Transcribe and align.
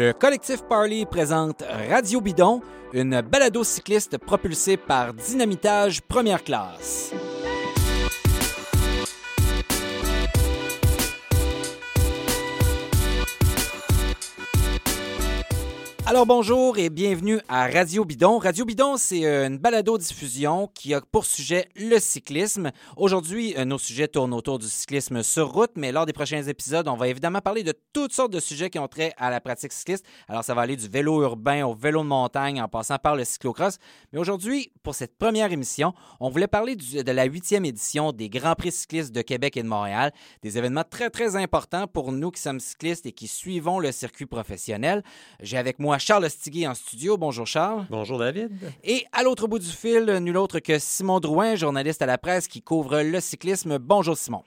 Le 0.00 0.14
collectif 0.14 0.62
Parley 0.62 1.04
présente 1.04 1.62
Radio 1.90 2.22
Bidon, 2.22 2.62
une 2.94 3.20
balado 3.20 3.62
cycliste 3.62 4.16
propulsée 4.16 4.78
par 4.78 5.12
Dynamitage 5.12 6.00
Première 6.00 6.42
Classe. 6.42 7.12
Alors 16.10 16.26
bonjour 16.26 16.76
et 16.76 16.90
bienvenue 16.90 17.38
à 17.48 17.68
Radio 17.68 18.04
Bidon. 18.04 18.38
Radio 18.38 18.64
Bidon, 18.64 18.96
c'est 18.96 19.24
euh, 19.26 19.46
une 19.46 19.58
balado-diffusion 19.58 20.68
qui 20.74 20.92
a 20.92 21.00
pour 21.00 21.24
sujet 21.24 21.68
le 21.76 22.00
cyclisme. 22.00 22.72
Aujourd'hui, 22.96 23.54
euh, 23.56 23.64
nos 23.64 23.78
sujets 23.78 24.08
tournent 24.08 24.34
autour 24.34 24.58
du 24.58 24.66
cyclisme 24.66 25.22
sur 25.22 25.52
route, 25.52 25.70
mais 25.76 25.92
lors 25.92 26.06
des 26.06 26.12
prochains 26.12 26.42
épisodes, 26.42 26.88
on 26.88 26.96
va 26.96 27.06
évidemment 27.06 27.38
parler 27.38 27.62
de 27.62 27.72
toutes 27.92 28.12
sortes 28.12 28.32
de 28.32 28.40
sujets 28.40 28.70
qui 28.70 28.80
ont 28.80 28.88
trait 28.88 29.12
à 29.18 29.30
la 29.30 29.40
pratique 29.40 29.72
cycliste. 29.72 30.04
Alors 30.26 30.42
ça 30.42 30.52
va 30.52 30.62
aller 30.62 30.74
du 30.74 30.88
vélo 30.88 31.22
urbain 31.22 31.64
au 31.64 31.76
vélo 31.76 32.02
de 32.02 32.08
montagne 32.08 32.60
en 32.60 32.66
passant 32.66 32.98
par 32.98 33.14
le 33.14 33.22
cyclocross. 33.22 33.78
Mais 34.12 34.18
aujourd'hui, 34.18 34.72
pour 34.82 34.96
cette 34.96 35.16
première 35.16 35.52
émission, 35.52 35.94
on 36.18 36.28
voulait 36.28 36.48
parler 36.48 36.74
de 36.74 37.12
la 37.12 37.24
huitième 37.26 37.64
édition 37.64 38.10
des 38.10 38.28
Grands 38.28 38.56
Prix 38.56 38.72
cyclistes 38.72 39.14
de 39.14 39.22
Québec 39.22 39.56
et 39.56 39.62
de 39.62 39.68
Montréal, 39.68 40.10
des 40.42 40.58
événements 40.58 40.82
très 40.82 41.08
très 41.08 41.36
importants 41.36 41.86
pour 41.86 42.10
nous 42.10 42.32
qui 42.32 42.42
sommes 42.42 42.58
cyclistes 42.58 43.06
et 43.06 43.12
qui 43.12 43.28
suivons 43.28 43.78
le 43.78 43.92
circuit 43.92 44.26
professionnel. 44.26 45.04
J'ai 45.38 45.56
avec 45.56 45.78
moi 45.78 45.99
Charles 46.00 46.28
Stigui 46.30 46.66
en 46.66 46.74
studio. 46.74 47.16
Bonjour 47.16 47.46
Charles. 47.46 47.86
Bonjour 47.90 48.18
David. 48.18 48.50
Et 48.82 49.04
à 49.12 49.22
l'autre 49.22 49.46
bout 49.46 49.58
du 49.58 49.68
fil, 49.68 50.04
nul 50.20 50.36
autre 50.36 50.58
que 50.58 50.78
Simon 50.78 51.20
Drouin, 51.20 51.54
journaliste 51.54 52.02
à 52.02 52.06
la 52.06 52.18
presse 52.18 52.48
qui 52.48 52.62
couvre 52.62 53.02
le 53.02 53.20
cyclisme. 53.20 53.78
Bonjour 53.78 54.16
Simon. 54.16 54.42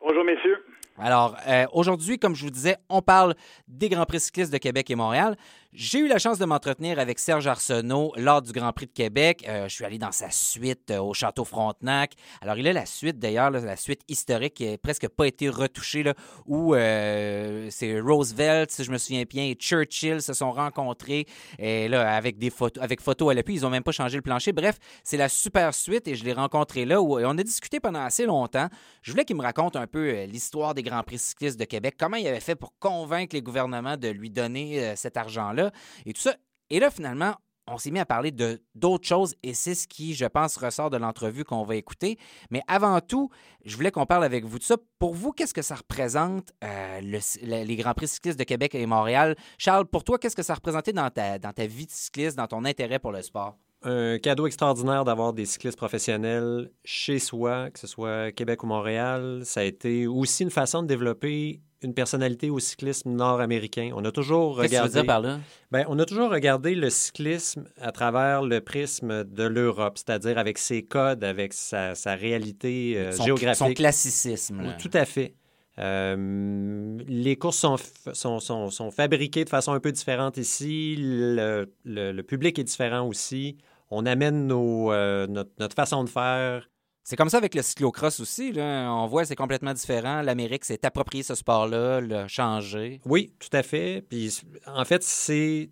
Bonjour 0.00 0.24
messieurs. 0.24 0.64
Alors, 0.98 1.36
euh, 1.48 1.66
aujourd'hui, 1.72 2.18
comme 2.18 2.34
je 2.34 2.44
vous 2.44 2.50
disais, 2.50 2.76
on 2.88 3.00
parle 3.00 3.34
des 3.66 3.88
Grands 3.88 4.04
Prix 4.04 4.20
cyclistes 4.20 4.52
de 4.52 4.58
Québec 4.58 4.90
et 4.90 4.94
Montréal. 4.94 5.36
J'ai 5.72 6.00
eu 6.00 6.08
la 6.08 6.18
chance 6.18 6.40
de 6.40 6.44
m'entretenir 6.44 6.98
avec 6.98 7.20
Serge 7.20 7.46
Arsenault 7.46 8.12
lors 8.16 8.42
du 8.42 8.50
Grand 8.50 8.72
Prix 8.72 8.86
de 8.86 8.92
Québec. 8.92 9.44
Euh, 9.48 9.68
je 9.68 9.74
suis 9.76 9.84
allé 9.84 9.98
dans 9.98 10.10
sa 10.10 10.28
suite 10.28 10.90
euh, 10.90 10.98
au 10.98 11.14
Château 11.14 11.44
Frontenac. 11.44 12.14
Alors, 12.40 12.58
il 12.58 12.66
a 12.66 12.72
la 12.72 12.86
suite, 12.86 13.20
d'ailleurs, 13.20 13.52
la 13.52 13.76
suite 13.76 14.00
historique 14.08 14.54
qui 14.54 14.68
n'a 14.68 14.78
presque 14.78 15.06
pas 15.06 15.28
été 15.28 15.48
retouchée, 15.48 16.02
là, 16.02 16.14
où 16.44 16.74
euh, 16.74 17.68
c'est 17.70 18.00
Roosevelt, 18.00 18.72
si 18.72 18.82
je 18.82 18.90
me 18.90 18.98
souviens 18.98 19.22
bien, 19.22 19.44
et 19.44 19.54
Churchill 19.54 20.20
se 20.20 20.32
sont 20.32 20.50
rencontrés 20.50 21.26
là, 21.60 22.16
avec 22.16 22.38
des 22.38 22.50
photos, 22.50 22.82
avec 22.82 23.00
photos 23.00 23.30
à 23.30 23.34
l'appui. 23.34 23.54
Ils 23.54 23.62
n'ont 23.62 23.70
même 23.70 23.84
pas 23.84 23.92
changé 23.92 24.16
le 24.16 24.22
plancher. 24.22 24.50
Bref, 24.50 24.76
c'est 25.04 25.18
la 25.18 25.28
super 25.28 25.72
suite 25.72 26.08
et 26.08 26.16
je 26.16 26.24
l'ai 26.24 26.32
rencontré 26.32 26.84
là 26.84 27.00
où 27.00 27.16
on 27.16 27.38
a 27.38 27.42
discuté 27.44 27.78
pendant 27.78 28.00
assez 28.00 28.26
longtemps. 28.26 28.66
Je 29.02 29.12
voulais 29.12 29.24
qu'il 29.24 29.36
me 29.36 29.42
raconte 29.42 29.76
un 29.76 29.86
peu 29.86 30.24
l'histoire 30.24 30.74
des 30.74 30.82
Grands 30.82 31.04
Prix 31.04 31.18
cyclistes 31.18 31.60
de 31.60 31.64
Québec, 31.64 31.94
comment 31.96 32.16
il 32.16 32.26
avait 32.26 32.40
fait 32.40 32.56
pour 32.56 32.76
convaincre 32.80 33.36
les 33.36 33.42
gouvernements 33.42 33.96
de 33.96 34.08
lui 34.08 34.30
donner 34.30 34.96
cet 34.96 35.16
argent-là? 35.16 35.59
Et 36.06 36.12
tout 36.12 36.20
ça. 36.20 36.34
Et 36.70 36.80
là, 36.80 36.90
finalement, 36.90 37.34
on 37.66 37.78
s'est 37.78 37.90
mis 37.90 38.00
à 38.00 38.06
parler 38.06 38.30
de 38.30 38.62
d'autres 38.74 39.06
choses 39.06 39.34
et 39.42 39.54
c'est 39.54 39.74
ce 39.74 39.86
qui, 39.86 40.14
je 40.14 40.24
pense, 40.24 40.56
ressort 40.56 40.90
de 40.90 40.96
l'entrevue 40.96 41.44
qu'on 41.44 41.62
va 41.62 41.76
écouter. 41.76 42.18
Mais 42.50 42.62
avant 42.66 43.00
tout, 43.00 43.30
je 43.64 43.76
voulais 43.76 43.90
qu'on 43.90 44.06
parle 44.06 44.24
avec 44.24 44.44
vous 44.44 44.58
de 44.58 44.64
ça. 44.64 44.76
Pour 44.98 45.14
vous, 45.14 45.32
qu'est-ce 45.32 45.54
que 45.54 45.62
ça 45.62 45.76
représente, 45.76 46.52
euh, 46.64 47.00
les 47.00 47.76
Grands 47.76 47.94
Prix 47.94 48.08
cyclistes 48.08 48.38
de 48.38 48.44
Québec 48.44 48.74
et 48.74 48.86
Montréal? 48.86 49.36
Charles, 49.58 49.86
pour 49.86 50.04
toi, 50.04 50.18
qu'est-ce 50.18 50.36
que 50.36 50.42
ça 50.42 50.54
représentait 50.54 50.92
dans 50.92 51.10
ta, 51.10 51.38
dans 51.38 51.52
ta 51.52 51.66
vie 51.66 51.86
de 51.86 51.92
cycliste, 51.92 52.36
dans 52.36 52.46
ton 52.46 52.64
intérêt 52.64 52.98
pour 52.98 53.12
le 53.12 53.22
sport? 53.22 53.56
Un 53.82 54.18
cadeau 54.18 54.46
extraordinaire 54.46 55.04
d'avoir 55.04 55.32
des 55.32 55.46
cyclistes 55.46 55.78
professionnels 55.78 56.70
chez 56.84 57.18
soi, 57.18 57.70
que 57.70 57.78
ce 57.78 57.86
soit 57.86 58.30
Québec 58.30 58.62
ou 58.62 58.66
Montréal. 58.66 59.40
Ça 59.44 59.60
a 59.60 59.64
été 59.64 60.06
aussi 60.06 60.42
une 60.42 60.50
façon 60.50 60.82
de 60.82 60.86
développer 60.86 61.60
une 61.82 61.94
personnalité 61.94 62.50
au 62.50 62.58
cyclisme 62.58 63.10
nord-américain. 63.10 63.90
On 63.94 64.04
a 64.04 64.12
toujours 64.12 64.56
regardé. 64.56 64.68
Qu'est-ce 64.68 64.82
que 64.82 64.86
tu 64.88 64.92
veux 64.92 65.02
dire 65.02 65.06
par 65.06 65.20
là? 65.20 65.40
Ben, 65.70 65.86
on 65.88 65.98
a 65.98 66.04
toujours 66.04 66.30
regardé 66.30 66.74
le 66.74 66.90
cyclisme 66.90 67.64
à 67.80 67.90
travers 67.90 68.42
le 68.42 68.60
prisme 68.60 69.24
de 69.24 69.44
l'Europe, 69.44 69.96
c'est-à-dire 69.96 70.36
avec 70.36 70.58
ses 70.58 70.82
codes, 70.82 71.24
avec 71.24 71.54
sa, 71.54 71.94
sa 71.94 72.14
réalité 72.14 72.98
euh, 72.98 73.12
son, 73.12 73.24
géographique. 73.24 73.66
Son 73.66 73.72
classicisme. 73.72 74.62
Là. 74.62 74.72
Tout 74.74 74.90
à 74.92 75.06
fait. 75.06 75.34
Euh, 75.78 76.98
les 77.08 77.36
courses 77.36 77.56
sont, 77.56 77.76
sont, 78.12 78.40
sont, 78.40 78.68
sont, 78.68 78.90
fabriquées 78.90 79.44
de 79.44 79.48
façon 79.48 79.72
un 79.72 79.80
peu 79.80 79.92
différente 79.92 80.36
ici. 80.36 80.96
Le, 80.98 81.72
le, 81.84 82.12
le 82.12 82.22
public 82.22 82.58
est 82.58 82.64
différent 82.64 83.06
aussi. 83.06 83.56
On 83.90 84.06
amène 84.06 84.46
nos, 84.46 84.92
euh, 84.92 85.26
notre, 85.26 85.50
notre, 85.58 85.74
façon 85.74 86.04
de 86.04 86.08
faire. 86.08 86.68
C'est 87.02 87.16
comme 87.16 87.28
ça 87.28 87.38
avec 87.38 87.54
le 87.54 87.62
cyclocross 87.62 88.20
aussi. 88.20 88.52
Là. 88.52 88.88
On 88.92 89.06
voit 89.06 89.24
c'est 89.24 89.36
complètement 89.36 89.74
différent. 89.74 90.22
L'Amérique 90.22 90.64
s'est 90.64 90.84
approprié 90.86 91.22
ce 91.22 91.34
sport-là, 91.34 92.00
l'a 92.00 92.28
changé. 92.28 93.00
Oui, 93.04 93.32
tout 93.38 93.54
à 93.56 93.62
fait. 93.62 94.04
Puis 94.08 94.42
en 94.66 94.84
fait, 94.84 95.02
c'est 95.02 95.70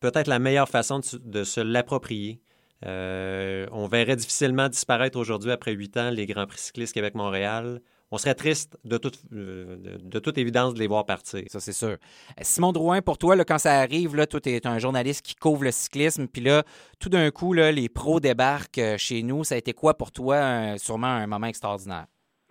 peut-être 0.00 0.28
la 0.28 0.38
meilleure 0.38 0.68
façon 0.68 1.00
de, 1.00 1.18
de 1.18 1.44
se 1.44 1.60
l'approprier. 1.60 2.40
Euh, 2.84 3.66
on 3.70 3.86
verrait 3.86 4.16
difficilement 4.16 4.68
disparaître 4.68 5.18
aujourd'hui, 5.18 5.52
après 5.52 5.72
huit 5.72 5.96
ans, 5.96 6.10
les 6.10 6.26
Grands 6.26 6.46
Prix 6.46 6.58
cyclistes 6.58 6.94
Québec-Montréal 6.94 7.80
on 8.12 8.18
serait 8.18 8.34
triste 8.34 8.78
de 8.84 8.98
toute, 8.98 9.18
de, 9.32 9.78
de 10.02 10.18
toute 10.18 10.36
évidence 10.36 10.74
de 10.74 10.78
les 10.78 10.86
voir 10.86 11.06
partir. 11.06 11.42
Ça, 11.48 11.60
c'est 11.60 11.72
sûr. 11.72 11.96
Simon 12.42 12.72
Drouin, 12.72 13.00
pour 13.00 13.16
toi, 13.16 13.34
là, 13.34 13.44
quand 13.44 13.58
ça 13.58 13.72
arrive, 13.80 14.14
là, 14.14 14.26
toi, 14.26 14.38
tu 14.38 14.50
es 14.50 14.66
un 14.66 14.78
journaliste 14.78 15.24
qui 15.24 15.34
couvre 15.34 15.64
le 15.64 15.70
cyclisme, 15.70 16.28
puis 16.28 16.42
là, 16.42 16.62
tout 17.00 17.08
d'un 17.08 17.30
coup, 17.30 17.54
là, 17.54 17.72
les 17.72 17.88
pros 17.88 18.20
débarquent 18.20 18.98
chez 18.98 19.22
nous. 19.22 19.44
Ça 19.44 19.54
a 19.54 19.58
été 19.58 19.72
quoi 19.72 19.94
pour 19.94 20.12
toi, 20.12 20.36
un, 20.36 20.76
sûrement 20.76 21.06
un 21.06 21.26
moment 21.26 21.46
extraordinaire? 21.46 22.04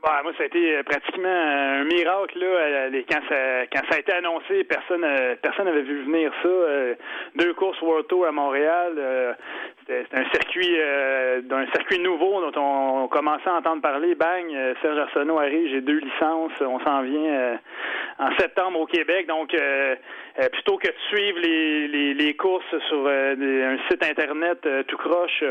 Bon, 0.03 0.09
moi, 0.23 0.33
ça 0.35 0.43
a 0.43 0.45
été 0.47 0.81
pratiquement 0.81 1.29
un 1.29 1.83
miracle 1.83 2.39
là. 2.39 2.89
Quand 3.07 3.21
ça, 3.29 3.67
quand 3.71 3.81
ça 3.87 3.97
a 3.97 3.99
été 3.99 4.11
annoncé, 4.11 4.63
personne 4.63 5.05
personne 5.43 5.65
n'avait 5.65 5.83
vu 5.83 6.03
venir 6.05 6.31
ça. 6.41 6.49
Deux 7.35 7.53
courses 7.53 7.79
World 7.83 8.07
Tour 8.07 8.25
à 8.25 8.31
Montréal. 8.31 9.37
C'était 9.87 10.05
un 10.13 10.29
circuit 10.31 10.77
d'un 11.43 11.65
circuit 11.73 11.99
nouveau 11.99 12.51
dont 12.51 12.61
on 12.61 13.07
commençait 13.07 13.49
à 13.49 13.55
entendre 13.55 13.81
parler. 13.81 14.15
Bang, 14.15 14.45
Serge 14.81 14.97
Arsenault 14.97 15.39
arrive, 15.39 15.69
j'ai 15.69 15.81
deux 15.81 15.99
licences. 15.99 16.51
On 16.61 16.79
s'en 16.79 17.01
vient 17.01 17.59
en 18.19 18.29
septembre 18.37 18.79
au 18.79 18.85
Québec. 18.85 19.27
Donc 19.27 19.55
plutôt 20.51 20.77
que 20.77 20.87
de 20.87 20.93
suivre 21.09 21.39
les, 21.39 22.33
courses 22.35 22.63
sur 22.89 23.07
un 23.07 23.77
site 23.89 24.03
internet 24.03 24.67
tout 24.87 24.97
croche, 24.97 25.43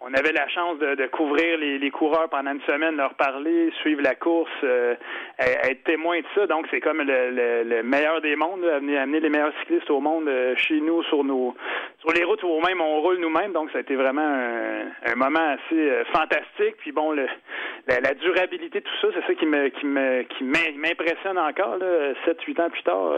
on, 0.00 0.14
avait 0.14 0.32
la 0.32 0.48
chance 0.48 0.78
de, 0.78 1.06
couvrir 1.06 1.58
les, 1.58 1.90
coureurs 1.90 2.28
pendant 2.28 2.52
une 2.52 2.62
semaine, 2.62 2.96
leur 2.96 3.14
parler 3.14 3.70
suivre 3.80 4.02
la 4.02 4.14
course, 4.14 4.50
euh, 4.64 4.94
être 5.38 5.84
témoin 5.84 6.18
de 6.18 6.24
ça. 6.34 6.46
Donc, 6.46 6.66
c'est 6.70 6.80
comme 6.80 7.02
le, 7.02 7.30
le, 7.30 7.62
le, 7.64 7.82
meilleur 7.82 8.20
des 8.20 8.36
mondes, 8.36 8.64
amener, 8.64 8.98
amener 8.98 9.20
les 9.20 9.28
meilleurs 9.28 9.52
cyclistes 9.60 9.90
au 9.90 10.00
monde 10.00 10.28
euh, 10.28 10.54
chez 10.56 10.80
nous, 10.80 11.02
sur 11.04 11.24
nos 11.24 11.54
sur 12.00 12.12
les 12.12 12.24
routes 12.24 12.42
où 12.44 12.60
même 12.60 12.80
on 12.80 13.00
roule 13.00 13.18
Donc, 13.52 13.70
ça 13.70 13.78
a 13.78 13.80
été 13.80 13.94
vraiment 13.94 14.22
un, 14.22 14.90
un 15.06 15.14
moment 15.14 15.54
assez 15.54 15.90
euh, 15.90 16.04
fantastique. 16.06 16.76
Puis 16.78 16.92
bon, 16.92 17.12
le, 17.12 17.26
la, 17.86 18.00
la, 18.00 18.14
durabilité, 18.14 18.80
tout 18.80 18.94
ça, 19.00 19.08
c'est 19.14 19.26
ça 19.26 19.34
qui 19.34 19.46
me 19.46 19.68
qui 19.68 19.86
me 19.86 20.22
qui 20.22 20.44
m'impressionne 20.44 21.38
encore, 21.38 21.76
là, 21.76 22.12
7-8 22.26 22.62
ans 22.62 22.70
plus 22.70 22.82
tard. 22.82 23.12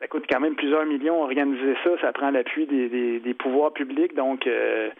ça 0.00 0.06
coûte 0.08 0.24
quand 0.30 0.40
même 0.40 0.54
plusieurs 0.54 0.86
millions 0.86 1.22
organiser 1.22 1.76
ça. 1.84 1.90
Ça 2.00 2.12
prend 2.12 2.30
l'appui 2.30 2.66
des, 2.66 2.88
des, 2.88 3.20
des, 3.20 3.34
pouvoirs 3.34 3.72
publics. 3.72 4.14
Donc, 4.14 4.46
euh, 4.46 4.90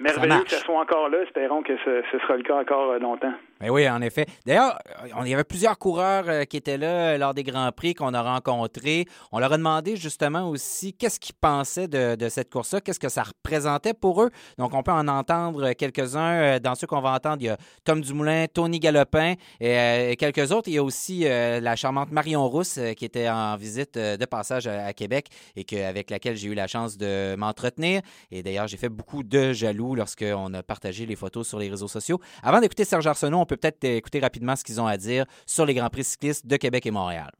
merveilleux 0.00 0.44
que 0.44 0.50
ce 0.50 0.60
soit 0.64 0.78
encore 0.78 1.08
là. 1.08 1.22
Espérons 1.22 1.62
que 1.62 1.76
ce, 1.84 2.02
ce 2.10 2.18
sera 2.18 2.36
le 2.36 2.42
cas 2.42 2.56
encore 2.56 2.98
longtemps. 2.98 3.34
Mais 3.62 3.70
oui, 3.70 3.88
en 3.88 4.02
effet. 4.02 4.26
D'ailleurs, 4.44 4.76
il 5.24 5.28
y 5.28 5.34
avait 5.34 5.44
plusieurs 5.44 5.78
coureurs 5.78 6.24
euh, 6.26 6.42
qui 6.42 6.56
étaient 6.56 6.76
là 6.76 7.14
euh, 7.14 7.18
lors 7.18 7.32
des 7.32 7.44
Grands 7.44 7.70
Prix 7.70 7.94
qu'on 7.94 8.12
a 8.12 8.20
rencontrés. 8.20 9.06
On 9.30 9.38
leur 9.38 9.52
a 9.52 9.56
demandé 9.56 9.94
justement 9.94 10.50
aussi 10.50 10.92
qu'est-ce 10.94 11.20
qu'ils 11.20 11.36
pensaient 11.36 11.86
de, 11.86 12.28
cette 12.28 12.50
course-là, 12.50 12.80
qu'est-ce 12.80 12.98
que 12.98 13.08
ça 13.08 13.22
représentait 13.22 13.94
pour 13.94 14.20
eux. 14.20 14.30
Donc, 14.58 14.74
on 14.74 14.82
peut 14.82 14.90
en 14.90 15.06
entendre 15.06 15.74
quelques-uns. 15.74 16.58
Dans 16.58 16.74
ceux 16.74 16.88
qu'on 16.88 17.00
va 17.00 17.12
entendre, 17.12 17.36
il 17.40 17.46
y 17.46 17.48
a 17.50 17.56
Tom 17.84 18.00
Dumoulin, 18.00 18.46
Tony 18.52 18.80
Galopin 18.80 19.34
et, 19.60 20.16
quelques 20.18 20.50
autres. 20.50 20.68
Il 20.68 20.74
y 20.74 20.78
a 20.78 20.82
aussi 20.82 21.22
euh, 21.24 21.60
la 21.60 21.76
charmante 21.76 22.10
Marion 22.10 22.48
Rousse 22.48 22.80
qui 22.96 23.04
était 23.04 23.28
en 23.28 23.54
visite 23.56 23.96
de 23.96 24.24
passage 24.24 24.66
à, 24.66 24.86
à 24.86 24.92
Québec 24.92 25.28
et 25.54 25.62
que, 25.62 25.76
avec 25.76 26.10
laquelle 26.10 26.34
j'ai 26.34 26.48
eu 26.48 26.54
la 26.54 26.66
chance 26.66 26.96
de 26.96 27.36
m'entretenir. 27.36 28.02
Et 28.32 28.42
d'ailleurs, 28.42 28.66
j'ai 28.66 28.76
fait 28.76 28.88
beaucoup 28.88 29.22
de 29.22 29.52
jaloux 29.52 29.94
lorsqu'on 29.94 30.52
a 30.52 30.64
partagé 30.64 31.06
les 31.06 31.14
photos 31.14 31.46
sur 31.46 31.60
les 31.60 31.68
réseaux 31.68 31.86
sociaux. 31.86 32.20
Avant 32.42 32.60
d'écouter 32.60 32.84
Serge 32.84 33.06
Arsenault, 33.06 33.38
on 33.38 33.46
peut 33.46 33.51
peut-être 33.56 33.84
écouter 33.84 34.20
rapidement 34.20 34.56
ce 34.56 34.64
qu'ils 34.64 34.80
ont 34.80 34.86
à 34.86 34.96
dire 34.96 35.26
sur 35.46 35.66
les 35.66 35.74
Grands 35.74 35.90
Prix 35.90 36.04
cyclistes 36.04 36.46
de 36.46 36.56
Québec 36.56 36.86
et 36.86 36.90
Montréal. 36.90 37.30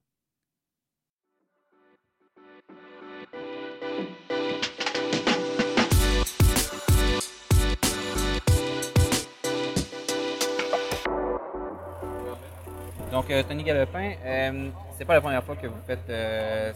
Donc, 13.10 13.30
euh, 13.30 13.42
Tony 13.46 13.62
Galopin, 13.62 14.12
euh, 14.24 14.70
c'est 14.96 15.04
pas 15.04 15.14
la 15.14 15.20
première 15.20 15.44
fois 15.44 15.54
que 15.54 15.66
vous 15.66 15.82
faites 15.86 16.08
euh, 16.08 16.72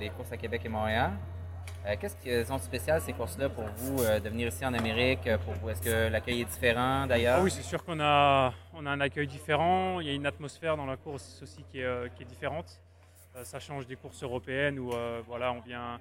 les 0.00 0.08
courses 0.08 0.32
à 0.32 0.36
Québec 0.38 0.62
et 0.64 0.68
Montréal. 0.70 1.12
Euh, 1.86 1.94
Qu'est-ce 2.00 2.16
qui 2.16 2.46
sont 2.46 2.58
spéciales 2.58 3.00
ces 3.00 3.12
courses-là 3.12 3.48
pour 3.48 3.64
vous 3.76 4.02
euh, 4.02 4.18
de 4.18 4.28
venir 4.28 4.48
ici 4.48 4.64
en 4.64 4.72
Amérique 4.72 5.28
pour 5.44 5.54
vous? 5.54 5.70
Est-ce 5.70 5.82
que 5.82 6.08
l'accueil 6.10 6.40
est 6.42 6.44
différent 6.46 7.06
d'ailleurs? 7.06 7.38
Ah 7.40 7.42
oui, 7.42 7.50
c'est 7.50 7.62
sûr 7.62 7.84
qu'on 7.84 8.00
a, 8.00 8.52
on 8.72 8.86
a 8.86 8.90
un 8.90 9.00
accueil 9.00 9.26
différent. 9.26 10.00
Il 10.00 10.06
y 10.06 10.10
a 10.10 10.14
une 10.14 10.26
atmosphère 10.26 10.76
dans 10.76 10.86
la 10.86 10.96
course 10.96 11.40
aussi 11.42 11.62
qui 11.70 11.80
est, 11.80 11.84
euh, 11.84 12.08
qui 12.08 12.22
est 12.22 12.26
différente. 12.26 12.80
ça 13.42 13.60
change 13.60 13.86
des 13.86 13.96
courses 13.96 14.22
européennes 14.22 14.78
où 14.78 14.92
voilà, 15.26 15.52
on 15.52 15.60
vient, 15.60 16.00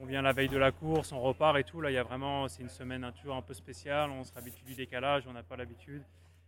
on 0.00 0.06
vient 0.06 0.22
la 0.22 0.32
veille 0.32 0.48
de 0.48 0.58
la 0.58 0.72
course, 0.72 1.12
on 1.12 1.20
repart 1.20 1.56
et 1.58 1.64
tout. 1.64 1.80
Là, 1.80 1.90
il 1.90 1.94
y 1.94 1.98
a 1.98 2.02
vraiment, 2.02 2.48
c'est 2.48 2.62
une 2.62 2.70
semaine 2.70 3.04
un, 3.04 3.12
un 3.30 3.42
peu 3.42 3.54
spéciale. 3.54 4.10
On 4.10 4.24
se 4.24 4.32
habitué 4.36 4.64
du 4.66 4.74
décalage, 4.74 5.24
on 5.28 5.32
n'a 5.32 5.42
pas 5.42 5.56
l'habitude. 5.56 6.02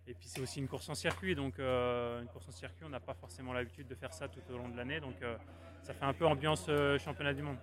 Et 0.06 0.12
puis 0.12 0.28
c'est 0.28 0.40
aussi 0.40 0.60
une 0.60 0.68
course 0.68 0.88
en 0.90 0.94
circuit, 0.94 1.34
donc 1.34 1.58
euh, 1.58 2.20
une 2.20 2.28
course 2.28 2.46
en 2.48 2.52
circuit, 2.52 2.84
on 2.84 2.90
n'a 2.90 3.00
pas 3.00 3.14
forcément 3.14 3.54
l'habitude 3.54 3.88
de 3.88 3.94
faire 3.94 4.12
ça 4.12 4.28
tout 4.28 4.40
au 4.52 4.58
long 4.58 4.68
de 4.68 4.76
l'année, 4.76 5.00
donc 5.00 5.14
euh, 5.22 5.34
ça 5.82 5.94
fait 5.94 6.04
un 6.04 6.12
peu 6.12 6.26
ambiance 6.26 6.66
euh, 6.68 6.98
championnat 6.98 7.32
du 7.32 7.40
monde. 7.40 7.56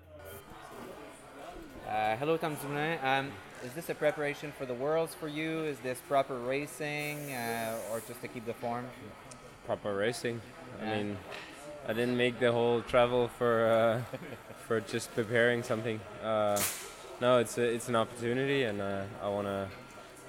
Uh, 1.88 2.16
hello, 2.18 2.38
Tom 2.38 2.56
Dumoulin. 2.56 3.00
Um, 3.04 3.32
is 3.66 3.74
this 3.74 3.90
a 3.90 3.96
preparation 3.96 4.54
for 4.58 4.66
the 4.66 4.74
Worlds 4.74 5.14
for 5.14 5.28
you? 5.28 5.64
Is 5.64 5.80
this 5.80 6.00
proper 6.08 6.38
racing, 6.38 7.18
uh, 7.34 7.78
or 7.92 8.02
just 8.08 8.22
to 8.22 8.28
keep 8.28 8.46
the 8.46 8.54
form? 8.54 8.86
Proper 9.66 9.96
racing. 9.96 10.42
I 10.82 10.86
mean, 10.86 11.18
I 11.88 11.94
didn't 11.94 12.18
make 12.18 12.40
the 12.40 12.52
whole 12.52 12.82
travel 12.82 13.28
for 13.38 13.66
uh, 13.68 14.18
for 14.68 14.80
just 14.80 15.14
preparing 15.16 15.64
something. 15.64 16.00
Uh, 16.24 16.62
no, 17.20 17.40
it's 17.40 17.58
a, 17.58 17.64
it's 17.64 17.90
an 17.90 17.96
opportunity, 17.96 18.64
and 18.64 18.82
uh, 18.82 19.04
I 19.22 19.28
wanna 19.28 19.68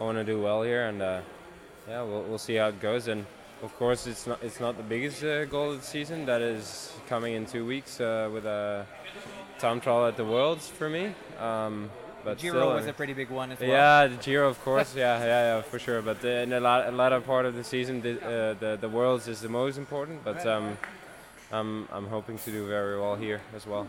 I 0.00 0.04
wanna 0.04 0.24
do 0.24 0.40
well 0.40 0.62
here, 0.62 0.86
and 0.88 1.00
uh, 1.00 1.20
yeah, 1.88 2.02
we'll, 2.02 2.22
we'll 2.22 2.38
see 2.38 2.56
how 2.56 2.68
it 2.68 2.80
goes. 2.80 3.08
And 3.08 3.24
of 3.62 3.74
course, 3.78 4.06
it's 4.06 4.26
not 4.26 4.42
it's 4.42 4.58
not 4.58 4.76
the 4.76 4.82
biggest 4.82 5.22
uh, 5.22 5.44
goal 5.44 5.72
of 5.72 5.80
the 5.80 5.86
season. 5.86 6.26
That 6.26 6.42
is 6.42 6.92
coming 7.08 7.34
in 7.34 7.46
two 7.46 7.64
weeks 7.64 8.00
uh, 8.00 8.28
with 8.32 8.46
a 8.46 8.86
time 9.58 9.80
trial 9.80 10.06
at 10.06 10.16
the 10.16 10.24
Worlds 10.24 10.68
for 10.68 10.88
me. 10.90 11.14
Um, 11.42 11.90
but 12.24 12.38
Giro 12.38 12.60
still, 12.60 12.74
was 12.74 12.86
a 12.86 12.92
pretty 12.92 13.14
big 13.14 13.30
one 13.30 13.50
as 13.50 13.58
well. 13.58 13.68
Yeah, 13.68 14.06
the 14.06 14.16
Giro, 14.16 14.48
of 14.48 14.62
course. 14.62 14.94
yeah, 14.94 15.18
yeah, 15.18 15.56
yeah, 15.56 15.62
for 15.62 15.78
sure. 15.80 16.00
But 16.00 16.24
in 16.24 16.52
a 16.52 16.60
lot, 16.60 16.86
a 16.86 16.92
lot 16.92 17.12
of 17.12 17.26
part 17.26 17.46
of 17.46 17.56
the 17.56 17.64
season, 17.64 18.00
the 18.00 18.12
uh, 18.22 18.54
the, 18.54 18.78
the 18.80 18.88
Worlds 18.88 19.26
is 19.26 19.40
the 19.40 19.48
most 19.48 19.76
important. 19.76 20.22
But 20.22 20.46
um, 20.46 20.78
I'm 21.50 21.88
I'm 21.92 22.06
hoping 22.06 22.38
to 22.38 22.50
do 22.50 22.66
very 22.68 22.98
well 22.98 23.16
here 23.16 23.40
as 23.56 23.66
well. 23.66 23.88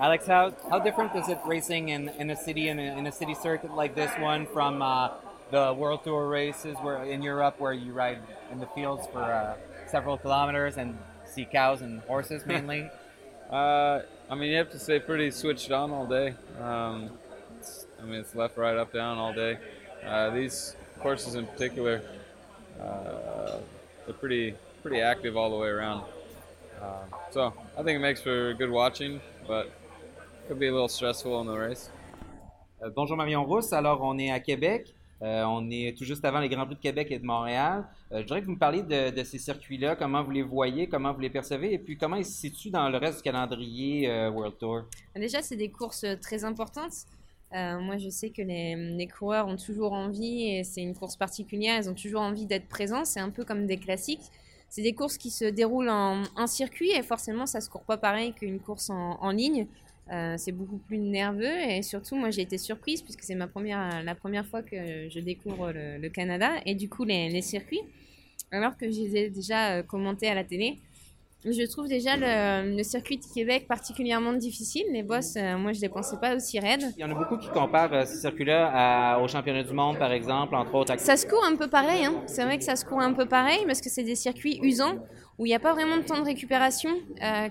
Alex, 0.00 0.26
how 0.26 0.52
how 0.68 0.80
different 0.80 1.14
is 1.14 1.28
it 1.28 1.38
racing 1.46 1.90
in, 1.90 2.08
in 2.08 2.30
a 2.30 2.36
city 2.36 2.68
in 2.68 2.80
a, 2.80 2.98
in 2.98 3.06
a 3.06 3.12
city 3.12 3.34
circuit 3.34 3.72
like 3.72 3.94
this 3.94 4.10
one 4.18 4.46
from 4.46 4.82
uh, 4.82 5.10
the 5.52 5.72
World 5.72 6.02
Tour 6.02 6.28
races 6.28 6.76
where 6.82 7.04
in 7.04 7.22
Europe 7.22 7.60
where 7.60 7.72
you 7.72 7.92
ride 7.92 8.18
in 8.50 8.58
the 8.58 8.66
fields 8.74 9.06
for 9.12 9.22
uh, 9.22 9.54
several 9.86 10.18
kilometers 10.18 10.76
and 10.76 10.98
see 11.24 11.44
cows 11.44 11.82
and 11.82 12.00
horses 12.00 12.44
mainly? 12.46 12.90
I 14.32 14.34
mean, 14.34 14.50
you 14.50 14.56
have 14.56 14.70
to 14.70 14.78
stay 14.78 14.98
pretty 14.98 15.30
switched 15.30 15.70
on 15.72 15.90
all 15.90 16.06
day. 16.06 16.34
Um, 16.58 17.10
I 18.00 18.04
mean, 18.06 18.14
it's 18.14 18.34
left, 18.34 18.56
right, 18.56 18.78
up, 18.78 18.90
down 18.90 19.18
all 19.18 19.34
day. 19.34 19.58
Uh, 20.02 20.30
these 20.30 20.74
courses 21.00 21.34
in 21.34 21.46
particular, 21.46 22.00
uh, 22.80 23.58
they're 24.06 24.14
pretty 24.14 24.54
pretty 24.80 25.02
active 25.02 25.36
all 25.36 25.50
the 25.50 25.56
way 25.58 25.68
around. 25.68 26.04
Uh, 26.80 27.02
so 27.30 27.52
I 27.76 27.82
think 27.82 27.96
it 27.96 27.98
makes 27.98 28.22
for 28.22 28.54
good 28.54 28.70
watching, 28.70 29.20
but 29.46 29.66
it 29.66 30.48
could 30.48 30.58
be 30.58 30.68
a 30.68 30.72
little 30.72 30.88
stressful 30.88 31.38
in 31.42 31.46
the 31.46 31.54
race. 31.54 31.90
Euh, 32.82 32.88
bonjour 32.88 33.18
Marion 33.18 33.44
Rousse, 33.44 33.74
alors 33.74 34.00
on 34.00 34.18
est 34.18 34.30
à 34.30 34.40
Québec. 34.40 34.94
Euh, 35.22 35.44
on 35.44 35.70
est 35.70 35.96
tout 35.96 36.04
juste 36.04 36.24
avant 36.24 36.40
les 36.40 36.48
Grands 36.48 36.66
Prix 36.66 36.74
de 36.74 36.80
Québec 36.80 37.08
et 37.10 37.18
de 37.18 37.24
Montréal. 37.24 37.84
Euh, 38.10 38.18
je 38.18 38.22
voudrais 38.22 38.40
que 38.40 38.46
vous 38.46 38.52
me 38.52 38.58
parliez 38.58 38.82
de, 38.82 39.22
ces 39.22 39.38
circuits-là, 39.38 39.94
comment 39.94 40.22
vous 40.22 40.32
les 40.32 40.42
voyez, 40.42 40.88
comment 40.88 41.12
vous 41.12 41.20
les 41.20 41.30
percevez, 41.30 41.72
et 41.72 41.78
puis 41.78 41.96
comment 41.96 42.16
ils 42.16 42.24
se 42.24 42.32
situent 42.32 42.70
dans 42.70 42.88
le 42.88 42.98
reste 42.98 43.18
du 43.18 43.22
calendrier 43.22 44.10
euh, 44.10 44.30
World 44.30 44.58
Tour? 44.58 44.82
Déjà, 45.14 45.40
c'est 45.40 45.56
des 45.56 45.70
courses 45.70 46.04
très 46.20 46.44
importantes. 46.44 46.92
moi, 47.52 47.98
je 47.98 48.08
sais 48.08 48.30
que 48.30 48.42
les, 48.42 49.06
coureurs 49.06 49.46
ont 49.46 49.56
toujours 49.56 49.92
envie, 49.92 50.48
et 50.48 50.64
c'est 50.64 50.82
une 50.82 50.94
course 50.94 51.16
particulière, 51.16 51.78
ils 51.78 51.88
ont 51.88 51.94
toujours 51.94 52.22
envie 52.22 52.46
d'être 52.46 52.66
présents. 52.68 53.04
C'est 53.04 53.20
un 53.20 53.30
peu 53.30 53.44
comme 53.44 53.66
des 53.66 53.76
classiques. 53.76 54.30
C'est 54.68 54.82
des 54.82 54.94
courses 54.94 55.18
qui 55.18 55.30
se 55.30 55.44
déroulent 55.44 55.90
en, 55.90 56.46
circuit, 56.48 56.90
et 56.90 57.02
forcément, 57.02 57.46
ça 57.46 57.60
se 57.60 57.70
court 57.70 57.84
pas 57.84 57.98
pareil 57.98 58.32
qu'une 58.32 58.58
course 58.58 58.90
en 58.90 59.30
ligne. 59.30 59.68
Euh, 60.10 60.34
c'est 60.36 60.52
beaucoup 60.52 60.78
plus 60.78 60.98
nerveux 60.98 61.60
et 61.68 61.80
surtout 61.82 62.16
moi 62.16 62.30
j'ai 62.30 62.42
été 62.42 62.58
surprise 62.58 63.02
puisque 63.02 63.22
c'est 63.22 63.36
ma 63.36 63.46
première 63.46 64.02
la 64.02 64.16
première 64.16 64.44
fois 64.44 64.60
que 64.60 65.08
je 65.08 65.20
découvre 65.20 65.72
le, 65.72 66.08
Canada 66.08 66.50
et 66.66 66.74
du 66.74 66.88
coup 66.88 67.04
les, 67.04 67.40
circuits 67.40 67.80
alors 68.50 68.76
que 68.76 68.90
je 68.90 69.00
les 69.00 69.16
ai 69.16 69.30
déjà 69.30 69.76
euh, 69.76 69.82
commentés 69.84 70.28
à 70.28 70.34
la 70.34 70.42
télé 70.42 70.80
je 71.44 71.70
trouve 71.70 71.88
déjà 71.88 72.16
le, 72.16 72.82
circuit 72.84 73.18
de 73.18 73.24
Québec 73.34 73.66
particulièrement 73.66 74.32
difficile. 74.32 74.84
Les 74.92 75.02
bosses, 75.02 75.34
euh, 75.36 75.58
moi, 75.58 75.72
je 75.72 75.78
ne 75.78 75.82
les 75.82 75.88
pensais 75.88 76.16
pas 76.16 76.36
aussi 76.36 76.60
raides. 76.60 76.84
Il 76.96 77.00
y 77.00 77.04
en 77.04 77.10
a 77.10 77.14
beaucoup 77.14 77.36
qui 77.36 77.48
comparent 77.48 78.06
ce 78.06 78.14
circuit-là 78.14 79.18
au 79.18 79.26
championnat 79.26 79.64
du 79.64 79.72
monde, 79.72 79.98
par 79.98 80.12
exemple, 80.12 80.54
entre 80.54 80.72
autres. 80.76 80.96
Ça 81.00 81.16
se 81.16 81.26
court 81.26 81.44
un 81.44 81.56
peu 81.56 81.66
pareil. 81.66 82.04
Hein. 82.04 82.22
C'est 82.26 82.44
vrai 82.44 82.58
que 82.58 82.64
ça 82.64 82.76
se 82.76 82.84
court 82.84 83.00
un 83.00 83.12
peu 83.12 83.26
pareil 83.26 83.58
parce 83.66 83.80
que 83.80 83.90
c'est 83.90 84.04
des 84.04 84.14
circuits 84.14 84.60
usants 84.62 85.04
où 85.36 85.44
il 85.44 85.48
n'y 85.48 85.54
a 85.56 85.58
pas 85.58 85.72
vraiment 85.72 85.96
de 85.96 86.02
temps 86.02 86.20
de 86.20 86.24
récupération, 86.24 86.90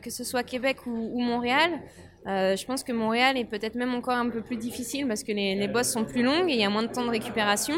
que 0.02 0.10
ce 0.10 0.24
soit 0.24 0.44
Québec 0.44 0.86
ou 0.86 1.20
Montréal. 1.20 1.82
Euh, 2.28 2.56
je 2.56 2.66
pense 2.66 2.84
que 2.84 2.92
Montréal 2.92 3.38
est 3.38 3.46
peut-être 3.46 3.76
même 3.76 3.94
encore 3.94 4.14
un 4.14 4.30
peu 4.30 4.42
plus 4.42 4.58
difficile 4.58 5.08
parce 5.08 5.24
que 5.24 5.32
les, 5.32 5.56
les 5.56 5.68
bosses 5.68 5.92
sont 5.92 6.06
plus 6.06 6.24
longues 6.24 6.50
et 6.50 6.54
il 6.54 6.60
y 6.60 6.64
a 6.64 6.70
moins 6.70 6.84
de 6.84 6.92
temps 6.92 7.06
de 7.06 7.10
récupération. 7.10 7.76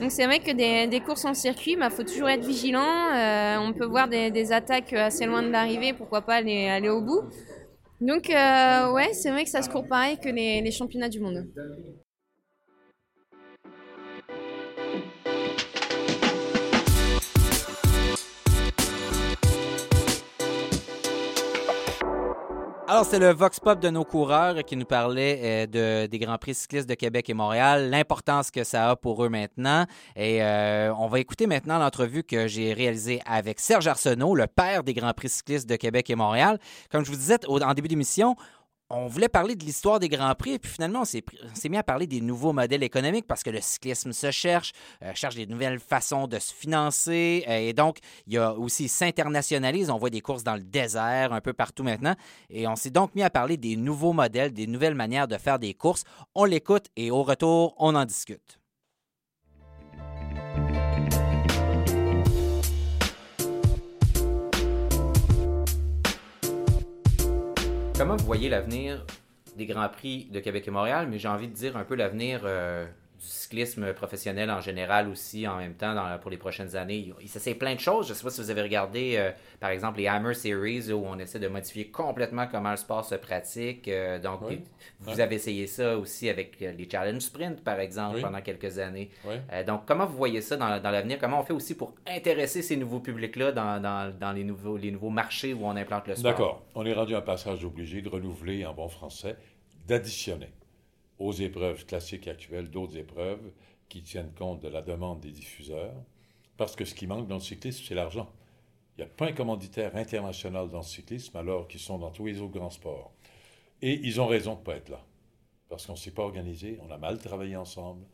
Donc 0.00 0.10
c'est 0.10 0.26
vrai 0.26 0.40
que 0.40 0.52
des, 0.52 1.00
courses 1.00 1.24
en 1.24 1.34
circuit, 1.34 1.72
il 1.72 1.78
bah, 1.78 1.90
faut 1.90 2.02
toujours 2.02 2.28
être 2.28 2.44
vigilant. 2.44 3.14
Euh, 3.14 3.56
on 3.58 3.72
peut 3.72 3.86
voir 3.86 4.08
des, 4.08 4.52
attaques 4.52 4.92
assez 4.92 5.24
loin 5.26 5.42
de 5.42 5.48
l'arrivée, 5.48 5.92
pourquoi 5.92 6.22
pas 6.22 6.34
aller, 6.36 6.88
au 6.88 7.00
bout. 7.00 7.22
Donc 8.00 8.28
euh, 8.28 8.92
ouais, 8.92 9.12
c'est 9.14 9.30
vrai 9.30 9.44
que 9.44 9.50
ça 9.50 9.62
se 9.62 9.70
court 9.70 9.88
pareil 9.88 10.18
que 10.18 10.28
les 10.28 10.70
championnats 10.70 11.08
du 11.08 11.20
monde. 11.20 11.46
Alors, 22.88 23.04
c'est 23.04 23.18
le 23.18 23.32
Vox 23.32 23.58
Pop 23.58 23.80
de 23.80 23.90
nos 23.90 24.04
coureurs 24.04 24.64
qui 24.64 24.76
nous 24.76 24.84
parlait 24.84 25.40
euh, 25.42 26.04
de, 26.04 26.06
des 26.06 26.20
Grands 26.20 26.38
Prix 26.38 26.54
cyclistes 26.54 26.88
de 26.88 26.94
Québec 26.94 27.28
et 27.28 27.34
Montréal, 27.34 27.90
l'importance 27.90 28.52
que 28.52 28.62
ça 28.62 28.90
a 28.90 28.94
pour 28.94 29.24
eux 29.24 29.28
maintenant. 29.28 29.86
Et 30.14 30.40
euh, 30.40 30.94
on 30.96 31.08
va 31.08 31.18
écouter 31.18 31.48
maintenant 31.48 31.80
l'entrevue 31.80 32.22
que 32.22 32.46
j'ai 32.46 32.72
réalisée 32.72 33.20
avec 33.26 33.58
Serge 33.58 33.88
Arsenault, 33.88 34.36
le 34.36 34.46
père 34.46 34.84
des 34.84 34.94
Grands 34.94 35.14
Prix 35.14 35.30
cyclistes 35.30 35.68
de 35.68 35.74
Québec 35.74 36.10
et 36.10 36.14
Montréal. 36.14 36.60
Comme 36.88 37.04
je 37.04 37.10
vous 37.10 37.16
disais 37.16 37.38
en 37.48 37.74
début 37.74 37.88
d'émission, 37.88 38.36
on 38.90 39.06
voulait 39.08 39.28
parler 39.28 39.56
de 39.56 39.64
l'histoire 39.64 39.98
des 39.98 40.08
Grands 40.08 40.34
Prix, 40.34 40.52
et 40.52 40.58
puis 40.58 40.70
finalement, 40.70 41.02
on 41.02 41.04
s'est, 41.04 41.22
mis 41.68 41.76
à 41.76 41.82
parler 41.82 42.06
des 42.06 42.20
nouveaux 42.20 42.52
modèles 42.52 42.82
économiques 42.82 43.26
parce 43.26 43.42
que 43.42 43.50
le 43.50 43.60
cyclisme 43.60 44.12
se 44.12 44.30
cherche, 44.30 44.72
euh, 45.02 45.12
cherche 45.14 45.34
des 45.34 45.46
nouvelles 45.46 45.80
façons 45.80 46.26
de 46.26 46.38
se 46.38 46.54
financer, 46.54 47.44
euh, 47.48 47.58
et 47.58 47.72
donc, 47.72 47.98
il 48.26 48.34
y 48.34 48.38
a 48.38 48.52
aussi 48.54 48.88
s'internationalise. 48.88 49.90
On 49.90 49.98
voit 49.98 50.10
des 50.10 50.20
courses 50.20 50.44
dans 50.44 50.54
le 50.54 50.62
désert 50.62 51.32
un 51.32 51.40
peu 51.40 51.52
partout 51.52 51.82
maintenant, 51.82 52.14
et 52.50 52.66
on 52.68 52.76
s'est 52.76 52.90
donc 52.90 53.14
mis 53.14 53.22
à 53.22 53.30
parler 53.30 53.56
des 53.56 53.76
nouveaux 53.76 54.12
modèles, 54.12 54.52
des 54.52 54.66
nouvelles 54.66 54.94
manières 54.94 55.28
de 55.28 55.36
faire 55.36 55.58
des 55.58 55.74
courses. 55.74 56.04
On 56.34 56.44
l'écoute, 56.44 56.86
et 56.96 57.10
au 57.10 57.22
retour, 57.22 57.74
on 57.78 57.94
en 57.94 58.04
discute. 58.04 58.58
Comment 67.98 68.16
vous 68.16 68.26
voyez 68.26 68.50
l'avenir 68.50 69.06
des 69.56 69.64
Grands 69.64 69.88
Prix 69.88 70.28
de 70.30 70.38
Québec 70.40 70.68
et 70.68 70.70
Montréal, 70.70 71.08
mais 71.10 71.18
j'ai 71.18 71.28
envie 71.28 71.48
de 71.48 71.54
dire 71.54 71.78
un 71.78 71.84
peu 71.84 71.94
l'avenir 71.94 72.42
euh, 72.44 72.84
du 73.18 73.26
cyclisme 73.26 73.92
professionnel 73.92 74.50
en 74.50 74.60
général 74.60 75.08
aussi 75.08 75.46
en 75.46 75.56
même 75.56 75.74
temps 75.74 75.94
pour 76.20 76.30
les 76.30 76.36
prochaines 76.36 76.76
années. 76.76 77.12
C'est 77.26 77.54
plein 77.54 77.74
de 77.74 77.80
choses. 77.80 78.06
Je 78.06 78.12
ne 78.12 78.16
sais 78.16 78.24
pas 78.24 78.30
si 78.30 78.40
vous 78.40 78.50
avez 78.50 78.62
regardé, 78.62 79.14
euh, 79.16 79.30
par 79.60 79.70
exemple, 79.70 79.98
les 79.98 80.08
Hammer 80.08 80.34
Series 80.34 80.92
où 80.92 81.04
on 81.06 81.18
essaie 81.18 81.38
de 81.38 81.48
modifier 81.48 81.88
complètement 81.88 82.46
comment 82.46 82.70
le 82.70 82.76
sport 82.76 83.04
se 83.04 83.14
pratique. 83.14 83.88
Euh, 83.88 84.18
donc, 84.18 84.40
vous 85.00 85.20
avez 85.20 85.36
essayé 85.36 85.66
ça 85.66 85.96
aussi 85.98 86.28
avec 86.28 86.60
euh, 86.62 86.72
les 86.72 86.88
Challenge 86.88 87.20
Sprint, 87.20 87.62
par 87.62 87.80
exemple, 87.80 88.20
pendant 88.20 88.40
quelques 88.40 88.78
années. 88.78 89.10
donc, 89.66 89.82
comment 89.86 90.06
vous 90.06 90.16
voyez 90.16 90.40
ça 90.40 90.56
dans, 90.56 90.68
l'avenir? 90.68 91.18
Comment 91.18 91.40
on 91.40 91.44
fait 91.44 91.52
aussi 91.52 91.74
pour 91.74 91.94
intéresser 92.06 92.62
ces 92.62 92.76
nouveaux 92.76 93.00
publics-là 93.00 93.52
dans, 93.52 94.32
les, 94.34 94.44
nouveaux, 94.44 94.76
les 94.76 94.90
nouveaux 94.90 95.10
marchés 95.10 95.54
où 95.54 95.66
on 95.66 95.76
implante 95.76 96.08
le 96.08 96.14
sport? 96.14 96.30
D'accord. 96.30 96.62
On 96.74 96.84
est 96.84 96.92
rendu 96.92 97.14
un 97.14 97.22
passage 97.22 97.64
obligé 97.64 98.02
de 98.02 98.08
renouveler 98.08 98.66
en 98.66 98.74
bon 98.74 98.88
français, 98.88 99.36
d'additionner 99.86 100.50
aux 101.18 101.32
épreuves 101.32 101.86
classiques 101.86 102.28
actuelles 102.28 102.70
d'autres 102.70 102.96
épreuves 102.96 103.52
qui 103.88 104.02
tiennent 104.02 104.32
compte 104.32 104.60
de 104.60 104.68
la 104.68 104.82
demande 104.82 105.20
des 105.20 105.30
diffuseurs, 105.30 105.94
parce 106.56 106.76
que 106.76 106.84
ce 106.84 106.94
qui 106.94 107.06
manque 107.06 107.28
dans 107.28 107.36
le 107.36 107.40
cyclisme, 107.40 107.84
c'est 107.86 107.94
l'argent. 107.94 108.30
Il 108.96 109.04
n'y 109.04 109.06
a 109.06 109.12
pas 109.12 109.26
un 109.26 109.32
commanditaire 109.32 109.94
international 109.96 110.70
dans 110.70 110.78
le 110.78 110.84
cyclisme 110.84 111.36
alors 111.36 111.68
qu'ils 111.68 111.80
sont 111.80 111.98
dans 111.98 112.10
tous 112.10 112.26
les 112.26 112.40
autres 112.40 112.58
grands 112.58 112.70
sports. 112.70 113.12
Et 113.82 114.00
ils 114.02 114.20
ont 114.20 114.26
raison 114.26 114.54
de 114.54 114.60
ne 114.60 114.64
pas 114.64 114.76
être 114.76 114.88
là, 114.88 115.04
parce 115.68 115.86
qu'on 115.86 115.92
ne 115.92 115.98
s'est 115.98 116.12
pas 116.12 116.22
organisé, 116.22 116.78
on 116.82 116.90
a 116.90 116.96
mal 116.96 117.18
travaillé 117.18 117.56
ensemble, 117.56 118.06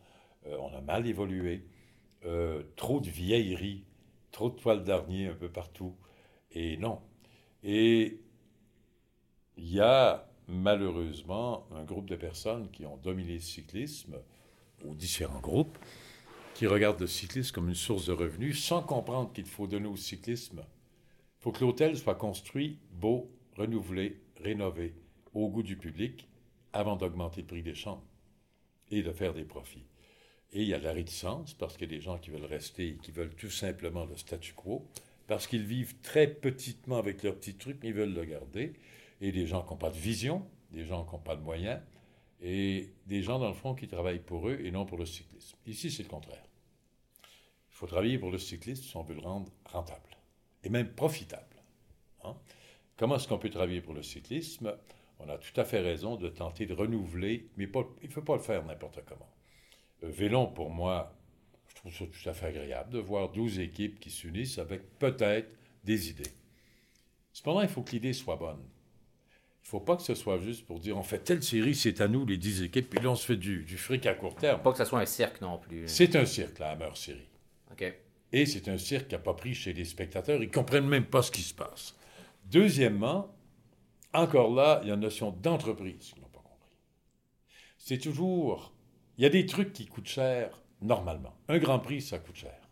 euh, 0.47 0.57
on 0.59 0.75
a 0.77 0.81
mal 0.81 1.07
évolué, 1.07 1.65
euh, 2.25 2.65
trop 2.77 3.01
de 3.01 3.09
vieilleries, 3.09 3.85
trop 4.33 4.51
de 4.51 4.57
toiles 4.57 4.83
d'arnier 4.83 5.29
un 5.29 5.35
peu 5.35 5.49
partout, 5.49 5.97
et 6.51 6.77
non. 6.79 7.01
Et 7.63 8.21
il 9.57 9.69
y 9.69 9.81
a 9.81 10.32
malheureusement 10.53 11.67
un 11.73 11.85
groupe 11.85 12.09
de 12.09 12.17
personnes 12.17 12.71
qui 12.71 12.87
ont 12.87 12.97
dominé 12.99 13.35
le 13.35 13.41
cyclisme, 13.41 14.17
ou 14.85 14.95
différents 14.95 15.41
groupes, 15.41 15.79
qui 16.55 16.67
regardent 16.67 17.01
le 17.01 17.07
cyclisme 17.07 17.55
comme 17.55 17.69
une 17.69 17.75
source 17.75 18.07
de 18.07 18.13
revenus 18.13 18.63
sans 18.63 18.83
comprendre 18.83 19.33
qu'il 19.33 19.47
faut 19.47 19.67
donner 19.67 19.89
au 19.89 19.97
cyclisme 19.97 20.61
Il 20.61 21.43
faut 21.43 21.53
que 21.53 21.65
l'hôtel 21.65 21.97
soit 21.97 22.15
construit 22.15 22.79
beau, 22.93 23.31
renouvelé, 23.57 24.21
rénové, 24.37 24.95
au 25.35 25.49
goût 25.49 25.63
du 25.63 25.77
public, 25.77 26.29
avant 26.73 26.97
d'augmenter 26.97 27.43
le 27.43 27.47
prix 27.47 27.63
des 27.63 27.75
chambres 27.75 28.05
et 28.91 29.03
de 29.03 29.13
faire 29.13 29.35
des 29.35 29.45
profits. 29.45 29.87
Et 30.53 30.63
il 30.63 30.69
y 30.69 30.75
a 30.75 30.79
de 30.79 30.85
la 30.85 30.93
réticence, 30.93 31.55
parce 31.55 31.77
qu'il 31.77 31.91
y 31.91 31.95
a 31.95 31.97
des 31.97 32.03
gens 32.03 32.19
qui 32.19 32.31
veulent 32.31 32.45
rester 32.45 32.89
et 32.89 32.97
qui 32.97 33.11
veulent 33.11 33.35
tout 33.35 33.51
simplement 33.51 34.05
le 34.05 34.17
statu 34.17 34.53
quo, 34.53 34.87
parce 35.27 35.47
qu'ils 35.47 35.65
vivent 35.65 35.95
très 36.03 36.27
petitement 36.27 36.99
avec 36.99 37.23
leur 37.23 37.37
petit 37.37 37.55
truc, 37.55 37.79
mais 37.83 37.89
ils 37.89 37.95
veulent 37.95 38.13
le 38.13 38.25
garder. 38.25 38.75
Et 39.23 39.33
des 39.33 39.47
gens 39.47 39.63
qui 39.63 39.71
n'ont 39.71 39.79
pas 39.79 39.89
de 39.89 39.97
vision, 39.97 40.47
des 40.71 40.85
gens 40.85 41.05
qui 41.07 41.13
n'ont 41.13 41.23
pas 41.23 41.37
de 41.37 41.41
moyens, 41.41 41.81
et 42.43 42.93
des 43.07 43.23
gens, 43.23 43.39
dans 43.39 43.49
le 43.49 43.55
fond, 43.55 43.75
qui 43.75 43.87
travaillent 43.87 44.21
pour 44.21 44.49
eux 44.49 44.59
et 44.63 44.71
non 44.71 44.85
pour 44.85 44.99
le 44.99 45.07
cyclisme. 45.07 45.57
Ici, 45.67 45.91
c'est 45.91 46.03
le 46.03 46.09
contraire. 46.11 46.45
Il 47.23 47.75
faut 47.75 47.87
travailler 47.87 48.19
pour 48.19 48.31
le 48.31 48.39
cyclisme 48.39 48.83
si 48.83 48.97
on 48.97 49.03
veut 49.03 49.15
le 49.15 49.21
rendre 49.21 49.51
rentable, 49.65 50.19
et 50.63 50.69
même 50.69 50.93
profitable. 50.93 51.57
Hein. 52.25 52.37
Comment 52.97 53.17
est-ce 53.17 53.29
qu'on 53.29 53.39
peut 53.39 53.51
travailler 53.51 53.81
pour 53.81 53.95
le 53.95 54.03
cyclisme? 54.03 54.77
On 55.19 55.29
a 55.29 55.39
tout 55.39 55.59
à 55.61 55.65
fait 55.65 55.81
raison 55.81 56.17
de 56.17 56.29
tenter 56.29 56.67
de 56.67 56.75
renouveler, 56.75 57.49
mais 57.57 57.65
il 57.65 58.09
ne 58.09 58.13
faut 58.13 58.23
pas 58.23 58.37
le 58.37 58.43
faire 58.43 58.65
n'importe 58.65 59.05
comment. 59.07 59.29
Euh, 60.03 60.11
Vélon, 60.11 60.47
pour 60.47 60.71
moi, 60.71 61.17
je 61.69 61.75
trouve 61.77 61.93
ça 61.93 62.05
tout 62.07 62.29
à 62.29 62.33
fait 62.33 62.47
agréable 62.47 62.91
de 62.91 62.99
voir 62.99 63.31
12 63.31 63.61
équipes 63.61 64.01
qui 64.01 64.11
s'unissent 64.11 64.59
avec 64.59 64.99
peut-être 64.99 65.49
des 65.85 66.11
idées. 66.11 66.33
Cependant, 67.33 67.63
il 67.63 67.69
faut 67.69 67.83
que 67.83 67.93
l'idée 67.93 68.13
soit 68.13 68.37
bonne. 68.37 68.63
Il 69.63 69.67
ne 69.67 69.69
faut 69.69 69.81
pas 69.81 69.97
que 69.97 70.03
ce 70.03 70.15
soit 70.15 70.39
juste 70.39 70.67
pour 70.67 70.81
dire 70.81 70.99
on 70.99 71.03
fait 71.03 71.21
telle 71.21 71.43
série, 71.43 71.75
c'est 71.75 72.01
à 72.01 72.09
nous, 72.09 72.27
les 72.27 72.37
10 72.37 72.63
équipes, 72.63 72.91
puis 72.91 73.01
là, 73.01 73.11
on 73.11 73.15
se 73.15 73.25
fait 73.25 73.37
du, 73.37 73.63
du 73.63 73.79
fric 73.79 74.05
à 74.07 74.15
court 74.15 74.35
terme. 74.35 74.61
Pas 74.61 74.73
que 74.73 74.79
ce 74.79 74.85
soit 74.85 75.01
un 75.01 75.07
cirque 75.07 75.41
non 75.41 75.59
plus. 75.59 75.85
C'est 75.87 76.17
un 76.17 76.27
cirque, 76.27 76.59
la 76.59 76.71
Hammer 76.71 76.91
Série. 76.95 77.29
OK. 77.71 77.95
Et 78.33 78.47
c'est 78.47 78.69
un 78.69 78.79
cirque 78.79 79.09
qui 79.09 79.15
n'a 79.15 79.21
pas 79.21 79.35
pris 79.35 79.55
chez 79.55 79.73
les 79.73 79.85
spectateurs. 79.85 80.43
Ils 80.43 80.49
ne 80.49 80.53
comprennent 80.53 80.89
même 80.89 81.05
pas 81.05 81.23
ce 81.23 81.31
qui 81.31 81.43
se 81.43 81.55
passe. 81.55 81.97
Deuxièmement, 82.45 83.35
encore 84.13 84.53
là, 84.55 84.81
il 84.83 84.89
y 84.89 84.91
a 84.91 84.95
une 84.95 85.01
notion 85.01 85.31
d'entreprise 85.31 86.13
qu'ils 86.13 86.23
n'ont 86.23 86.29
pas 86.29 86.41
compris. 86.41 86.77
C'est 87.79 87.99
toujours. 87.99 88.75
Il 89.17 89.23
y 89.23 89.27
a 89.27 89.31
des 89.31 89.47
trucs 89.47 89.73
qui 89.73 89.87
coûtent 89.87 90.09
cher 90.09 90.63
normalement. 90.81 91.35
Un 91.49 91.59
Grand 91.59 91.79
Prix, 91.79 92.03
ça 92.03 92.19
coûte 92.19 92.37
cher. 92.37 92.69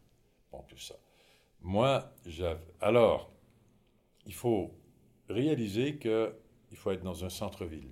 Bon, 0.50 0.64
tout 0.68 0.78
ça. 0.78 0.97
Moi, 1.61 2.12
j'avais. 2.26 2.75
Alors, 2.80 3.32
il 4.26 4.35
faut 4.35 4.75
réaliser 5.28 5.97
qu'il 6.71 6.79
faut 6.79 6.93
être 6.93 7.03
dans 7.03 7.25
un 7.25 7.29
centre-ville. 7.29 7.91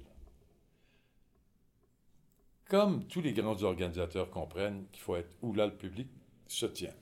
Comme 2.68 3.04
tous 3.08 3.20
les 3.20 3.32
grands 3.32 3.60
organisateurs 3.64 4.30
comprennent 4.30 4.86
qu'il 4.92 5.02
faut 5.02 5.16
être 5.16 5.34
où 5.42 5.52
là 5.52 5.66
le 5.66 5.74
public 5.74 6.06
se 6.46 6.64
tient. 6.66 6.94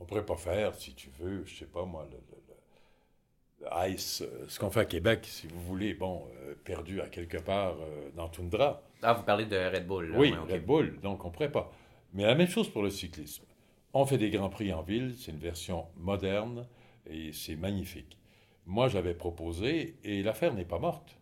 On 0.00 0.04
ne 0.04 0.08
pourrait 0.08 0.26
pas 0.26 0.36
faire, 0.36 0.74
si 0.74 0.94
tu 0.94 1.08
veux, 1.20 1.44
je 1.44 1.52
ne 1.54 1.58
sais 1.58 1.66
pas 1.66 1.84
moi, 1.84 2.04
le, 2.10 2.16
le, 2.16 3.66
le 3.70 3.90
Ice, 3.92 4.22
euh, 4.22 4.44
ce 4.48 4.58
qu'on 4.58 4.70
fait 4.70 4.80
à 4.80 4.84
Québec, 4.86 5.24
si 5.24 5.46
vous 5.46 5.60
voulez, 5.60 5.94
bon, 5.94 6.26
euh, 6.42 6.54
perdu 6.64 7.00
à 7.00 7.08
quelque 7.08 7.38
part 7.38 7.76
euh, 7.80 8.10
dans 8.16 8.28
Toundra. 8.28 8.82
Ah, 9.02 9.12
vous 9.12 9.22
parlez 9.22 9.46
de 9.46 9.56
Red 9.56 9.86
Bull. 9.86 10.10
Là. 10.10 10.18
Oui, 10.18 10.32
Ouais, 10.32 10.38
ok. 10.38 10.50
Red 10.50 10.66
Bull, 10.66 11.00
donc 11.00 11.24
on 11.24 11.28
ne 11.28 11.32
pourrait 11.32 11.52
pas. 11.52 11.70
Mais 12.12 12.24
la 12.24 12.34
même 12.34 12.48
chose 12.48 12.68
pour 12.68 12.82
le 12.82 12.90
cyclisme. 12.90 13.44
On 13.92 14.04
fait 14.04 14.18
des 14.18 14.30
grands 14.30 14.50
prix 14.50 14.72
en 14.72 14.82
ville, 14.82 15.14
c'est 15.16 15.30
une 15.30 15.38
version 15.38 15.86
moderne 15.96 16.66
et 17.06 17.32
c'est 17.32 17.56
magnifique. 17.56 18.18
Moi, 18.68 18.88
j'avais 18.88 19.14
proposé, 19.14 19.96
et 20.04 20.22
l'affaire 20.22 20.52
n'est 20.52 20.66
pas 20.66 20.78
morte, 20.78 21.16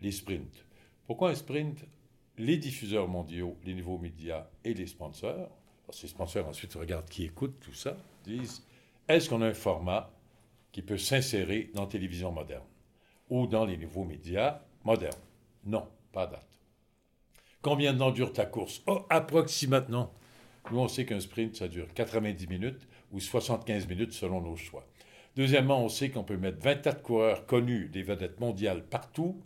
les 0.00 0.10
sprints. 0.10 0.66
Pourquoi 1.06 1.30
un 1.30 1.36
sprint? 1.36 1.86
Les 2.36 2.56
diffuseurs 2.56 3.06
mondiaux, 3.06 3.56
les 3.64 3.74
nouveaux 3.74 3.98
médias 3.98 4.48
et 4.64 4.74
les 4.74 4.88
sponsors, 4.88 5.56
parce 5.86 5.98
que 5.98 6.02
les 6.02 6.08
sponsors 6.08 6.48
ensuite 6.48 6.74
regardent 6.74 7.08
qui 7.08 7.24
écoute 7.24 7.60
tout 7.60 7.74
ça, 7.74 7.96
disent 8.24 8.66
est-ce 9.06 9.30
qu'on 9.30 9.40
a 9.40 9.46
un 9.46 9.54
format 9.54 10.10
qui 10.72 10.82
peut 10.82 10.98
s'insérer 10.98 11.70
dans 11.74 11.86
télévision 11.86 12.32
moderne 12.32 12.66
ou 13.28 13.46
dans 13.46 13.66
les 13.66 13.76
nouveaux 13.76 14.04
médias 14.04 14.60
modernes? 14.82 15.14
Non, 15.64 15.86
pas 16.10 16.26
date. 16.26 16.58
Combien 17.62 17.92
de 17.92 17.98
temps 17.98 18.10
dure 18.10 18.32
ta 18.32 18.46
course? 18.46 18.82
Oh, 18.88 19.06
approximativement. 19.10 20.12
Nous, 20.72 20.78
on 20.78 20.88
sait 20.88 21.06
qu'un 21.06 21.20
sprint, 21.20 21.54
ça 21.54 21.68
dure 21.68 21.92
90 21.94 22.48
minutes 22.48 22.88
ou 23.12 23.20
75 23.20 23.86
minutes 23.86 24.12
selon 24.12 24.40
nos 24.40 24.56
choix. 24.56 24.86
Deuxièmement, 25.36 25.84
on 25.84 25.88
sait 25.88 26.10
qu'on 26.10 26.24
peut 26.24 26.36
mettre 26.36 26.60
24 26.60 27.02
coureurs 27.02 27.46
connus, 27.46 27.88
des 27.88 28.02
vedettes 28.02 28.40
mondiales 28.40 28.84
partout, 28.84 29.40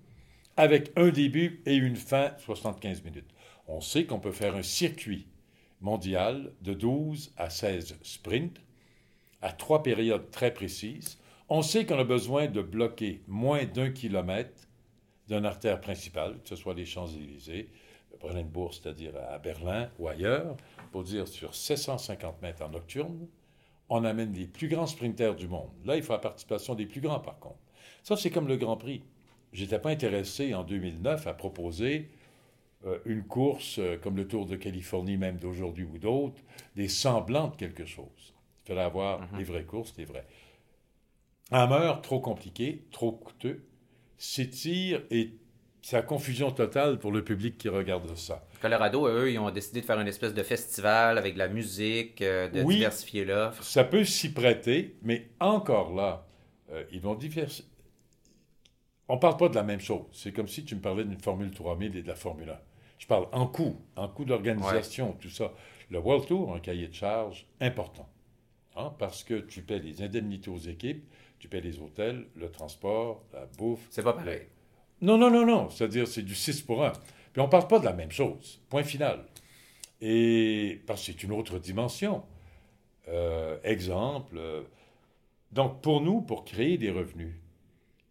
avec 0.56 0.92
un 0.96 1.10
début 1.10 1.62
et 1.66 1.74
une 1.74 1.96
fin, 1.96 2.32
75 2.38 3.04
minutes. 3.04 3.30
On 3.66 3.80
sait 3.80 4.04
qu'on 4.04 4.20
peut 4.20 4.32
faire 4.32 4.56
un 4.56 4.62
circuit 4.62 5.26
mondial 5.80 6.52
de 6.62 6.72
12 6.72 7.32
à 7.36 7.50
16 7.50 7.98
sprints, 8.02 8.60
à 9.42 9.52
trois 9.52 9.82
périodes 9.82 10.30
très 10.30 10.54
précises. 10.54 11.18
On 11.48 11.60
sait 11.60 11.84
qu'on 11.84 11.98
a 11.98 12.04
besoin 12.04 12.46
de 12.46 12.62
bloquer 12.62 13.22
moins 13.26 13.64
d'un 13.64 13.90
kilomètre 13.90 14.68
d'une 15.28 15.44
artère 15.44 15.80
principale, 15.80 16.38
que 16.42 16.48
ce 16.48 16.56
soit 16.56 16.74
les 16.74 16.86
Champs-Élysées, 16.86 17.68
Brennenbourg, 18.20 18.72
c'est-à-dire 18.72 19.12
à 19.30 19.38
Berlin 19.38 19.90
ou 19.98 20.08
ailleurs, 20.08 20.56
pour 20.92 21.02
dire 21.04 21.28
sur 21.28 21.54
750 21.54 22.40
mètres 22.40 22.62
en 22.62 22.70
nocturne, 22.70 23.26
on 23.88 24.04
amène 24.04 24.32
les 24.32 24.46
plus 24.46 24.68
grands 24.68 24.86
sprinters 24.86 25.34
du 25.34 25.48
monde. 25.48 25.70
Là, 25.84 25.96
il 25.96 26.02
faut 26.02 26.12
la 26.12 26.18
participation 26.18 26.74
des 26.74 26.86
plus 26.86 27.00
grands, 27.00 27.20
par 27.20 27.38
contre. 27.38 27.58
Ça, 28.02 28.16
c'est 28.16 28.30
comme 28.30 28.48
le 28.48 28.56
Grand 28.56 28.76
Prix. 28.76 29.02
Je 29.52 29.62
n'étais 29.62 29.78
pas 29.78 29.90
intéressé 29.90 30.54
en 30.54 30.64
2009 30.64 31.26
à 31.26 31.34
proposer 31.34 32.10
euh, 32.86 32.98
une 33.04 33.22
course 33.22 33.78
euh, 33.78 33.96
comme 33.96 34.16
le 34.16 34.26
Tour 34.26 34.46
de 34.46 34.56
Californie, 34.56 35.16
même 35.16 35.38
d'aujourd'hui 35.38 35.84
ou 35.84 35.98
d'autres, 35.98 36.42
des 36.76 36.88
semblants 36.88 37.48
de 37.48 37.56
quelque 37.56 37.84
chose. 37.84 38.34
Il 38.64 38.68
fallait 38.68 38.80
avoir 38.80 39.28
les 39.36 39.44
vraies 39.44 39.64
courses, 39.64 39.94
les 39.96 40.04
vraies. 40.04 40.26
Hammer, 41.50 41.92
trop 42.02 42.20
compliqué, 42.20 42.84
trop 42.90 43.12
coûteux, 43.12 43.64
s'étire 44.16 45.02
et 45.10 45.34
c'est 45.84 45.96
la 45.96 46.02
confusion 46.02 46.50
totale 46.50 46.98
pour 46.98 47.12
le 47.12 47.22
public 47.22 47.58
qui 47.58 47.68
regarde 47.68 48.16
ça. 48.16 48.42
Colorado, 48.62 49.06
eux, 49.06 49.30
ils 49.30 49.38
ont 49.38 49.50
décidé 49.50 49.82
de 49.82 49.86
faire 49.86 50.00
une 50.00 50.08
espèce 50.08 50.32
de 50.32 50.42
festival 50.42 51.18
avec 51.18 51.34
de 51.34 51.38
la 51.38 51.48
musique, 51.48 52.22
euh, 52.22 52.48
de 52.48 52.62
Oui. 52.62 52.76
diversifier 52.76 53.26
l'offre. 53.26 53.62
Ça 53.62 53.84
peut 53.84 54.02
s'y 54.02 54.32
prêter, 54.32 54.96
mais 55.02 55.28
encore 55.40 55.94
là, 55.94 56.26
euh, 56.72 56.84
ils 56.90 57.02
vont 57.02 57.14
diversifier. 57.14 57.66
On 59.08 59.16
ne 59.16 59.20
parle 59.20 59.36
pas 59.36 59.50
de 59.50 59.54
la 59.56 59.62
même 59.62 59.80
chose. 59.80 60.06
C'est 60.12 60.32
comme 60.32 60.48
si 60.48 60.64
tu 60.64 60.74
me 60.74 60.80
parlais 60.80 61.04
d'une 61.04 61.20
Formule 61.20 61.50
3000 61.50 61.94
et 61.98 62.02
de 62.02 62.08
la 62.08 62.14
Formule 62.14 62.48
1. 62.48 62.58
Je 62.98 63.06
parle 63.06 63.26
en 63.32 63.46
coût, 63.46 63.76
en 63.96 64.08
coût 64.08 64.24
d'organisation, 64.24 65.12
tout 65.20 65.28
ça. 65.28 65.52
Le 65.90 65.98
World 65.98 66.26
Tour 66.26 66.54
a 66.54 66.56
un 66.56 66.60
cahier 66.60 66.88
de 66.88 66.94
charge 66.94 67.46
important. 67.60 68.08
hein, 68.76 68.94
parce 68.98 69.22
que 69.22 69.34
tu 69.34 69.60
paies 69.60 69.78
les 69.80 70.00
indemnités 70.02 70.48
aux 70.50 70.58
équipes, 70.58 71.04
tu 71.38 71.46
paies 71.48 71.60
les 71.60 71.78
hôtels, 71.78 72.26
le 72.34 72.50
transport, 72.50 73.22
la 73.34 73.44
bouffe. 73.58 73.86
C'est 73.90 74.02
pas 74.02 74.14
pareil. 74.14 74.46
Non, 75.04 75.18
non, 75.18 75.30
non, 75.30 75.44
non. 75.44 75.68
C'est-à-dire, 75.68 76.08
c'est 76.08 76.22
du 76.22 76.34
6 76.34 76.62
pour 76.62 76.82
1. 76.82 76.92
Puis 77.32 77.40
on 77.42 77.44
ne 77.44 77.50
parle 77.50 77.68
pas 77.68 77.78
de 77.78 77.84
la 77.84 77.92
même 77.92 78.10
chose. 78.10 78.62
Point 78.70 78.84
final. 78.84 79.26
Et 80.00 80.80
parce 80.86 81.00
que 81.00 81.12
c'est 81.12 81.22
une 81.22 81.32
autre 81.32 81.58
dimension. 81.58 82.24
Euh, 83.08 83.58
exemple. 83.64 84.36
euh, 84.38 84.62
donc, 85.52 85.82
pour 85.82 86.00
nous, 86.00 86.22
pour 86.22 86.46
créer 86.46 86.78
des 86.78 86.90
revenus, 86.90 87.34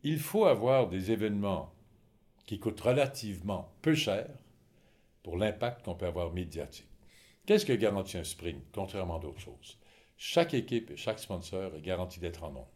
il 0.03 0.19
faut 0.19 0.45
avoir 0.45 0.87
des 0.87 1.11
événements 1.11 1.73
qui 2.45 2.59
coûtent 2.59 2.81
relativement 2.81 3.73
peu 3.81 3.95
cher 3.95 4.27
pour 5.23 5.35
l'impact 5.37 5.83
qu'on 5.83 5.95
peut 5.95 6.05
avoir 6.05 6.31
médiatique. 6.31 6.87
Qu'est-ce 7.47 7.65
que 7.65 7.73
garantit 7.73 8.19
un 8.19 8.23
sprint, 8.23 8.63
contrairement 8.71 9.17
à 9.17 9.19
d'autres 9.19 9.39
choses? 9.39 9.79
Chaque 10.15 10.53
équipe 10.53 10.91
et 10.91 10.97
chaque 10.97 11.19
sponsor 11.19 11.73
est 11.75 11.81
garanti 11.81 12.19
d'être 12.19 12.43
en 12.43 12.51
nombre. 12.51 12.71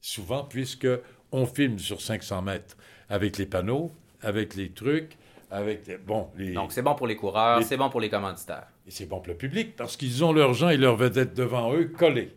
Souvent, 0.00 0.44
puisque 0.44 0.86
on 1.32 1.46
filme 1.46 1.78
sur 1.78 2.00
500 2.00 2.42
mètres 2.42 2.76
avec 3.08 3.38
les 3.38 3.46
panneaux, 3.46 3.90
avec 4.20 4.54
les 4.54 4.70
trucs, 4.70 5.16
avec 5.50 5.86
les- 5.86 5.98
bon 5.98 6.28
les 6.36 6.52
Donc, 6.52 6.72
c'est 6.72 6.82
bon 6.82 6.94
pour 6.94 7.06
les 7.06 7.16
coureurs, 7.16 7.58
Les- 7.58 7.64
c'est 7.64 7.76
bon 7.76 7.90
pour 7.90 8.00
les 8.00 8.08
commanditaires. 8.10 8.68
et 8.86 8.90
c'est 8.90 9.06
bon 9.06 9.18
pour 9.20 9.28
le 9.32 9.36
public 9.36 9.76
parce 9.76 9.96
qu'ils 9.96 10.24
ont 10.24 10.32
leurs 10.32 10.54
gens 10.54 10.68
et 10.70 10.76
leurs 10.76 10.96
vedettes 10.96 11.34
devant 11.34 11.72
eux 11.74 11.86
collés. 11.86 12.32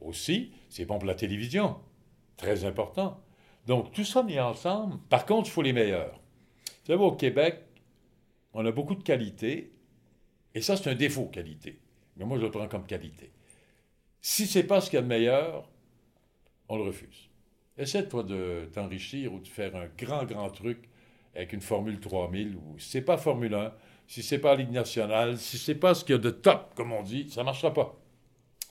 Aussi, 0.00 0.52
c'est 0.68 0.84
bon 0.84 0.98
pour 0.98 1.06
la 1.08 1.14
télévision. 1.14 1.76
Très 2.36 2.64
important. 2.64 3.20
Donc, 3.66 3.92
tout 3.92 4.04
ça 4.04 4.22
mis 4.22 4.38
ensemble. 4.40 4.98
Par 5.08 5.26
contre, 5.26 5.48
il 5.48 5.52
faut 5.52 5.62
les 5.62 5.72
meilleurs. 5.72 6.14
Vous 6.64 6.86
savez, 6.86 7.02
au 7.04 7.12
Québec, 7.12 7.60
on 8.54 8.64
a 8.66 8.72
beaucoup 8.72 8.94
de 8.94 9.02
qualité. 9.02 9.72
Et 10.54 10.62
ça, 10.62 10.76
c'est 10.76 10.90
un 10.90 10.94
défaut, 10.94 11.26
qualité. 11.26 11.78
Mais 12.16 12.24
moi, 12.24 12.38
je 12.38 12.42
le 12.44 12.50
prends 12.50 12.66
comme 12.66 12.86
qualité. 12.86 13.30
Si 14.22 14.46
c'est 14.46 14.64
pas 14.64 14.80
ce 14.80 14.90
qu'il 14.90 14.96
y 14.96 14.98
a 14.98 15.02
de 15.02 15.06
meilleur, 15.06 15.68
on 16.68 16.76
le 16.76 16.82
refuse. 16.84 17.29
Essaie, 17.80 18.06
toi, 18.06 18.22
de 18.22 18.68
t'enrichir 18.74 19.32
ou 19.32 19.38
de 19.40 19.48
faire 19.48 19.74
un 19.74 19.86
grand, 19.96 20.24
grand 20.24 20.50
truc 20.50 20.90
avec 21.34 21.54
une 21.54 21.62
Formule 21.62 21.98
3000 21.98 22.54
ou 22.54 22.78
si 22.78 22.90
c'est 22.90 23.00
pas 23.00 23.16
Formule 23.16 23.54
1, 23.54 23.72
si 24.06 24.22
c'est 24.22 24.38
pas 24.38 24.54
Ligue 24.54 24.70
nationale, 24.70 25.38
si 25.38 25.56
c'est 25.56 25.74
pas 25.76 25.94
ce 25.94 26.04
qu'il 26.04 26.14
y 26.14 26.18
a 26.18 26.20
de 26.20 26.28
top, 26.28 26.74
comme 26.74 26.92
on 26.92 27.02
dit, 27.02 27.30
ça 27.30 27.42
marchera 27.42 27.72
pas. 27.72 27.98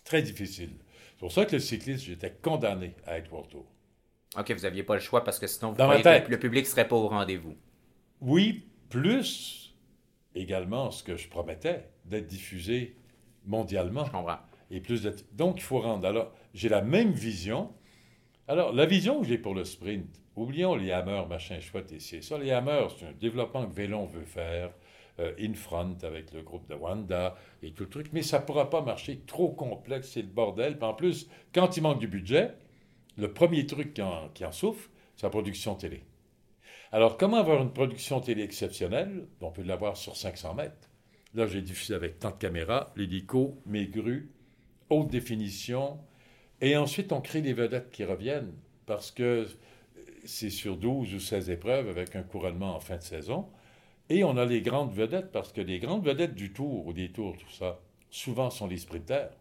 Très 0.06 0.22
difficile. 0.22 0.70
C'est 1.12 1.20
pour 1.20 1.32
ça 1.32 1.46
que 1.46 1.54
le 1.54 1.60
cycliste, 1.60 2.06
j'étais 2.06 2.32
condamné 2.42 2.94
à 3.08 3.18
être 3.18 3.32
World 3.32 3.50
Tour. 3.50 3.66
OK, 4.38 4.52
vous 4.52 4.62
n'aviez 4.62 4.84
pas 4.84 4.94
le 4.94 5.02
choix 5.02 5.24
parce 5.24 5.40
que 5.40 5.48
sinon, 5.48 5.72
vous 5.72 5.78
Dans 5.78 5.88
ma 5.88 6.00
croyez 6.00 6.20
que 6.20 6.24
tête. 6.26 6.30
le, 6.30 6.38
public 6.38 6.68
serait 6.68 6.88
pas 6.88 6.96
au 6.96 7.08
rendez-vous. 7.08 7.56
Oui, 8.22 8.68
plus 8.90 9.76
également 10.36 10.92
ce 10.92 11.02
que 11.02 11.18
je 11.18 11.28
promettais, 11.28 11.90
d'être 12.06 12.28
diffusé 12.28 12.96
mondialement. 13.48 14.06
Je 14.06 14.12
comprends. 14.12 14.38
Et 14.70 14.82
plus 14.82 15.08
Donc, 15.32 15.58
il 15.58 15.64
faut 15.64 15.80
rendre. 15.80 16.08
Alors, 16.08 16.32
j'ai 16.54 16.70
la 16.70 16.84
même 16.84 17.12
vision 17.12 17.74
Alors, 18.50 18.74
la 18.74 18.88
vision 18.88 19.22
que 19.22 19.28
j'ai 19.28 19.38
pour 19.38 19.54
le 19.54 19.64
sprint, 19.64 20.24
oublions 20.36 20.74
les 20.74 20.92
hammers, 20.92 21.28
machin 21.28 21.60
chouette 21.60 21.92
et 21.92 22.00
c'est 22.00 22.24
ça. 22.24 22.36
Les 22.40 22.50
hammers, 22.50 22.88
c'est 22.98 23.06
un 23.06 23.12
développement 23.12 23.68
que 23.68 23.76
Vélon 23.76 24.08
veut 24.08 24.26
faire 24.26 24.72
euh, 25.20 25.34
in 25.40 25.54
front 25.54 25.96
avec 26.02 26.34
le 26.34 26.42
groupe 26.42 26.68
de 26.68 26.74
Wanda 26.74 27.36
et 27.62 27.74
tout 27.74 27.84
le 27.84 27.90
truc, 27.90 28.08
mais 28.12 28.24
ça 28.24 28.40
ne 28.40 28.46
pourra 28.46 28.72
pas 28.72 28.82
marcher. 28.82 29.20
Trop 29.28 29.50
complexe, 29.50 30.10
c'est 30.14 30.24
le 30.24 30.30
bordel. 30.30 30.80
En 30.82 30.96
plus, 30.96 31.30
quand 31.54 31.78
il 31.78 31.84
manque 31.84 32.00
du 32.00 32.08
budget, 32.08 32.56
le 33.20 33.32
premier 33.32 33.68
truc 33.68 33.94
qui 33.94 34.02
en, 34.02 34.30
qui 34.30 34.44
en 34.44 34.52
souffre, 34.52 34.90
c'est 35.16 35.28
la 35.28 35.30
production 35.30 35.76
télé. 35.76 36.02
Alors, 36.92 37.18
comment 37.18 37.38
avoir 37.38 37.62
une 37.62 37.72
production 37.72 38.20
télé 38.20 38.42
exceptionnelle? 38.42 39.28
On 39.42 39.52
peut 39.52 39.62
l'avoir 39.62 39.96
sur 39.96 40.18
500 40.18 40.56
mètres. 40.56 40.90
Là, 41.36 41.46
j'ai 41.46 41.62
diffusé 41.62 41.94
avec 41.94 42.18
tant 42.18 42.32
de 42.32 42.38
caméras, 42.38 42.92
l'hélico, 42.96 43.62
mes 43.68 43.86
grues, 43.86 44.32
haute 44.90 45.12
définition. 45.12 46.00
Et 46.62 46.76
ensuite, 46.76 47.12
on 47.12 47.22
crée 47.22 47.42
des 47.42 47.54
vedettes 47.54 47.90
qui 47.92 48.04
reviennent 48.04 48.54
parce 48.86 49.12
que 49.12 49.48
c'est 50.26 50.50
sur 50.50 50.78
12 50.78 51.14
ou 51.14 51.20
16 51.20 51.50
épreuves 51.50 51.88
avec 51.90 52.16
un 52.16 52.24
couronnement 52.24 52.76
en 52.76 52.80
fin 52.80 52.98
de 52.98 53.04
saison. 53.04 53.48
Et 54.10 54.24
on 54.24 54.38
a 54.38 54.46
les 54.46 54.62
grandes 54.62 54.94
vedettes 54.94 55.32
parce 55.32 55.54
que 55.54 55.62
les 55.62 55.80
grandes 55.80 56.06
vedettes 56.06 56.36
du 56.36 56.52
tour 56.52 56.88
ou 56.88 56.94
des 56.94 57.10
tours, 57.10 57.38
tout 57.38 57.52
ça, 57.52 57.80
souvent 58.10 58.50
sont 58.50 58.68
les 58.68 58.78
sprinters. 58.78 59.32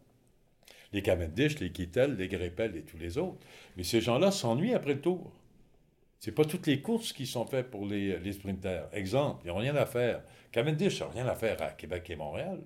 Les 0.92 1.02
Cavendish, 1.02 1.58
les 1.58 1.72
Kittel, 1.72 2.16
les 2.16 2.28
Greppel 2.28 2.76
et 2.76 2.82
tous 2.82 2.98
les 2.98 3.18
autres. 3.18 3.38
Mais 3.76 3.82
ces 3.82 4.00
gens-là 4.00 4.30
s'ennuient 4.30 4.74
après 4.74 4.94
le 4.94 5.00
tour. 5.00 5.32
C'est 6.18 6.32
pas 6.32 6.44
toutes 6.44 6.66
les 6.66 6.80
courses 6.80 7.12
qui 7.12 7.26
sont 7.26 7.46
faites 7.46 7.70
pour 7.70 7.86
les, 7.86 8.18
les 8.18 8.32
sprinters. 8.32 8.88
Exemple, 8.92 9.42
ils 9.44 9.48
n'ont 9.48 9.58
rien 9.58 9.76
à 9.76 9.86
faire. 9.86 10.22
Cavendish 10.50 11.00
n'a 11.00 11.08
rien 11.08 11.26
à 11.26 11.34
faire 11.34 11.60
à 11.62 11.70
Québec 11.70 12.08
et 12.10 12.16
Montréal. 12.16 12.60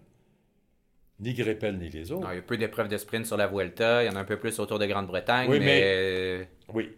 Ni 1.22 1.34
Greppel, 1.34 1.78
ni 1.78 1.88
les 1.88 2.10
autres. 2.10 2.26
Non, 2.26 2.32
il 2.32 2.36
y 2.36 2.38
a 2.38 2.42
peu 2.42 2.56
d'épreuves 2.56 2.88
de 2.88 2.96
sprint 2.96 3.26
sur 3.26 3.36
la 3.36 3.46
Vuelta. 3.46 4.02
Il 4.02 4.06
y 4.06 4.10
en 4.10 4.16
a 4.16 4.20
un 4.20 4.24
peu 4.24 4.38
plus 4.38 4.58
autour 4.58 4.80
de 4.80 4.86
Grande-Bretagne. 4.86 5.48
Oui, 5.48 5.60
mais... 5.60 6.48
Oui. 6.74 6.90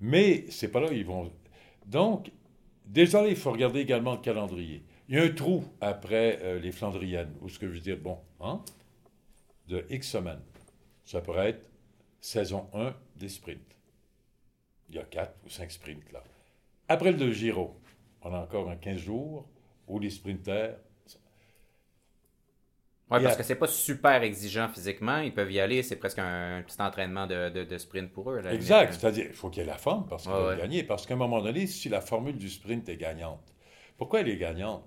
Mais 0.00 0.46
c'est 0.50 0.68
pas 0.68 0.80
là 0.80 0.88
ils 0.90 1.06
vont. 1.06 1.30
Donc, 1.86 2.32
déjà, 2.84 3.26
il 3.26 3.36
faut 3.36 3.52
regarder 3.52 3.78
également 3.78 4.14
le 4.14 4.20
calendrier. 4.20 4.84
Il 5.08 5.14
y 5.14 5.18
a 5.18 5.22
un 5.22 5.28
trou 5.28 5.64
après 5.80 6.40
euh, 6.42 6.58
les 6.58 6.72
Flandriennes, 6.72 7.34
ou 7.40 7.48
ce 7.48 7.60
que 7.60 7.68
je 7.68 7.74
veux 7.74 7.80
dire, 7.80 7.98
bon, 7.98 8.18
hein, 8.40 8.64
de 9.68 9.84
X 9.90 10.10
semaines. 10.10 10.42
Ça 11.04 11.20
pourrait 11.20 11.50
être 11.50 11.70
saison 12.20 12.68
1 12.74 12.94
des 13.16 13.28
sprints. 13.28 13.76
Il 14.88 14.96
y 14.96 14.98
a 14.98 15.04
4 15.04 15.34
ou 15.46 15.48
5 15.48 15.70
sprints 15.70 16.12
là. 16.12 16.22
Après 16.88 17.12
le 17.12 17.32
Giro, 17.32 17.80
on 18.22 18.34
a 18.34 18.38
encore 18.40 18.68
un 18.68 18.76
15 18.76 18.98
jours 18.98 19.48
où 19.86 19.98
les 19.98 20.10
sprinters. 20.10 20.76
Oui, 23.18 23.22
parce 23.24 23.36
que 23.36 23.42
c'est 23.42 23.54
pas 23.56 23.66
super 23.66 24.22
exigeant 24.22 24.68
physiquement. 24.68 25.18
Ils 25.18 25.32
peuvent 25.34 25.52
y 25.52 25.60
aller. 25.60 25.82
C'est 25.82 25.96
presque 25.96 26.18
un, 26.18 26.58
un 26.58 26.62
petit 26.62 26.80
entraînement 26.80 27.26
de, 27.26 27.50
de- 27.50 27.64
de 27.64 27.78
sprint 27.78 28.10
pour 28.12 28.30
eux. 28.30 28.42
Exact, 28.50 28.92
c'est-à-dire 28.94 29.26
il 29.28 29.32
faut 29.34 29.50
qu'il 29.50 29.62
y 29.62 29.64
ait 29.64 29.68
la 29.68 29.78
forme 29.78 30.06
parce 30.08 30.24
qu'ils 30.24 30.32
ouais. 30.32 30.56
gagner. 30.56 30.82
Parce 30.84 31.06
qu'à 31.06 31.14
un 31.14 31.18
moment 31.18 31.40
donné, 31.42 31.66
si 31.66 31.88
la 31.88 32.00
formule 32.00 32.36
du 32.36 32.48
sprint 32.48 32.88
est 32.88 32.96
gagnante, 32.96 33.54
pourquoi 33.96 34.20
elle 34.20 34.28
est 34.28 34.36
gagnante? 34.36 34.84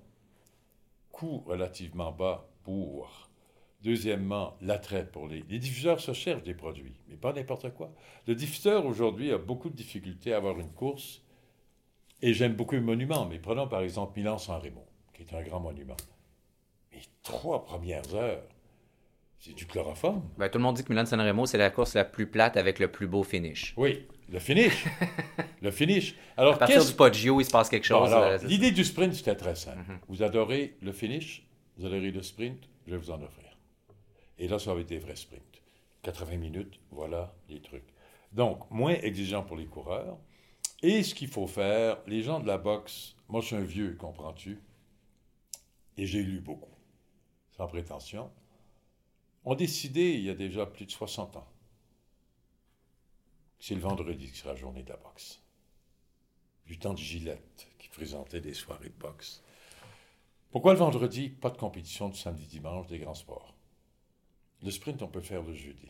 Coût 1.12 1.44
relativement 1.46 2.12
bas 2.12 2.50
pour. 2.64 3.30
Deuxièmement, 3.82 4.58
l'attrait 4.62 5.06
pour 5.06 5.28
les. 5.28 5.44
Les 5.48 5.60
diffuseurs 5.60 6.00
se 6.00 6.12
cherchent 6.14 6.44
des 6.44 6.56
produits, 6.56 6.96
mais 7.08 7.16
pas 7.18 7.34
n'importe 7.34 7.72
quoi. 7.74 7.94
Le 8.28 8.34
diffuseur 8.34 8.86
aujourd'hui 8.86 9.32
a 9.32 9.38
beaucoup 9.38 9.70
de 9.70 9.76
difficultés 9.76 10.34
à 10.34 10.38
avoir 10.38 10.60
une 10.60 10.72
course, 10.72 11.22
et 12.24 12.34
j'aime 12.34 12.56
beaucoup 12.56 12.76
le 12.76 12.82
monument, 12.82 13.26
mais 13.28 13.38
prenons 13.38 13.68
par 13.68 13.82
exemple 13.82 14.18
Milan-San 14.18 14.60
Remo, 14.60 14.84
qui 15.14 15.22
est 15.22 15.34
un 15.36 15.44
grand 15.44 15.60
monument. 15.60 15.98
Trois 17.26 17.66
premières 17.66 18.14
heures, 18.16 18.44
c'est 19.40 19.54
du 19.54 19.66
chloroforme. 19.66 20.22
Ben, 20.38 20.50
tout 20.50 20.58
le 20.58 20.64
monde 20.64 20.76
dit 20.76 20.84
que 20.84 20.90
Milan-San 20.90 21.20
Remo, 21.20 21.46
c'est 21.46 21.58
la 21.58 21.70
course 21.72 21.94
la 21.96 22.06
plus 22.06 22.28
plate 22.28 22.56
avec 22.58 22.80
le 22.80 22.92
plus 22.92 23.08
beau 23.08 23.24
finish. 23.24 23.74
Oui, 23.78 24.08
le 24.30 24.40
finish. 24.40 24.86
le 25.62 25.72
finish. 25.72 26.16
Alors, 26.38 26.56
À 26.56 26.58
partir 26.60 26.86
du 26.86 26.94
Poggio, 26.94 27.42
il 27.42 27.46
se 27.46 27.52
passe 27.52 27.70
quelque 27.70 27.86
chose. 27.86 28.10
euh, 28.14 28.38
L'idée 28.44 28.72
du 28.72 28.84
sprint, 28.84 29.14
c'était 29.14 29.36
très 29.36 29.56
simple. 29.56 29.80
Mhm. 29.88 30.00
Vous 30.08 30.24
adorez 30.24 30.78
le 30.82 30.92
finish, 30.92 31.46
vous 31.78 31.86
adorez 31.86 32.12
le 32.12 32.22
sprint, 32.22 32.70
je 32.88 32.92
vais 32.92 32.98
vous 32.98 33.12
en 33.12 33.22
offrir. 33.22 33.58
Et 34.38 34.48
là, 34.48 34.60
ça 34.60 34.74
va 34.74 34.82
être 34.82 34.88
des 34.90 35.00
vrais 35.00 35.16
sprints. 35.16 35.42
80 36.04 36.38
minutes, 36.38 36.80
voilà 36.92 37.34
les 37.50 37.62
trucs. 37.62 37.88
Donc, 38.32 38.70
moins 38.70 38.94
exigeant 38.94 39.42
pour 39.44 39.58
les 39.58 39.66
coureurs. 39.66 40.18
Et 40.84 41.02
ce 41.02 41.16
qu'il 41.16 41.30
faut 41.30 41.48
faire, 41.48 41.98
les 42.06 42.22
gens 42.22 42.40
de 42.40 42.46
la 42.48 42.58
boxe, 42.60 43.16
moi 43.30 43.42
je 43.42 43.48
suis 43.48 43.56
un 43.56 43.62
vieux, 43.64 43.96
comprends-tu? 44.00 44.60
Et 45.98 46.06
j'ai 46.06 46.22
lu 46.22 46.42
beaucoup, 46.42 46.75
sans 47.58 47.68
prétention, 47.68 48.32
ont 49.44 49.56
décidé, 49.56 50.14
il 50.14 50.24
y 50.24 50.30
a 50.30 50.36
déjà 50.36 50.66
plus 50.66 50.86
de 50.86 50.92
60 50.92 51.38
ans, 51.38 51.48
que 53.60 53.66
c'est 53.66 53.76
le 53.76 53.82
vendredi 53.82 54.32
qui 54.32 54.38
sera 54.38 54.54
la 54.54 54.60
journée 54.60 54.84
de 54.84 54.90
la 54.90 54.98
boxe 54.98 55.42
du 56.66 56.80
temps 56.80 56.94
de 56.94 57.00
Gillette, 57.00 57.68
qui 57.78 57.90
présentait 57.90 58.42
des 58.42 58.54
soirées 58.54 58.90
de 58.90 58.98
boxe. 58.98 59.44
Pourquoi 60.52 60.74
le 60.74 60.80
vendredi, 60.80 61.30
pas 61.30 61.50
de 61.50 61.58
compétition 61.58 62.10
du 62.10 62.18
samedi-dimanche 62.18 62.88
des 62.88 63.00
grands 63.00 63.14
sports? 63.14 63.54
Le 64.64 64.72
sprint, 64.72 65.02
on 65.04 65.08
peut 65.08 65.22
faire 65.22 65.44
le 65.44 65.54
jeudi. 65.54 65.90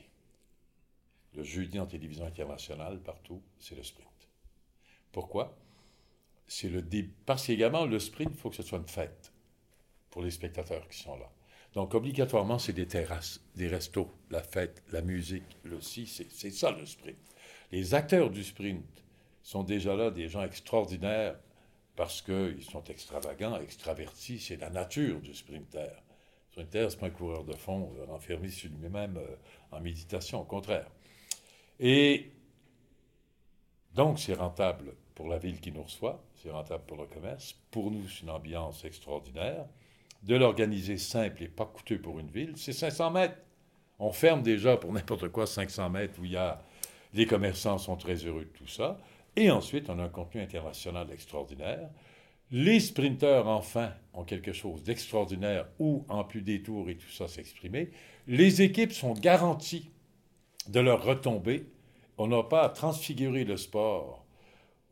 Le 1.33 1.43
jeudi 1.43 1.79
en 1.79 1.85
télévision 1.85 2.25
internationale, 2.25 3.01
partout, 3.01 3.41
c'est 3.59 3.75
le 3.75 3.83
sprint. 3.83 4.27
Pourquoi? 5.11 5.57
C'est 6.47 6.69
le 6.69 6.81
dé... 6.81 7.03
Parce 7.25 7.45
qu'également, 7.45 7.85
le 7.85 7.99
sprint, 7.99 8.31
il 8.33 8.37
faut 8.37 8.49
que 8.49 8.55
ce 8.55 8.63
soit 8.63 8.79
une 8.79 8.87
fête 8.87 9.31
pour 10.09 10.21
les 10.21 10.31
spectateurs 10.31 10.87
qui 10.89 10.97
sont 10.97 11.17
là. 11.17 11.31
Donc, 11.75 11.93
obligatoirement, 11.93 12.57
c'est 12.57 12.73
des 12.73 12.87
terrasses, 12.87 13.41
des 13.55 13.67
restos, 13.67 14.09
la 14.31 14.41
fête, 14.41 14.81
la 14.91 15.01
musique, 15.01 15.57
le 15.63 15.81
si, 15.81 16.07
c'est 16.07 16.31
c'est 16.31 16.49
ça 16.49 16.71
le 16.71 16.85
sprint. 16.85 17.17
Les 17.71 17.93
acteurs 17.93 18.29
du 18.29 18.45
sprint 18.45 18.85
sont 19.43 19.63
déjà 19.63 19.93
là 19.95 20.09
des 20.09 20.29
gens 20.29 20.43
extraordinaires 20.43 21.37
parce 21.97 22.21
qu'ils 22.21 22.63
sont 22.63 22.83
extravagants, 22.85 23.59
extravertis. 23.59 24.39
C'est 24.39 24.55
la 24.55 24.69
nature 24.69 25.19
du 25.19 25.33
sprinter. 25.33 25.91
Le 26.55 26.63
sprinter, 26.63 26.89
ce 26.89 26.95
n'est 26.95 26.99
pas 27.01 27.07
un 27.07 27.09
coureur 27.09 27.43
de 27.43 27.53
fond 27.53 27.93
euh, 27.97 28.13
enfermé 28.13 28.49
sur 28.49 28.69
lui-même 28.71 29.17
euh, 29.17 29.35
en 29.71 29.81
méditation, 29.81 30.41
au 30.41 30.45
contraire. 30.45 30.89
Et 31.81 32.31
donc, 33.93 34.19
c'est 34.19 34.33
rentable 34.33 34.95
pour 35.13 35.27
la 35.27 35.37
ville 35.37 35.59
qui 35.59 35.73
nous 35.73 35.83
reçoit, 35.83 36.23
c'est 36.41 36.51
rentable 36.51 36.85
pour 36.85 36.97
le 36.97 37.05
commerce. 37.07 37.53
Pour 37.71 37.91
nous, 37.91 38.07
c'est 38.07 38.23
une 38.23 38.29
ambiance 38.29 38.85
extraordinaire. 38.85 39.65
De 40.25 40.35
l'organiser 40.35 40.97
simple 40.97 41.43
et 41.43 41.47
pas 41.47 41.65
coûteux 41.65 41.99
pour 41.99 42.19
une 42.19 42.31
ville, 42.31 42.53
c'est 42.55 42.73
500 42.73 43.11
mètres. 43.11 43.37
On 43.99 44.11
ferme 44.11 44.41
déjà 44.41 44.75
pour 44.75 44.91
n'importe 44.91 45.29
quoi 45.29 45.45
500 45.45 45.89
mètres 45.91 46.19
où 46.19 46.25
il 46.25 46.31
y 46.31 46.37
a 46.37 46.63
les 47.13 47.27
commerçants 47.27 47.77
sont 47.77 47.95
très 47.95 48.15
heureux 48.15 48.45
de 48.45 48.57
tout 48.57 48.67
ça. 48.67 48.99
Et 49.35 49.51
ensuite, 49.51 49.89
on 49.89 49.99
a 49.99 50.03
un 50.03 50.09
contenu 50.09 50.41
international 50.41 51.07
extraordinaire. 51.13 51.89
Les 52.51 52.79
sprinteurs, 52.79 53.47
enfin, 53.47 53.93
ont 54.13 54.23
quelque 54.23 54.51
chose 54.51 54.83
d'extraordinaire 54.83 55.67
où, 55.79 56.05
en 56.09 56.23
plus 56.23 56.41
des 56.41 56.63
tours 56.63 56.89
et 56.89 56.97
tout 56.97 57.09
ça, 57.09 57.27
s'exprimer. 57.27 57.91
Les 58.27 58.63
équipes 58.63 58.93
sont 58.93 59.13
garanties 59.13 59.91
de 60.67 60.79
leur 60.79 61.03
retombée. 61.03 61.67
On 62.17 62.27
n'a 62.27 62.43
pas 62.43 62.63
à 62.63 62.69
transfigurer 62.69 63.43
le 63.43 63.57
sport 63.57 64.24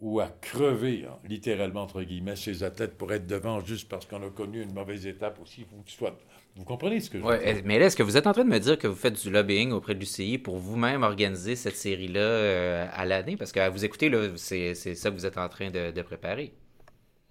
ou 0.04 0.20
à 0.20 0.28
crever, 0.28 1.06
hein, 1.10 1.18
littéralement, 1.24 1.84
entre 1.84 2.04
guillemets, 2.04 2.36
ces 2.36 2.62
athlètes 2.64 2.98
pour 2.98 3.12
être 3.14 3.26
devant 3.26 3.62
juste 3.62 3.88
parce 3.90 4.06
qu'on 4.06 4.22
a 4.22 4.30
connu 4.30 4.62
une 4.62 4.74
mauvaise 4.74 5.08
étape 5.08 5.40
aussi. 5.42 5.66
Que 5.86 5.92
sois- 5.92 6.18
Vous 6.56 6.66
comprenez 6.66 7.00
ce 7.00 7.10
que 7.10 7.20
je 7.20 7.24
veux 7.24 7.30
Ouais, 7.30 7.54
dire? 7.54 7.64
mais 7.66 7.80
là, 7.80 7.86
est-ce 7.86 7.96
que 7.96 8.04
vous 8.04 8.18
êtes 8.18 8.28
en 8.28 8.34
train 8.34 8.44
de 8.44 8.50
me 8.50 8.60
dire 8.60 8.78
que 8.78 8.88
vous 8.88 8.96
faites 8.98 9.20
du 9.22 9.32
lobbying 9.32 9.72
auprès 9.72 9.96
de 9.96 10.00
l'UCI 10.00 10.38
pour 10.38 10.58
vous-même 10.58 11.04
organiser 11.04 11.56
cette 11.56 11.78
série-là 11.78 12.20
euh, 12.20 12.88
à 12.92 13.06
l'année? 13.06 13.38
Parce 13.38 13.52
qu'à 13.54 13.70
vous 13.70 13.86
écouter, 13.86 14.10
là, 14.10 14.30
c'est 14.36 14.76
ça 14.76 15.10
que 15.10 15.16
vous 15.16 15.26
êtes 15.26 15.38
en 15.38 15.48
train 15.50 15.72
de, 15.72 15.92
de 15.92 16.02
préparer. 16.02 16.54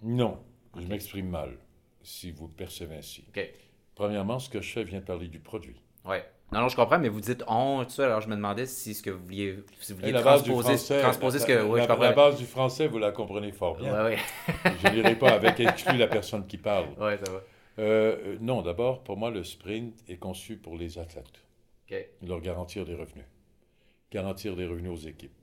Non, 0.01 0.39
je 0.77 0.87
m'exprime 0.87 1.29
mal, 1.29 1.57
si 2.01 2.31
vous 2.31 2.47
le 2.47 2.53
percevez 2.53 2.95
ainsi. 2.97 3.23
Premièrement, 3.95 4.39
ce 4.39 4.49
que 4.49 4.61
je 4.61 4.71
fais 4.73 4.83
vient 4.83 4.99
de 4.99 5.05
parler 5.05 5.27
du 5.27 5.39
produit. 5.39 5.79
Ouais. 6.05 6.25
Non, 6.53 6.61
non, 6.61 6.69
je 6.69 6.75
comprends, 6.75 6.99
mais 6.99 7.09
vous 7.09 7.19
dites 7.21 7.43
on, 7.47 7.83
tout 7.83 7.89
ça, 7.91 8.05
alors 8.05 8.21
je 8.21 8.27
me 8.29 8.35
demandais 8.35 8.65
si 8.65 8.93
ce 8.93 9.01
que 9.03 9.09
vous 9.09 9.23
vouliez, 9.23 9.63
si 9.81 9.93
vous 9.93 9.99
vouliez 9.99 10.13
transposer, 10.13 10.61
français, 10.77 11.01
transposer 11.01 11.39
ce 11.39 11.45
que. 11.45 11.63
Oui, 11.63 11.77
la- 11.79 11.83
je 11.83 11.87
comprends. 11.89 12.03
la 12.03 12.11
base 12.13 12.37
du 12.37 12.45
français, 12.45 12.87
vous 12.87 12.99
la 12.99 13.11
comprenez 13.11 13.51
fort 13.51 13.75
bien. 13.75 13.93
Ouais, 14.05 14.15
ouais. 14.15 14.17
Je 14.83 14.87
ne 14.87 14.93
lirai 14.93 15.15
pas 15.17 15.31
avec 15.31 15.59
exclu 15.59 15.97
la 15.97 16.07
personne 16.07 16.45
qui 16.47 16.57
parle. 16.57 16.87
Ouais, 16.99 17.17
ça 17.17 17.31
va. 17.31 17.41
Euh, 17.79 18.37
non, 18.39 18.61
d'abord, 18.61 19.03
pour 19.03 19.17
moi, 19.17 19.31
le 19.31 19.43
sprint 19.43 19.95
est 20.07 20.17
conçu 20.17 20.57
pour 20.57 20.77
les 20.77 20.99
athlètes. 20.99 21.43
OK. 21.89 21.97
Leur 22.25 22.39
garantir 22.39 22.85
des 22.85 22.93
revenus. 22.95 23.25
Garantir 24.11 24.55
des 24.55 24.65
revenus 24.67 24.91
aux 24.91 25.07
équipes. 25.07 25.33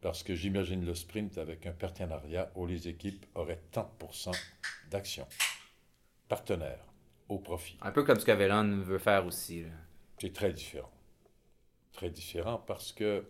Parce 0.00 0.22
que 0.22 0.34
j'imagine 0.34 0.84
le 0.86 0.94
sprint 0.94 1.38
avec 1.38 1.66
un 1.66 1.72
partenariat 1.72 2.50
où 2.54 2.66
les 2.66 2.88
équipes 2.88 3.26
auraient 3.34 3.60
tant 3.72 3.82
de 3.82 3.98
pourcents 3.98 4.30
d'actions. 4.90 5.26
Partenaires, 6.28 6.84
au 7.28 7.38
profit. 7.38 7.76
Un 7.82 7.90
peu 7.90 8.04
comme 8.04 8.18
ce 8.18 8.24
que 8.24 8.32
veut 8.32 8.98
faire 8.98 9.26
aussi. 9.26 9.62
là. 9.62 9.68
C'est 10.20 10.32
très 10.32 10.52
différent. 10.52 10.90
Très 11.92 12.10
différent 12.10 12.58
parce 12.66 12.92
que 12.92 13.24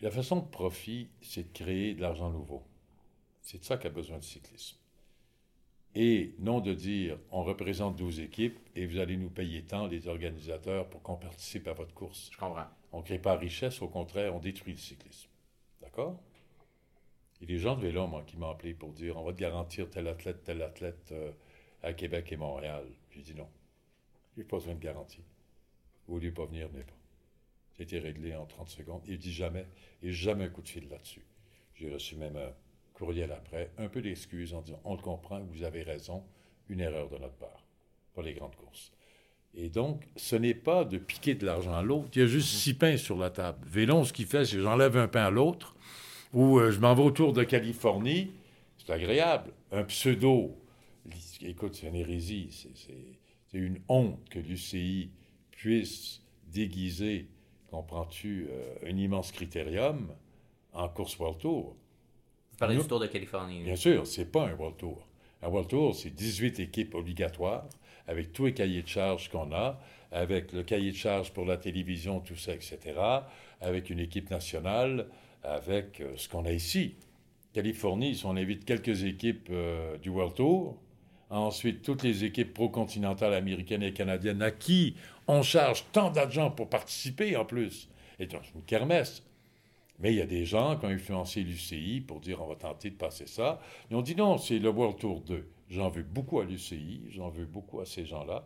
la 0.00 0.10
façon 0.10 0.36
de 0.36 0.48
profit, 0.48 1.08
c'est 1.20 1.52
de 1.52 1.52
créer 1.52 1.94
de 1.94 2.00
l'argent 2.00 2.30
nouveau. 2.30 2.62
C'est 3.42 3.58
de 3.58 3.64
ça 3.64 3.76
qu'a 3.76 3.90
besoin 3.90 4.16
le 4.16 4.22
cyclisme. 4.22 4.76
et 5.96 6.34
non 6.38 6.60
de 6.60 6.72
dire 6.72 7.18
on 7.32 7.42
représente 7.42 7.96
12 7.96 8.20
équipes 8.20 8.58
et 8.76 8.86
vous 8.86 8.98
allez 8.98 9.16
nous 9.16 9.30
payer 9.30 9.62
tant, 9.64 9.86
les 9.88 10.06
organisateurs, 10.06 10.88
pour 10.88 11.02
qu'on 11.02 11.16
participe 11.16 11.66
à 11.66 11.72
votre 11.72 11.92
course. 11.94 12.30
Je 12.32 12.38
comprends. 12.38 12.68
On 12.92 12.98
ne 12.98 13.04
crée 13.04 13.18
pas 13.18 13.36
richesse, 13.36 13.82
au 13.82 13.88
contraire, 13.88 14.34
on 14.34 14.38
détruit 14.38 14.72
le 14.74 14.78
cyclisme. 14.78 15.28
D'accord? 15.82 16.20
Il 17.40 17.48
y 17.48 17.52
a 17.52 17.56
des 17.56 17.60
gens 17.60 17.74
de 17.74 17.82
vélo, 17.82 18.06
moi, 18.06 18.22
qui 18.26 18.36
m'ont 18.36 18.50
appelé 18.50 18.74
pour 18.74 18.92
dire 18.92 19.16
on 19.16 19.24
va 19.24 19.32
te 19.32 19.38
garantir 19.40 19.90
tel 19.90 20.06
athlète, 20.08 20.44
tel 20.44 20.62
athlète 20.62 21.10
euh, 21.12 21.32
à 21.82 21.92
Québec 21.92 22.30
et 22.32 22.36
Montréal. 22.36 22.84
J'ai 23.10 23.22
dit 23.22 23.34
non. 23.34 23.48
Je 24.34 24.40
n'ai 24.40 24.44
pas 24.46 24.56
besoin 24.56 24.74
de 24.74 24.80
garantie. 24.80 25.22
Vous 26.06 26.14
voulez 26.14 26.30
pas 26.30 26.46
venir, 26.46 26.68
venez 26.68 26.84
pas. 26.84 26.92
C'était 27.76 27.98
réglé 27.98 28.34
en 28.34 28.46
30 28.46 28.68
secondes. 28.68 29.02
Il 29.06 29.18
dit 29.18 29.32
jamais, 29.32 29.66
et 30.02 30.12
jamais 30.12 30.44
un 30.44 30.48
coup 30.48 30.62
de 30.62 30.68
fil 30.68 30.88
là-dessus. 30.88 31.24
J'ai 31.74 31.92
reçu 31.92 32.16
même 32.16 32.36
un 32.36 32.52
courriel 32.94 33.32
après, 33.32 33.70
un 33.78 33.88
peu 33.88 34.02
d'excuses 34.02 34.52
en 34.52 34.60
disant 34.60 34.80
on 34.84 34.94
le 34.94 35.02
comprend, 35.02 35.40
vous 35.40 35.62
avez 35.62 35.82
raison, 35.82 36.22
une 36.68 36.80
erreur 36.80 37.08
de 37.08 37.16
notre 37.16 37.34
part 37.34 37.64
pour 38.12 38.22
les 38.22 38.34
grandes 38.34 38.54
courses. 38.56 38.92
Et 39.54 39.68
donc, 39.68 40.04
ce 40.16 40.36
n'est 40.36 40.54
pas 40.54 40.84
de 40.84 40.98
piquer 40.98 41.34
de 41.34 41.44
l'argent 41.44 41.72
à 41.72 41.82
l'autre. 41.82 42.08
Il 42.14 42.20
y 42.20 42.24
a 42.24 42.26
juste 42.26 42.48
six 42.48 42.74
pains 42.74 42.96
sur 42.96 43.16
la 43.16 43.30
table. 43.30 43.58
Vélon, 43.66 44.04
ce 44.04 44.12
qu'il 44.12 44.26
fait, 44.26 44.44
c'est 44.44 44.60
j'enlève 44.60 44.96
un 44.96 45.08
pain 45.08 45.24
à 45.24 45.30
l'autre, 45.30 45.74
ou 46.32 46.58
euh, 46.58 46.70
je 46.70 46.78
m'en 46.78 46.94
vais 46.94 47.02
autour 47.02 47.32
de 47.32 47.42
Californie. 47.42 48.30
C'est 48.78 48.92
agréable. 48.92 49.52
Un 49.72 49.84
pseudo. 49.84 50.56
Écoute, 51.42 51.74
c'est 51.74 51.88
une 51.88 51.96
hérésie. 51.96 52.48
C'est 52.74 53.19
une 53.58 53.80
honte 53.88 54.28
que 54.28 54.38
l'UCI 54.38 55.10
puisse 55.50 56.22
déguiser, 56.46 57.28
comprends-tu, 57.70 58.46
euh, 58.50 58.74
un 58.86 58.96
immense 58.96 59.32
critérium 59.32 60.08
en 60.72 60.88
course 60.88 61.18
World 61.18 61.38
Tour. 61.38 61.76
Vous 62.52 62.56
parlez 62.58 62.76
du 62.76 62.86
Tour 62.86 63.00
de 63.00 63.06
Californie. 63.06 63.62
Bien 63.62 63.76
sûr, 63.76 64.06
c'est 64.06 64.30
pas 64.30 64.48
un 64.48 64.54
World 64.54 64.76
Tour. 64.76 65.06
Un 65.42 65.48
World 65.48 65.68
Tour, 65.68 65.94
c'est 65.94 66.10
18 66.10 66.60
équipes 66.60 66.94
obligatoires 66.94 67.66
avec 68.06 68.32
tous 68.32 68.46
les 68.46 68.54
cahiers 68.54 68.82
de 68.82 68.88
charges 68.88 69.28
qu'on 69.30 69.52
a, 69.52 69.78
avec 70.10 70.52
le 70.52 70.62
cahier 70.62 70.90
de 70.90 70.96
charges 70.96 71.32
pour 71.32 71.44
la 71.44 71.56
télévision, 71.56 72.20
tout 72.20 72.36
ça, 72.36 72.52
etc., 72.52 72.78
avec 73.60 73.90
une 73.90 74.00
équipe 74.00 74.30
nationale, 74.30 75.06
avec 75.42 76.00
euh, 76.00 76.12
ce 76.16 76.28
qu'on 76.28 76.44
a 76.44 76.52
ici. 76.52 76.96
Californie, 77.52 78.20
on 78.24 78.36
invite 78.36 78.64
quelques 78.64 79.04
équipes 79.04 79.48
euh, 79.50 79.96
du 79.98 80.08
World 80.08 80.34
Tour, 80.34 80.76
ensuite 81.38 81.82
toutes 81.82 82.02
les 82.02 82.24
équipes 82.24 82.52
pro-continentales 82.52 83.34
américaines 83.34 83.82
et 83.82 83.92
canadiennes 83.92 84.42
à 84.42 84.50
qui 84.50 84.96
on 85.28 85.42
charge 85.42 85.84
tant 85.92 86.10
d'argent 86.10 86.50
pour 86.50 86.68
participer 86.68 87.36
en 87.36 87.44
plus. 87.44 87.88
Et 88.18 88.26
donc, 88.26 88.42
une 88.54 88.62
kermesse. 88.62 89.22
Mais 90.00 90.12
il 90.12 90.16
y 90.16 90.22
a 90.22 90.26
des 90.26 90.44
gens 90.44 90.76
qui 90.76 90.86
ont 90.86 90.88
influencé 90.88 91.42
l'UCI 91.42 92.00
pour 92.00 92.20
dire 92.20 92.42
on 92.42 92.46
va 92.46 92.56
tenter 92.56 92.90
de 92.90 92.96
passer 92.96 93.26
ça. 93.26 93.60
Ils 93.90 93.96
ont 93.96 94.02
dit 94.02 94.16
non, 94.16 94.38
c'est 94.38 94.58
le 94.58 94.70
World 94.70 94.98
Tour 94.98 95.20
2. 95.20 95.46
J'en 95.68 95.88
veux 95.88 96.02
beaucoup 96.02 96.40
à 96.40 96.44
l'UCI, 96.44 97.02
j'en 97.10 97.28
veux 97.28 97.44
beaucoup 97.44 97.80
à 97.80 97.86
ces 97.86 98.06
gens-là 98.06 98.44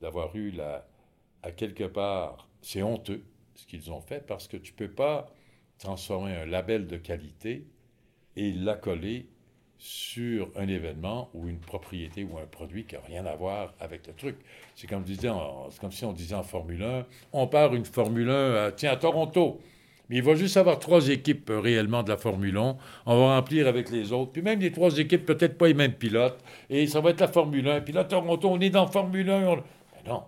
d'avoir 0.00 0.34
eu 0.36 0.50
la. 0.50 0.86
à 1.42 1.52
quelque 1.52 1.84
part, 1.84 2.48
c'est 2.60 2.82
honteux 2.82 3.24
ce 3.54 3.66
qu'ils 3.66 3.90
ont 3.90 4.00
fait 4.00 4.26
parce 4.26 4.48
que 4.48 4.56
tu 4.56 4.72
ne 4.72 4.76
peux 4.76 4.90
pas 4.90 5.32
transformer 5.78 6.34
un 6.34 6.46
label 6.46 6.86
de 6.86 6.96
qualité 6.96 7.66
et 8.34 8.52
l'accoler 8.52 9.28
sur 9.78 10.50
un 10.56 10.68
événement 10.68 11.28
ou 11.34 11.48
une 11.48 11.58
propriété 11.58 12.24
ou 12.24 12.38
un 12.38 12.46
produit 12.46 12.84
qui 12.84 12.94
n'a 12.94 13.02
rien 13.06 13.26
à 13.26 13.36
voir 13.36 13.74
avec 13.80 14.06
le 14.06 14.14
truc. 14.14 14.36
C'est 14.74 14.86
comme, 14.86 15.04
si 15.06 16.04
on 16.04 16.12
disait 16.12 16.34
en 16.34 16.42
Formule 16.42 16.82
1, 16.82 17.06
on 17.32 17.46
part 17.46 17.74
une 17.74 17.84
Formule 17.84 18.30
1 18.30 18.72
tiens, 18.72 18.92
à 18.92 18.96
Toronto. 18.96 19.60
Mais 20.08 20.16
il 20.16 20.22
va 20.22 20.34
juste 20.34 20.56
avoir 20.56 20.78
trois 20.78 21.08
équipes 21.08 21.50
euh, 21.50 21.60
réellement 21.60 22.02
de 22.02 22.10
la 22.10 22.16
Formule 22.16 22.56
1. 22.56 22.76
On 23.06 23.18
va 23.18 23.36
remplir 23.36 23.66
avec 23.66 23.90
les 23.90 24.12
autres. 24.12 24.32
Puis 24.32 24.42
même 24.42 24.60
les 24.60 24.70
trois 24.70 24.96
équipes, 24.98 25.26
peut-être 25.26 25.58
pas 25.58 25.66
les 25.66 25.74
mêmes 25.74 25.94
pilotes. 25.94 26.38
Et 26.70 26.86
ça 26.86 27.00
va 27.00 27.10
être 27.10 27.20
la 27.20 27.28
Formule 27.28 27.68
1. 27.68 27.80
Puis 27.80 27.92
là, 27.92 28.04
Toronto, 28.04 28.48
on 28.48 28.60
est 28.60 28.70
dans 28.70 28.86
Formule 28.86 29.28
1. 29.28 29.40
Mais 29.40 30.08
non, 30.08 30.22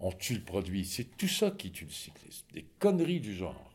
on 0.00 0.12
tue 0.12 0.34
le 0.34 0.42
produit. 0.42 0.84
C'est 0.84 1.16
tout 1.16 1.28
ça 1.28 1.50
qui 1.50 1.70
tue 1.70 1.86
le 1.86 1.90
cyclisme. 1.90 2.44
Des 2.52 2.66
conneries 2.78 3.20
du 3.20 3.34
genre. 3.34 3.67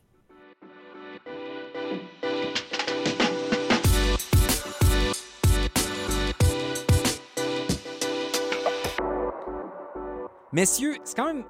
Messieurs, 10.54 10.94
c'est 11.02 11.16
quand 11.16 11.26
même 11.26 11.44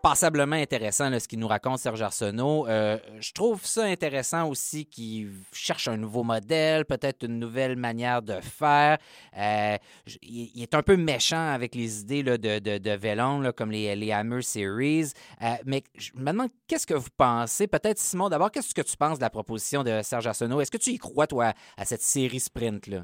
passablement 0.00 0.54
intéressant 0.54 1.10
ce 1.18 1.26
qu'il 1.26 1.40
nous 1.40 1.48
raconte 1.48 1.78
Serge 1.78 2.00
Arsenault. 2.00 2.68
Euh, 2.68 2.98
je 3.18 3.32
trouve 3.32 3.64
ça 3.64 3.82
intéressant 3.82 4.48
aussi 4.48 4.86
qu'il 4.86 5.32
cherche 5.52 5.88
un 5.88 5.96
nouveau 5.96 6.22
modèle, 6.22 6.84
peut-être 6.84 7.24
une 7.24 7.40
nouvelle 7.40 7.74
manière 7.74 8.22
de 8.22 8.34
faire. 8.34 8.98
Euh, 9.36 9.76
il, 10.22 10.62
est 10.62 10.72
un 10.72 10.82
peu 10.82 10.96
méchant 10.96 11.52
avec 11.52 11.74
les 11.74 12.02
idées 12.02 12.22
de, 12.22 12.36
de, 12.78 12.96
Vélon, 12.96 13.42
comme 13.56 13.72
les, 13.72 14.12
Hammer 14.12 14.42
Series. 14.42 15.14
Euh, 15.42 15.46
mais 15.66 15.82
je 15.96 16.12
me 16.14 16.30
demande, 16.30 16.50
qu'est-ce 16.68 16.86
que 16.86 16.94
vous 16.94 17.10
pensez? 17.18 17.66
Peut-être, 17.66 17.98
Simon, 17.98 18.28
d'abord, 18.28 18.52
qu'est-ce 18.52 18.72
que 18.72 18.82
tu 18.82 18.96
penses 18.96 19.18
de 19.18 19.24
la 19.24 19.30
proposition 19.30 19.82
de 19.82 20.00
Serge 20.02 20.28
Arsenault? 20.28 20.60
Est-ce 20.60 20.70
que 20.70 20.76
tu 20.76 20.90
y 20.90 20.98
crois, 20.98 21.26
toi, 21.26 21.54
à 21.76 21.84
cette 21.84 22.02
série 22.02 22.38
sprint-là? 22.38 23.00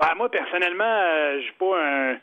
Ben, 0.00 0.14
moi, 0.16 0.28
personnellement, 0.28 1.38
je 1.38 1.42
suis 1.44 1.54
pas 1.56 1.76
un 1.76 2.16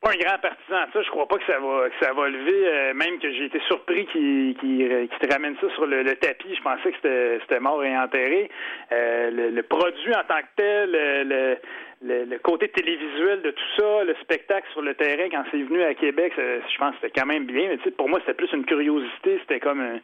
pas 0.00 0.10
un 0.10 0.16
grand 0.16 0.38
partisan 0.38 0.86
de 0.86 0.92
ça. 0.92 1.02
Je 1.02 1.10
crois 1.10 1.26
pas 1.26 1.38
que 1.38 1.46
ça 1.46 1.58
va 1.58 1.88
que 1.88 2.04
ça 2.04 2.12
va 2.12 2.28
lever. 2.28 2.66
Euh, 2.66 2.94
même 2.94 3.18
que 3.18 3.30
j'ai 3.32 3.46
été 3.46 3.60
surpris 3.66 4.06
qu'il 4.06 4.54
te 4.54 5.32
ramène 5.32 5.56
ça 5.60 5.68
sur 5.74 5.86
le, 5.86 6.04
tapis. 6.16 6.54
Je 6.54 6.62
pensais 6.62 6.92
que 6.92 7.38
c'était 7.40 7.60
mort 7.60 7.82
et 7.84 7.96
enterré. 7.96 8.50
Euh, 8.92 9.50
le, 9.50 9.62
produit 9.62 10.14
en 10.14 10.24
tant 10.24 10.40
que 10.40 10.54
tel, 10.56 10.90
le, 10.92 11.56
le, 12.02 12.38
côté 12.38 12.68
télévisuel 12.68 13.42
de 13.42 13.50
tout 13.50 13.64
ça, 13.76 14.04
le 14.04 14.14
spectacle 14.22 14.66
sur 14.72 14.82
le 14.82 14.94
terrain 14.94 15.28
quand 15.30 15.44
c'est 15.50 15.62
venu 15.62 15.82
à 15.82 15.94
Québec, 15.94 16.32
je 16.36 16.78
pense 16.78 16.94
que 16.94 17.00
c'était 17.02 17.20
quand 17.20 17.26
même 17.26 17.44
bien. 17.44 17.68
Mais 17.68 17.90
pour 17.92 18.08
moi, 18.08 18.20
c'était 18.20 18.34
plus 18.34 18.52
une 18.52 18.64
curiosité. 18.64 19.38
C'était 19.40 19.60
comme 19.60 19.80
une, 19.80 20.00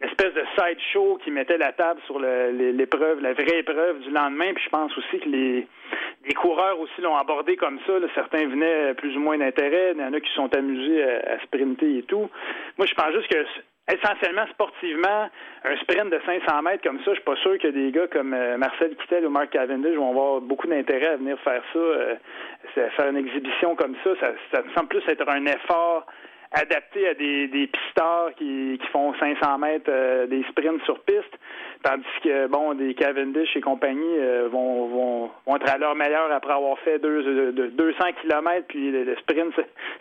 espèce 0.00 0.34
de 0.34 0.42
side 0.58 0.78
show 0.92 1.18
qui 1.22 1.30
mettait 1.30 1.58
la 1.58 1.72
table 1.72 2.00
sur 2.06 2.18
l'épreuve, 2.18 3.20
la 3.20 3.32
vraie 3.32 3.60
épreuve 3.60 4.00
du 4.00 4.10
lendemain. 4.10 4.52
Puis 4.54 4.64
je 4.64 4.70
pense 4.70 4.96
aussi 4.98 5.20
que 5.20 5.28
les, 5.28 5.66
les 6.26 6.34
coureurs 6.34 6.78
aussi 6.80 7.00
l'ont 7.00 7.16
abordé 7.16 7.56
comme 7.56 7.78
ça. 7.86 7.92
Certains 8.14 8.46
venaient 8.46 8.94
plus 8.94 9.16
ou 9.16 9.20
moins 9.20 9.38
d'intérêt. 9.38 9.92
Il 9.94 10.00
y 10.00 10.04
en 10.04 10.12
a 10.12 10.20
qui 10.20 10.32
sont 10.34 10.54
amusés 10.54 11.02
à, 11.02 11.34
à 11.34 11.38
sprinter 11.44 11.98
et 11.98 12.02
tout. 12.02 12.28
Moi, 12.76 12.86
je 12.86 12.94
pense 12.94 13.12
juste 13.12 13.28
que 13.28 13.44
essentiellement 13.92 14.46
sportivement, 14.48 15.28
un 15.64 15.76
sprint 15.78 16.10
de 16.10 16.20
500 16.26 16.62
mètres 16.62 16.82
comme 16.82 16.98
ça, 16.98 17.10
je 17.10 17.14
suis 17.14 17.24
pas 17.24 17.36
sûr 17.36 17.58
que 17.58 17.68
des 17.68 17.92
gars 17.92 18.08
comme 18.08 18.34
euh, 18.34 18.56
Marcel 18.56 18.96
Kittel 18.96 19.26
ou 19.26 19.30
Mark 19.30 19.50
Cavendish 19.50 19.94
vont 19.94 20.10
avoir 20.10 20.40
beaucoup 20.40 20.66
d'intérêt 20.66 21.08
à 21.08 21.16
venir 21.16 21.38
faire 21.40 21.62
ça, 21.72 21.78
euh, 21.78 22.16
faire 22.74 23.08
une 23.08 23.16
exhibition 23.16 23.76
comme 23.76 23.94
ça. 24.02 24.10
ça. 24.20 24.32
Ça 24.52 24.62
me 24.62 24.70
semble 24.74 24.88
plus 24.88 25.02
être 25.08 25.28
un 25.28 25.46
effort 25.46 26.06
adapté 26.52 27.08
à 27.08 27.14
des, 27.14 27.48
des 27.48 27.70
qui, 28.36 28.78
qui 28.80 28.86
font 28.92 29.14
500 29.18 29.58
mètres 29.58 29.88
euh, 29.88 30.26
des 30.26 30.44
sprints 30.50 30.82
sur 30.84 31.00
piste, 31.00 31.38
tandis 31.82 32.04
que 32.22 32.46
bon 32.46 32.74
des 32.74 32.94
Cavendish 32.94 33.56
et 33.56 33.60
compagnie 33.60 34.18
vont, 34.50 34.86
vont, 34.88 35.30
vont 35.46 35.56
être 35.56 35.68
à 35.68 35.78
leur 35.78 35.94
meilleur 35.94 36.30
après 36.32 36.52
avoir 36.52 36.78
fait 36.80 36.98
deux, 36.98 37.52
200 37.52 37.98
kilomètres 38.20 38.66
puis 38.68 38.90
le, 38.90 39.16
sprint 39.16 39.54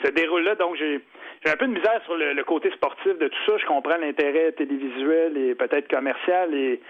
se, 0.03 0.11
déroule 0.11 0.43
là. 0.43 0.55
Donc 0.55 0.75
j'ai 0.75 1.01
j'ai 1.45 1.51
un 1.51 1.57
peu 1.57 1.67
de 1.67 1.73
misère 1.73 2.01
sur 2.05 2.15
le, 2.15 2.43
côté 2.43 2.71
sportif 2.71 3.17
de 3.19 3.27
tout 3.27 3.39
ça. 3.45 3.57
Je 3.57 3.65
comprends 3.65 3.97
l'intérêt 3.97 4.51
télévisuel 4.53 5.37
et 5.37 5.53
peut-être 5.53 5.87
commercial 5.87 6.53
et, 6.53 6.81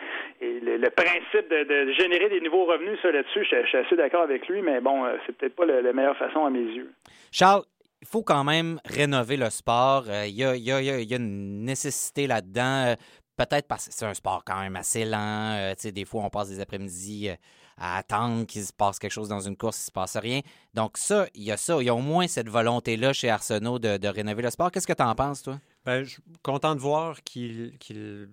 le, 0.41 0.89
principe 0.89 1.49
de, 1.49 1.91
générer 1.93 2.29
des 2.29 2.41
nouveaux 2.41 2.65
revenus, 2.65 2.97
ça 3.01 3.11
là-dessus, 3.11 3.45
je, 3.49 3.67
suis 3.67 3.77
assez 3.77 3.95
d'accord 3.95 4.21
avec 4.21 4.47
lui, 4.47 4.61
mais 4.61 4.79
bon, 4.79 5.05
euh, 5.05 5.17
c'est 5.25 5.35
peut-être 5.35 5.55
pas 5.55 5.65
la, 5.65 5.93
meilleure 5.93 6.17
façon 6.17 6.45
à 6.45 6.49
mes 6.49 6.59
yeux. 6.59 6.89
Charles, 7.31 7.63
il 8.01 8.07
faut 8.07 8.23
quand 8.23 8.43
même 8.43 8.79
rénover 8.85 9.37
le 9.37 9.49
sport. 9.49 10.05
Euh, 10.07 10.27
il 10.27 10.35
y, 10.35 10.43
a, 10.43 11.15
une 11.17 11.63
nécessité 11.63 12.27
là-dedans. 12.27 12.85
Euh, 12.87 12.95
peut-être 13.37 13.67
parce 13.67 13.87
que 13.87 13.93
c'est 13.93 14.05
un 14.05 14.13
sport 14.13 14.43
quand 14.45 14.59
même 14.59 14.75
assez 14.75 15.05
lent. 15.05 15.73
des 15.83 16.05
fois, 16.05 16.23
on 16.23 16.29
passe 16.29 16.49
des 16.49 16.59
après-midi 16.59 17.29
à 17.77 17.97
attendre 17.97 18.45
qu'il 18.45 18.63
se 18.63 18.71
passe 18.71 18.99
quelque 18.99 19.11
chose 19.11 19.27
dans 19.27 19.41
une 19.41 19.57
course, 19.57 19.77
il 19.77 19.81
ne 19.81 19.85
se 19.85 19.91
passe 19.91 20.17
rien. 20.17 20.41
Donc 20.73 20.97
ça, 20.97 21.27
il 21.33 21.43
y 21.43 21.51
a 21.51 21.57
ça. 21.57 21.77
Il 21.81 21.85
y 21.85 21.89
a 21.89 21.95
au 21.95 21.99
moins 21.99 22.27
cette 22.27 22.49
volonté-là 22.49 23.11
chez 23.13 23.29
Arsenault 23.29 23.79
de, 23.79 24.07
rénover 24.07 24.43
le 24.43 24.49
sport. 24.49 24.71
Qu'est-ce 24.71 24.87
que 24.87 24.93
tu 24.93 25.03
en 25.03 25.15
penses, 25.15 25.43
toi? 25.43 25.59
Bien, 25.85 26.03
je 26.03 26.11
suis 26.11 26.23
content 26.41 26.73
de 26.73 26.79
voir 26.79 27.21
qu'il 27.23 27.77
euh, 27.91 28.25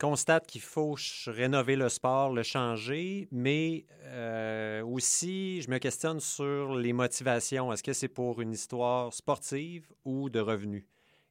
constate 0.00 0.46
qu'il 0.46 0.62
faut 0.62 0.96
rénover 1.26 1.76
le 1.76 1.88
sport, 1.88 2.32
le 2.32 2.42
changer, 2.42 3.28
mais 3.30 3.84
euh, 4.04 4.82
aussi, 4.84 5.62
je 5.62 5.70
me 5.70 5.78
questionne 5.78 6.18
sur 6.18 6.74
les 6.74 6.92
motivations. 6.92 7.72
Est-ce 7.72 7.82
que 7.82 7.92
c'est 7.92 8.08
pour 8.08 8.40
une 8.40 8.52
histoire 8.52 9.12
sportive 9.12 9.86
ou 10.04 10.28
de 10.28 10.40
revenus? 10.40 10.84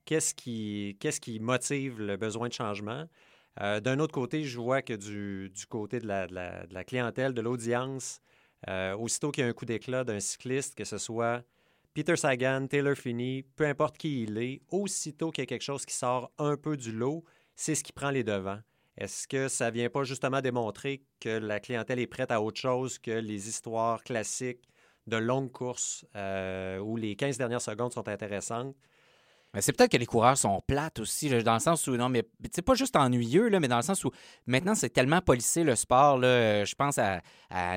Qu'est-ce 0.05 0.35
qui, 0.35 0.95
qu'est-ce 0.99 1.19
qui 1.19 1.39
motive 1.39 1.99
le 1.99 2.15
besoin 2.15 2.47
de 2.47 2.53
changement? 2.53 3.05
Euh, 3.61 3.79
d'un 3.79 3.99
autre 3.99 4.13
côté, 4.13 4.43
je 4.43 4.59
vois 4.59 4.81
que 4.81 4.93
du, 4.93 5.51
côté 5.69 5.99
de 5.99 6.07
la, 6.07 6.83
clientèle, 6.83 7.33
de 7.33 7.41
l'audience, 7.41 8.21
euh, 8.67 8.95
aussitôt 8.95 9.31
qu'il 9.31 9.43
y 9.43 9.47
a 9.47 9.49
un 9.49 9.53
coup 9.53 9.65
d'éclat 9.65 10.03
d'un 10.03 10.19
cycliste, 10.19 10.75
que 10.75 10.83
ce 10.83 10.97
soit 10.97 11.43
Peter 11.93 12.17
Sagan, 12.17 12.67
Taylor 12.67 12.95
Finney, 12.95 13.45
peu 13.55 13.65
importe 13.65 13.97
qui 13.97 14.23
il 14.23 14.37
est, 14.37 14.61
aussitôt 14.69 15.31
qu'il 15.31 15.43
y 15.43 15.45
a 15.45 15.47
quelque 15.47 15.61
chose 15.61 15.85
qui 15.85 15.95
sort 15.95 16.31
un 16.37 16.57
peu 16.57 16.75
du 16.75 16.91
lot, 16.91 17.23
c'est 17.55 17.75
ce 17.75 17.83
qui 17.83 17.93
prend 17.93 18.09
les 18.09 18.23
devants. 18.23 18.59
Est-ce 18.97 19.27
que 19.27 19.47
ça 19.47 19.71
vient 19.71 19.89
pas 19.89 20.03
justement 20.03 20.41
démontrer 20.41 21.03
que 21.19 21.29
la 21.29 21.59
clientèle 21.59 21.99
est 21.99 22.07
prête 22.07 22.31
à 22.31 22.41
autre 22.41 22.59
chose 22.59 22.97
que 22.99 23.11
les 23.11 23.49
histoires 23.49 24.03
classiques 24.03 24.67
de 25.07 25.17
longues 25.17 25.51
courses 25.51 26.05
euh, 26.15 26.79
où 26.79 26.95
les 26.95 27.15
15 27.15 27.37
dernières 27.37 27.61
secondes 27.61 27.93
sont 27.93 28.07
intéressantes? 28.07 28.75
C'est 29.59 29.75
peut-être 29.75 29.91
que 29.91 29.97
les 29.97 30.05
coureurs 30.05 30.37
sont 30.37 30.61
plates 30.67 30.99
aussi, 30.99 31.29
dans 31.43 31.53
le 31.53 31.59
sens 31.59 31.87
où, 31.87 31.95
non, 31.95 32.09
mais 32.09 32.23
c'est 32.53 32.61
pas 32.61 32.73
juste 32.73 32.95
ennuyeux, 32.95 33.47
là, 33.49 33.59
mais 33.59 33.67
dans 33.67 33.77
le 33.77 33.83
sens 33.83 34.03
où 34.03 34.11
maintenant 34.47 34.75
c'est 34.75 34.89
tellement 34.89 35.21
policé 35.21 35.63
le 35.63 35.75
sport. 35.75 36.19
Euh, 36.23 36.65
je 36.65 36.75
pense 36.75 36.99
à, 36.99 37.21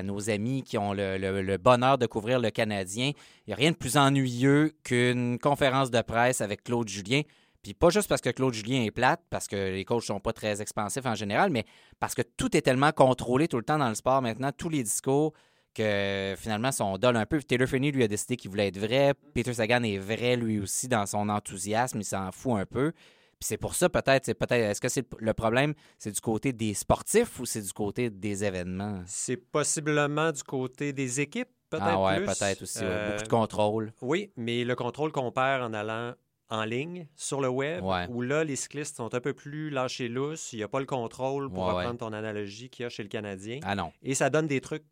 nos 0.03 0.29
amis 0.29 0.63
qui 0.63 0.77
ont 0.77 0.93
le 0.93 1.57
bonheur 1.57 1.97
de 1.97 2.05
couvrir 2.05 2.39
le 2.39 2.49
Canadien. 2.49 3.11
Il 3.47 3.49
n'y 3.49 3.53
a 3.53 3.55
rien 3.55 3.71
de 3.71 3.77
plus 3.77 3.97
ennuyeux 3.97 4.73
qu'une 4.83 5.39
conférence 5.39 5.89
de 5.91 6.01
presse 6.01 6.41
avec 6.41 6.63
Claude 6.63 6.89
Julien. 6.89 7.21
Puis 7.61 7.73
pas 7.73 7.89
juste 7.89 8.07
parce 8.07 8.21
que 8.21 8.29
Claude 8.29 8.53
Julien 8.53 8.83
est 8.83 8.91
plate, 8.91 9.21
parce 9.29 9.47
que 9.47 9.55
les 9.55 9.83
coachs 9.83 10.03
sont 10.03 10.19
pas 10.19 10.31
très 10.31 10.61
expansifs 10.61 11.05
en 11.05 11.15
général, 11.15 11.49
mais 11.49 11.65
parce 11.99 12.15
que 12.15 12.21
tout 12.21 12.55
est 12.55 12.61
tellement 12.61 12.91
contrôlé 12.91 13.47
tout 13.47 13.57
le 13.57 13.63
temps 13.63 13.77
dans 13.77 13.89
le 13.89 13.95
sport 13.95 14.21
maintenant, 14.21 14.51
tous 14.55 14.69
les 14.69 14.83
discours, 14.83 15.33
que 15.73 16.35
finalement, 16.37 16.71
son 16.71 16.97
dol 16.97 17.15
un 17.17 17.25
peu. 17.25 17.41
Taylor 17.41 17.67
Finney, 17.67 17.91
lui, 17.91 18.03
a 18.03 18.07
décidé 18.07 18.35
qu'il 18.37 18.49
voulait 18.49 18.67
être 18.67 18.77
vrai. 18.79 19.13
Peter 19.33 19.53
Sagan 19.53 19.83
est 19.83 19.97
vrai, 19.97 20.35
lui 20.35 20.59
aussi, 20.59 20.87
dans 20.87 21.05
son 21.05 21.29
enthousiasme. 21.29 21.99
Il 22.01 22.05
s'en 22.05 22.31
fout 22.31 22.53
un 22.59 22.65
peu. 22.65 22.91
Puis 22.91 23.47
c'est 23.47 23.57
pour 23.57 23.73
ça, 23.75 23.87
peut-être, 23.87 24.25
c'est 24.25 24.33
peut-être, 24.33 24.51
est-ce 24.71 24.81
que 24.81 24.89
c'est 24.89 25.07
le 25.19 25.33
problème, 25.33 25.73
c'est 25.97 26.11
du 26.11 26.19
côté 26.19 26.51
des 26.51 26.73
sportifs 26.73 27.39
ou 27.39 27.45
c'est 27.45 27.61
du 27.61 27.71
côté 27.71 28.09
des 28.09 28.43
événements? 28.43 29.01
C'est 29.05 29.37
possiblement 29.37 30.33
du 30.33 30.43
côté 30.43 30.91
des 30.91 31.21
équipes, 31.21 31.47
peut-être 31.69 31.85
Ah 31.87 32.01
ouais, 32.01 32.17
plus. 32.17 32.25
peut-être 32.25 32.63
aussi. 32.63 32.79
ouais. 32.79 32.85
Euh, 32.89 33.11
Beaucoup 33.11 33.23
de 33.23 33.29
contrôle. 33.29 33.93
Oui, 34.01 34.31
mais 34.35 34.65
le 34.65 34.75
contrôle 34.75 35.13
qu'on 35.13 35.31
perd 35.31 35.63
en 35.63 35.73
allant 35.73 36.13
en 36.49 36.65
ligne 36.65 37.07
sur 37.15 37.39
le 37.39 37.47
web, 37.47 37.81
Ouais. 37.81 38.07
où 38.09 38.21
là, 38.23 38.43
les 38.43 38.57
cyclistes 38.57 38.97
sont 38.97 39.13
un 39.15 39.21
peu 39.21 39.33
plus 39.33 39.69
lâchés 39.69 40.09
lousses. 40.09 40.51
Il 40.51 40.57
n'y 40.57 40.63
a 40.63 40.67
pas 40.67 40.79
le 40.81 40.85
contrôle, 40.87 41.49
pour 41.49 41.63
Ouais, 41.63 41.69
ouais. 41.69 41.77
reprendre 41.77 41.99
ton 41.99 42.11
analogie, 42.11 42.69
qu'il 42.69 42.83
y 42.83 42.85
a 42.87 42.89
chez 42.89 43.03
le 43.03 43.09
Canadien. 43.09 43.59
Ah 43.63 43.75
non. 43.75 43.93
Et 44.03 44.15
ça 44.15 44.29
donne 44.29 44.47
des 44.47 44.59
trucs 44.59 44.83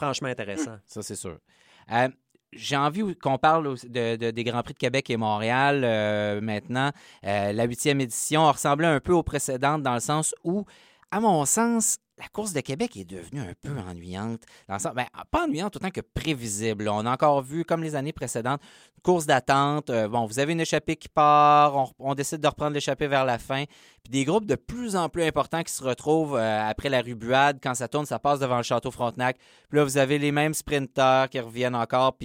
franchement 0.00 0.28
intéressants. 0.28 0.78
Ça, 0.86 1.02
c'est 1.02 1.14
sûr. 1.14 1.38
Euh, 1.92 2.08
j'ai 2.52 2.76
envie 2.76 3.14
qu'on 3.16 3.38
parle 3.38 3.76
des 3.84 4.44
Grands 4.44 4.62
Prix 4.62 4.74
de 4.74 4.78
Québec 4.78 5.10
et 5.10 5.16
Montréal 5.16 5.82
euh, 5.84 6.40
maintenant. 6.40 6.90
Euh, 7.24 7.52
la 7.52 7.64
huitième 7.64 8.00
édition 8.00 8.46
a 8.46 8.52
ressemblé 8.52 8.86
un 8.86 8.98
peu 8.98 9.12
aux 9.12 9.22
précédentes 9.22 9.82
dans 9.82 9.94
le 9.94 10.00
sens 10.00 10.34
où, 10.42 10.64
à 11.10 11.20
mon 11.20 11.44
sens, 11.44 11.98
la 12.18 12.28
course 12.28 12.52
de 12.52 12.60
Québec 12.60 12.96
est 12.96 13.04
devenue 13.04 13.40
un 13.40 13.54
peu 13.62 13.70
ennuyante. 13.70 14.42
Dans 14.68 14.76
ben, 14.94 15.06
pas 15.30 15.44
ennuyante 15.44 15.76
autant 15.76 15.90
que 15.90 16.02
prévisible. 16.02 16.88
On 16.88 17.06
a 17.06 17.12
encore 17.12 17.42
vu, 17.42 17.64
comme 17.64 17.82
les 17.82 17.94
années 17.94 18.12
précédentes, 18.12 18.60
une 18.96 19.02
course 19.02 19.26
d'attente. 19.26 19.88
Euh, 19.88 20.06
bon, 20.06 20.26
vous 20.26 20.38
avez 20.38 20.52
une 20.52 20.60
échappée 20.60 20.96
qui 20.96 21.08
part, 21.08 21.92
on, 21.98 22.14
décide 22.14 22.40
de 22.40 22.46
reprendre 22.46 22.74
l'échappée 22.74 23.08
vers 23.08 23.24
la 23.24 23.38
fin. 23.38 23.64
Puis 24.04 24.10
des 24.10 24.24
groupes 24.24 24.44
de 24.44 24.54
plus 24.54 24.96
en 24.96 25.08
plus 25.08 25.22
importants 25.24 25.62
qui 25.62 25.72
se 25.72 25.82
retrouvent 25.82 26.36
euh, 26.36 26.68
après 26.68 26.90
la 26.90 27.00
rubuade. 27.00 27.58
Quand 27.62 27.74
ça 27.74 27.88
tourne, 27.88 28.06
ça 28.06 28.18
passe 28.18 28.38
devant 28.38 28.58
le 28.58 28.62
château 28.62 28.90
Frontenac. 28.90 29.38
Puis 29.68 29.78
là, 29.78 29.84
vous 29.84 29.96
avez 29.96 30.18
les 30.18 30.30
mêmes 30.30 30.54
sprinteurs 30.54 31.28
qui 31.30 31.40
reviennent 31.40 31.74
encore. 31.74 32.16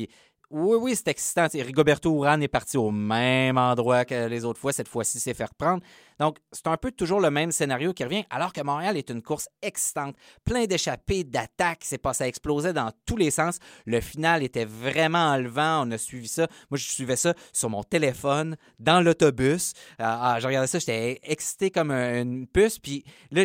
Oui, 0.58 0.78
oui, 0.82 0.96
c'est 0.96 1.10
excitant. 1.10 1.48
Rigoberto 1.54 2.16
Urán 2.16 2.42
est 2.42 2.48
parti 2.48 2.78
au 2.78 2.90
même 2.90 3.58
endroit 3.58 4.06
que 4.06 4.28
les 4.28 4.46
autres 4.46 4.60
fois. 4.60 4.72
Cette 4.72 4.88
fois-ci, 4.88 5.20
c'est 5.20 5.34
faire 5.34 5.50
reprendre. 5.50 5.84
Donc, 6.18 6.38
c'est 6.52 6.68
un 6.68 6.78
peu 6.78 6.92
toujours 6.92 7.20
le 7.20 7.30
même 7.30 7.52
scénario 7.52 7.92
qui 7.94 8.04
revient, 8.06 8.24
alors 8.30 8.54
que 8.54 8.62
Montréal 8.62 8.96
est 8.96 9.10
une 9.10 9.22
course 9.22 9.50
excitante. 9.62 10.16
Plein 10.46 10.66
d'échappées, 10.66 11.26
d'attaques. 11.26 11.82
C'est 11.84 11.98
pas, 11.98 12.14
ça 12.14 12.28
explosait 12.28 12.72
dans 12.72 12.92
tous 13.06 13.18
les 13.18 13.32
sens. 13.32 13.60
Le 13.86 14.00
final 14.00 14.44
était 14.44 14.64
vraiment 14.66 15.32
enlevant. 15.32 15.86
On 15.86 15.92
a 15.92 15.98
suivi 15.98 16.30
ça. 16.30 16.48
Moi, 16.72 16.78
je 16.78 16.90
suivais 16.90 17.18
ça 17.18 17.34
sur 17.52 17.70
mon 17.70 17.84
téléphone, 17.84 18.56
dans 18.80 19.02
l'autobus. 19.02 19.74
Ah, 20.00 20.36
ah, 20.36 20.40
je 20.40 20.48
regardais 20.48 20.68
ça, 20.68 20.80
j'étais 20.80 21.20
excité 21.24 21.70
comme 21.70 21.92
un- 21.92 22.22
une 22.22 22.48
puce. 22.48 22.80
Puis 22.80 23.04
là, 23.32 23.44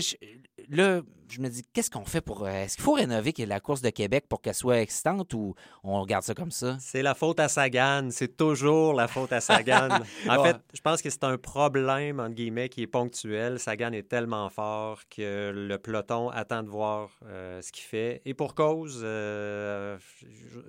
là, 0.69 1.01
je 1.31 1.41
me 1.41 1.49
dis, 1.49 1.63
qu'est-ce 1.73 1.91
qu'on 1.91 2.05
fait 2.05 2.21
pour. 2.21 2.45
euh, 2.45 2.51
Est-ce 2.51 2.77
qu'il 2.77 2.85
faut 2.85 2.93
rénover 2.93 3.33
la 3.47 3.61
course 3.61 3.81
de 3.83 3.91
Québec 3.91 4.27
pour 4.29 4.41
qu'elle 4.41 4.55
soit 4.55 4.81
excitante 4.81 5.33
ou 5.35 5.55
on 5.85 6.01
regarde 6.01 6.25
ça 6.25 6.35
comme 6.35 6.51
ça? 6.51 6.77
C'est 6.81 7.03
la 7.03 7.15
faute 7.15 7.41
à 7.41 7.49
Sagan. 7.49 8.09
C'est 8.11 8.37
toujours 8.37 8.95
la 8.95 9.09
faute 9.09 9.33
à 9.33 9.41
Sagan. 9.41 9.89
en 10.29 10.43
fait, 10.45 10.57
je 10.75 10.81
pense 10.81 11.01
que 11.03 11.11
c'est 11.11 11.25
un 11.25 11.39
problème, 11.39 12.21
entre 12.21 12.35
guillemets, 12.35 12.69
qui 12.69 12.83
est 12.83 12.87
ponctuel. 12.87 13.59
Sagan 13.59 13.93
est 13.93 14.09
tellement 14.09 14.49
fort 14.51 15.01
que 15.09 15.53
le 15.55 15.79
peloton 15.79 16.29
attend 16.31 16.63
de 16.63 16.69
voir 16.69 17.11
euh, 17.27 17.61
ce 17.63 17.73
qu'il 17.73 17.85
fait. 17.85 18.23
Et 18.25 18.35
pour 18.35 18.55
cause, 18.55 19.01
euh, 19.05 19.99
je- 20.23 20.61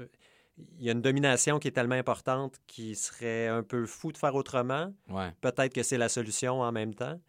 il 0.78 0.86
y 0.86 0.90
a 0.90 0.92
une 0.92 1.02
domination 1.02 1.58
qui 1.60 1.70
est 1.70 1.72
tellement 1.72 1.96
importante 1.96 2.56
qu'il 2.68 2.96
serait 2.96 3.48
un 3.48 3.64
peu 3.64 3.86
fou 3.88 4.12
de 4.12 4.18
faire 4.18 4.36
autrement. 4.36 4.94
Ouais. 5.10 5.32
Peut-être 5.42 5.74
que 5.74 5.82
c'est 5.82 5.98
la 5.98 6.10
solution 6.10 6.62
en 6.62 6.72
même 6.72 6.94
temps. 6.94 7.20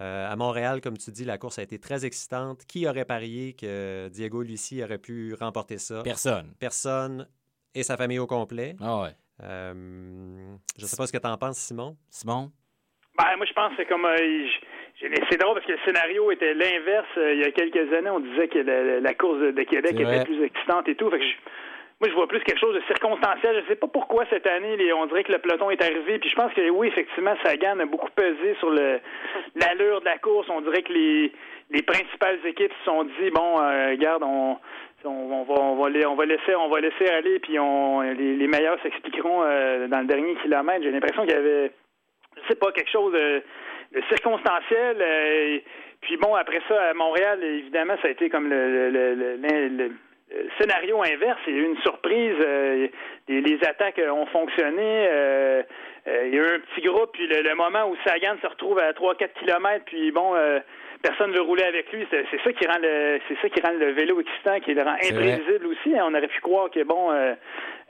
Euh, 0.00 0.30
à 0.30 0.36
Montréal, 0.36 0.80
comme 0.80 0.96
tu 0.96 1.10
dis, 1.10 1.24
la 1.24 1.38
course 1.38 1.58
a 1.58 1.62
été 1.62 1.78
très 1.78 2.04
excitante. 2.04 2.64
Qui 2.66 2.86
aurait 2.88 3.04
parié 3.04 3.52
que 3.54 4.08
Diego 4.08 4.42
Lucie 4.42 4.82
aurait 4.82 4.98
pu 4.98 5.34
remporter 5.34 5.78
ça? 5.78 6.02
Personne. 6.02 6.52
Personne 6.58 7.28
et 7.74 7.82
sa 7.82 7.96
famille 7.96 8.18
au 8.18 8.26
complet. 8.26 8.74
Ah 8.80 9.02
ouais. 9.02 9.10
Euh, 9.42 9.72
je 10.76 10.82
ne 10.82 10.86
sais 10.86 10.96
pas 10.96 11.06
ce 11.06 11.12
que 11.12 11.18
tu 11.18 11.26
en 11.26 11.36
penses, 11.36 11.58
Simon. 11.58 11.96
Simon? 12.10 12.50
Ben, 13.18 13.36
moi, 13.36 13.46
je 13.46 13.52
pense 13.52 13.70
que 13.70 13.76
c'est 13.78 13.86
comme. 13.88 14.04
euh, 14.04 14.16
j- 14.16 14.66
j'ai- 15.00 15.22
c'est 15.30 15.36
drôle 15.38 15.54
parce 15.54 15.66
que 15.66 15.72
le 15.72 15.78
scénario 15.84 16.30
était 16.30 16.54
l'inverse. 16.54 17.06
Euh, 17.18 17.34
il 17.34 17.40
y 17.40 17.44
a 17.44 17.50
quelques 17.52 17.92
années, 17.92 18.10
on 18.10 18.20
disait 18.20 18.48
que 18.48 18.58
la, 18.58 19.00
la 19.00 19.14
course 19.14 19.38
de, 19.40 19.62
Québec 19.64 19.94
était 19.98 20.24
plus 20.24 20.42
excitante 20.44 20.88
et 20.88 20.94
tout. 20.96 21.10
Fait 21.10 21.18
que 21.18 21.24
je- 21.24 21.36
moi, 22.02 22.08
je 22.10 22.14
vois 22.14 22.26
plus 22.26 22.40
quelque 22.40 22.58
chose 22.58 22.74
de 22.74 22.80
circonstanciel. 22.88 23.62
Je 23.62 23.68
sais 23.68 23.76
pas 23.76 23.86
pourquoi 23.86 24.24
cette 24.28 24.46
année, 24.46 24.76
les- 24.76 24.92
on 24.92 25.06
dirait 25.06 25.22
que 25.22 25.30
le 25.30 25.38
peloton 25.38 25.70
est 25.70 25.80
arrivé. 25.80 26.18
Puis 26.18 26.28
je 26.30 26.34
pense 26.34 26.52
que 26.52 26.68
oui, 26.70 26.88
effectivement, 26.88 27.34
Sagan 27.44 27.78
a 27.78 27.86
beaucoup 27.86 28.10
pesé 28.10 28.56
sur 28.58 28.70
le 28.70 28.98
l'allure 29.54 30.00
de 30.00 30.06
la 30.06 30.18
course. 30.18 30.48
On 30.50 30.60
dirait 30.62 30.82
que 30.82 30.92
les, 30.92 31.32
les 31.70 31.82
principales 31.82 32.40
équipes 32.44 32.72
se 32.80 32.84
sont 32.84 33.04
dit 33.04 33.30
bon, 33.32 33.60
euh, 33.60 33.90
regarde, 33.90 34.22
on. 34.24 34.58
Va, 35.04 35.88
la- 35.90 36.08
on 36.10 36.14
va 36.14 36.26
laisser 36.26 36.54
on 36.54 36.68
va 36.68 36.78
laisser 36.80 37.08
aller 37.08 37.40
puis 37.40 37.58
on 37.58 38.02
les, 38.02 38.36
les 38.36 38.46
meilleurs 38.46 38.80
s'expliqueront 38.82 39.42
euh, 39.44 39.88
dans 39.88 39.98
le 40.00 40.06
dernier 40.06 40.36
kilomètre. 40.42 40.82
J'ai 40.84 40.92
l'impression 40.92 41.22
qu'il 41.24 41.32
y 41.34 41.36
avait 41.36 41.72
je 42.36 42.48
sais 42.48 42.54
pas, 42.54 42.70
quelque 42.72 42.90
chose 42.90 43.12
de, 43.12 43.42
de 43.94 44.02
circonstanciel. 44.08 44.96
euh, 45.00 45.58
puis 46.02 46.16
bon, 46.18 46.34
après 46.36 46.60
ça, 46.68 46.90
à 46.90 46.94
Montréal, 46.94 47.42
évidemment, 47.42 47.94
ça 48.00 48.08
a 48.08 48.10
été 48.12 48.28
comme 48.30 48.48
le- 48.48 48.90
le- 48.90 49.14
le- 49.14 49.36
le 49.68 49.90
scénario 50.58 51.02
inverse. 51.02 51.40
Il 51.46 51.54
y 51.54 51.58
a 51.58 51.62
eu 51.62 51.66
une 51.66 51.80
surprise. 51.82 52.36
euh, 52.46 52.88
les, 53.28 53.40
les 53.40 53.58
attaques 53.64 54.00
ont 54.10 54.26
fonctionné. 54.26 55.06
euh, 55.10 55.62
euh, 56.08 56.26
il 56.26 56.34
y 56.34 56.38
a 56.38 56.42
eu 56.42 56.54
un 56.56 56.60
petit 56.60 56.80
groupe, 56.86 57.10
puis 57.12 57.26
le, 57.28 57.42
le 57.42 57.54
moment 57.54 57.88
où 57.88 57.96
Sagan 58.04 58.34
se 58.42 58.46
retrouve 58.48 58.78
à 58.80 58.92
3-4 58.92 59.28
kilomètres, 59.38 59.84
puis 59.86 60.10
bon, 60.10 60.34
euh, 60.34 60.58
personne 61.00 61.30
ne 61.30 61.36
veut 61.36 61.42
rouler 61.42 61.62
avec 61.62 61.92
lui. 61.92 62.04
C'est 62.10 62.24
ça 62.42 62.52
qui 62.52 62.66
rend 62.66 62.78
le 62.82 63.20
c'est 63.28 63.38
ça 63.40 63.48
qui 63.48 63.60
rend 63.60 63.72
le 63.72 63.92
vélo 63.92 64.20
excitant, 64.20 64.58
qui 64.60 64.74
le 64.74 64.82
rend 64.82 64.94
imprévisible 64.94 65.66
aussi. 65.66 65.96
hein. 65.96 66.04
On 66.08 66.14
aurait 66.14 66.26
pu 66.26 66.40
croire 66.40 66.70
que 66.70 66.82
bon, 66.82 67.12
euh, 67.12 67.34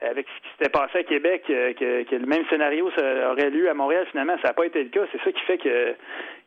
avec 0.02 0.26
ce 0.28 0.42
qui 0.42 0.48
s'était 0.58 0.70
passé 0.70 0.98
à 0.98 1.02
Québec, 1.04 1.44
euh, 1.48 1.72
que, 1.72 2.02
que 2.02 2.16
le 2.16 2.26
même 2.26 2.44
scénario 2.50 2.90
ça 2.98 3.30
aurait 3.32 3.48
lieu 3.50 3.70
à 3.70 3.74
Montréal. 3.74 4.06
Finalement, 4.10 4.36
ça 4.42 4.48
n'a 4.48 4.54
pas 4.54 4.66
été 4.66 4.82
le 4.82 4.90
cas. 4.90 5.06
C'est 5.12 5.22
ça 5.22 5.32
qui 5.32 5.40
fait 5.44 5.58
que 5.58 5.94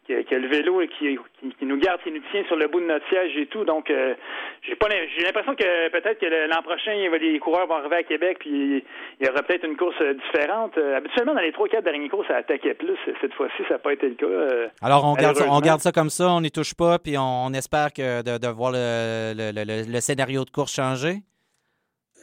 que, 0.07 0.21
que 0.23 0.35
le 0.35 0.47
vélo 0.47 0.81
qui, 0.97 1.17
qui, 1.39 1.49
qui 1.57 1.65
nous 1.65 1.77
garde, 1.77 2.01
qui 2.03 2.11
nous 2.11 2.21
tient 2.31 2.43
sur 2.45 2.55
le 2.55 2.67
bout 2.67 2.79
de 2.79 2.85
notre 2.85 3.07
siège 3.09 3.35
et 3.37 3.47
tout. 3.47 3.63
Donc, 3.65 3.89
euh, 3.89 4.13
j'ai 4.61 4.75
pas 4.75 4.87
j'ai 5.17 5.23
l'impression 5.23 5.55
que 5.55 5.89
peut-être 5.89 6.19
que 6.19 6.25
l'an 6.49 6.61
prochain, 6.61 6.93
les 7.19 7.39
coureurs 7.39 7.67
vont 7.67 7.75
arriver 7.75 7.97
à 7.97 8.03
Québec, 8.03 8.37
puis 8.39 8.83
il 9.19 9.25
y 9.25 9.29
aura 9.29 9.41
peut-être 9.43 9.65
une 9.65 9.77
course 9.77 9.95
euh, 10.01 10.13
différente. 10.13 10.77
Euh, 10.77 10.97
habituellement, 10.97 11.33
dans 11.33 11.41
les 11.41 11.51
trois 11.51 11.67
quatre 11.67 11.83
dernières 11.85 12.09
courses, 12.09 12.27
ça 12.27 12.37
attaquait 12.37 12.73
plus. 12.75 12.97
Cette 13.21 13.33
fois-ci, 13.33 13.63
ça 13.67 13.75
n'a 13.75 13.79
pas 13.79 13.93
été 13.93 14.07
le 14.09 14.15
cas. 14.15 14.25
euh. 14.25 14.67
Alors, 14.81 15.05
on 15.05 15.13
garde, 15.15 15.35
ça, 15.37 15.45
on 15.49 15.59
garde 15.59 15.81
ça 15.81 15.91
comme 15.91 16.09
ça, 16.09 16.29
on 16.29 16.41
n'y 16.41 16.51
touche 16.51 16.73
pas, 16.75 16.99
puis 16.99 17.17
on, 17.17 17.45
on 17.45 17.53
espère 17.53 17.91
que 17.93 18.21
de, 18.21 18.37
de 18.37 18.47
voir 18.47 18.71
le- 18.71 19.33
le- 19.35 19.91
le 19.91 19.99
scénario 20.01 20.45
de 20.45 20.49
course 20.49 20.75
changer. 20.75 21.15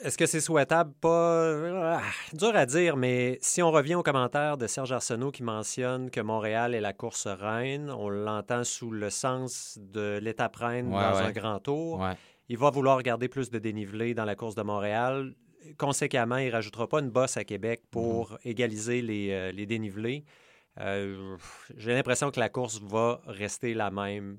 Est-ce 0.03 0.19
que 0.19 0.27
c'est 0.27 0.41
souhaitable? 0.41 0.93
Pas. 1.01 1.99
Ah, 1.99 2.03
dur 2.33 2.55
à 2.57 2.67
dire, 2.67 2.97
mais 2.97 3.39
si 3.41 3.63
on 3.63 3.71
revient 3.71 3.95
au 3.95 4.03
commentaire 4.03 4.57
de 4.57 4.67
Serge 4.67 4.91
Arsenault 4.93 5.31
qui 5.31 5.43
mentionne 5.45 6.11
que 6.11 6.21
Montréal 6.21 6.75
est 6.75 6.81
la 6.81 6.93
course 6.93 7.27
reine, 7.29 7.89
on 7.91 8.09
l'entend 8.09 8.65
sous 8.65 8.91
le 8.91 9.11
sens 9.11 9.79
de 9.81 10.19
l'étape 10.21 10.57
reine 10.57 10.89
Ouais, 10.93 11.01
dans 11.01 11.17
ouais. 11.19 11.23
un 11.27 11.31
grand 11.33 11.59
tour. 11.61 12.01
Ouais. 12.01 12.15
Il 12.49 12.59
va 12.59 12.71
vouloir 12.71 13.01
garder 13.03 13.29
plus 13.29 13.51
de 13.51 13.59
dénivelé 13.61 14.13
dans 14.15 14.25
la 14.25 14.35
course 14.35 14.55
de 14.57 14.63
Montréal. 14.63 15.35
Conséquemment, 15.79 16.39
il 16.39 16.49
ne 16.49 16.53
rajoutera 16.53 16.89
pas 16.89 16.99
une 16.99 17.11
bosse 17.11 17.37
à 17.37 17.45
Québec 17.45 17.83
pour 17.91 18.37
égaliser 18.45 19.01
les, 19.03 19.31
euh, 19.31 19.53
les 19.53 19.67
dénivelés. 19.67 20.25
Euh, 20.81 21.37
J'ai 21.77 21.95
l'impression 21.95 22.31
que 22.33 22.41
la 22.41 22.49
course 22.49 22.81
va 22.83 23.21
rester 23.27 23.73
la 23.75 23.91
même 23.93 24.39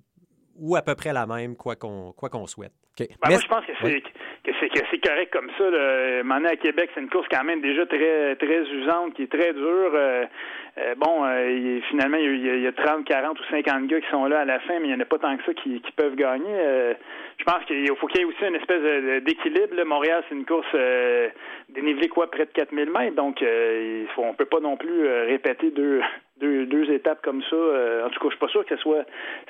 ou 0.56 0.76
à 0.76 0.82
peu 0.82 0.94
près 0.96 1.14
la 1.14 1.26
même, 1.26 1.56
quoi 1.56 1.76
qu'on 1.76 2.12
quoi 2.12 2.30
qu'on 2.30 2.46
souhaite. 2.48 2.74
OK. 3.00 3.08
Ben, 3.08 3.16
Mais- 3.24 3.30
moi, 3.36 3.40
je 3.42 3.48
pense 3.48 3.66
que 3.66 3.72
c'est 3.82 4.04
que 4.44 4.52
c'est 4.60 4.70
que 4.70 4.80
c'est 4.92 5.00
correct 5.00 5.32
comme 5.32 5.50
ça. 5.58 5.70
Là. 5.70 6.24
M'en 6.24 6.44
à 6.44 6.56
Québec, 6.56 6.90
c'est 6.94 7.02
une 7.02 7.10
course 7.10 7.28
quand 7.32 7.44
même 7.44 7.62
déjà 7.62 7.86
très 7.86 8.36
très 8.36 8.62
usante, 8.62 9.14
qui 9.16 9.24
est 9.24 9.32
très 9.32 9.54
dure. 9.54 9.92
Euh, 9.94 10.26
euh, 10.80 10.96
bon, 10.98 11.24
euh, 11.24 11.80
finalement, 11.90 12.18
il 12.18 12.44
y, 12.44 12.50
a, 12.50 12.56
il 12.56 12.62
y 12.64 12.68
a 12.68 12.72
30, 12.72 13.06
40 13.06 13.40
ou 13.40 13.44
50 13.52 13.86
gars 13.86 14.02
qui 14.02 14.10
sont 14.10 14.26
là 14.26 14.40
à 14.40 14.46
la 14.46 14.60
fin, 14.62 14.80
mais 14.80 14.88
il 14.88 14.88
n'y 14.88 14.96
en 14.96 15.00
a 15.00 15.06
pas 15.06 15.20
tant 15.20 15.38
que 15.38 15.44
ça 15.44 15.54
qui, 15.54 15.80
peuvent 15.96 16.16
gagner. 16.16 16.50
Euh, 16.50 16.94
je 17.38 17.44
pense 17.44 17.64
qu'il 17.66 17.88
faut 17.96 18.08
qu'il 18.08 18.22
y 18.22 18.24
ait 18.24 18.26
aussi 18.26 18.44
une 18.44 18.56
espèce 18.56 19.24
d'équilibre. 19.24 19.84
Montréal, 19.86 20.24
c'est 20.28 20.36
une 20.36 20.46
course 20.46 20.76
dénivelée 21.70 22.08
quoi, 22.08 22.30
près 22.30 22.46
de 22.46 22.52
4000 22.52 22.90
mètres, 22.90 23.16
donc 23.16 23.42
il 23.42 24.08
faut, 24.16 24.24
on 24.24 24.34
peut 24.34 24.46
pas 24.46 24.60
non 24.60 24.78
plus 24.78 25.08
répéter 25.26 25.72
deux 25.76 26.02
deux, 26.42 26.92
étapes 26.92 27.22
comme 27.24 27.42
ça. 27.44 27.56
en 27.56 28.10
tout 28.10 28.20
cas, 28.20 28.26
je 28.26 28.30
suis 28.32 28.40
pas 28.40 28.48
sûr 28.50 28.66
que 28.66 28.76
ce 28.76 28.82
soit 28.82 29.06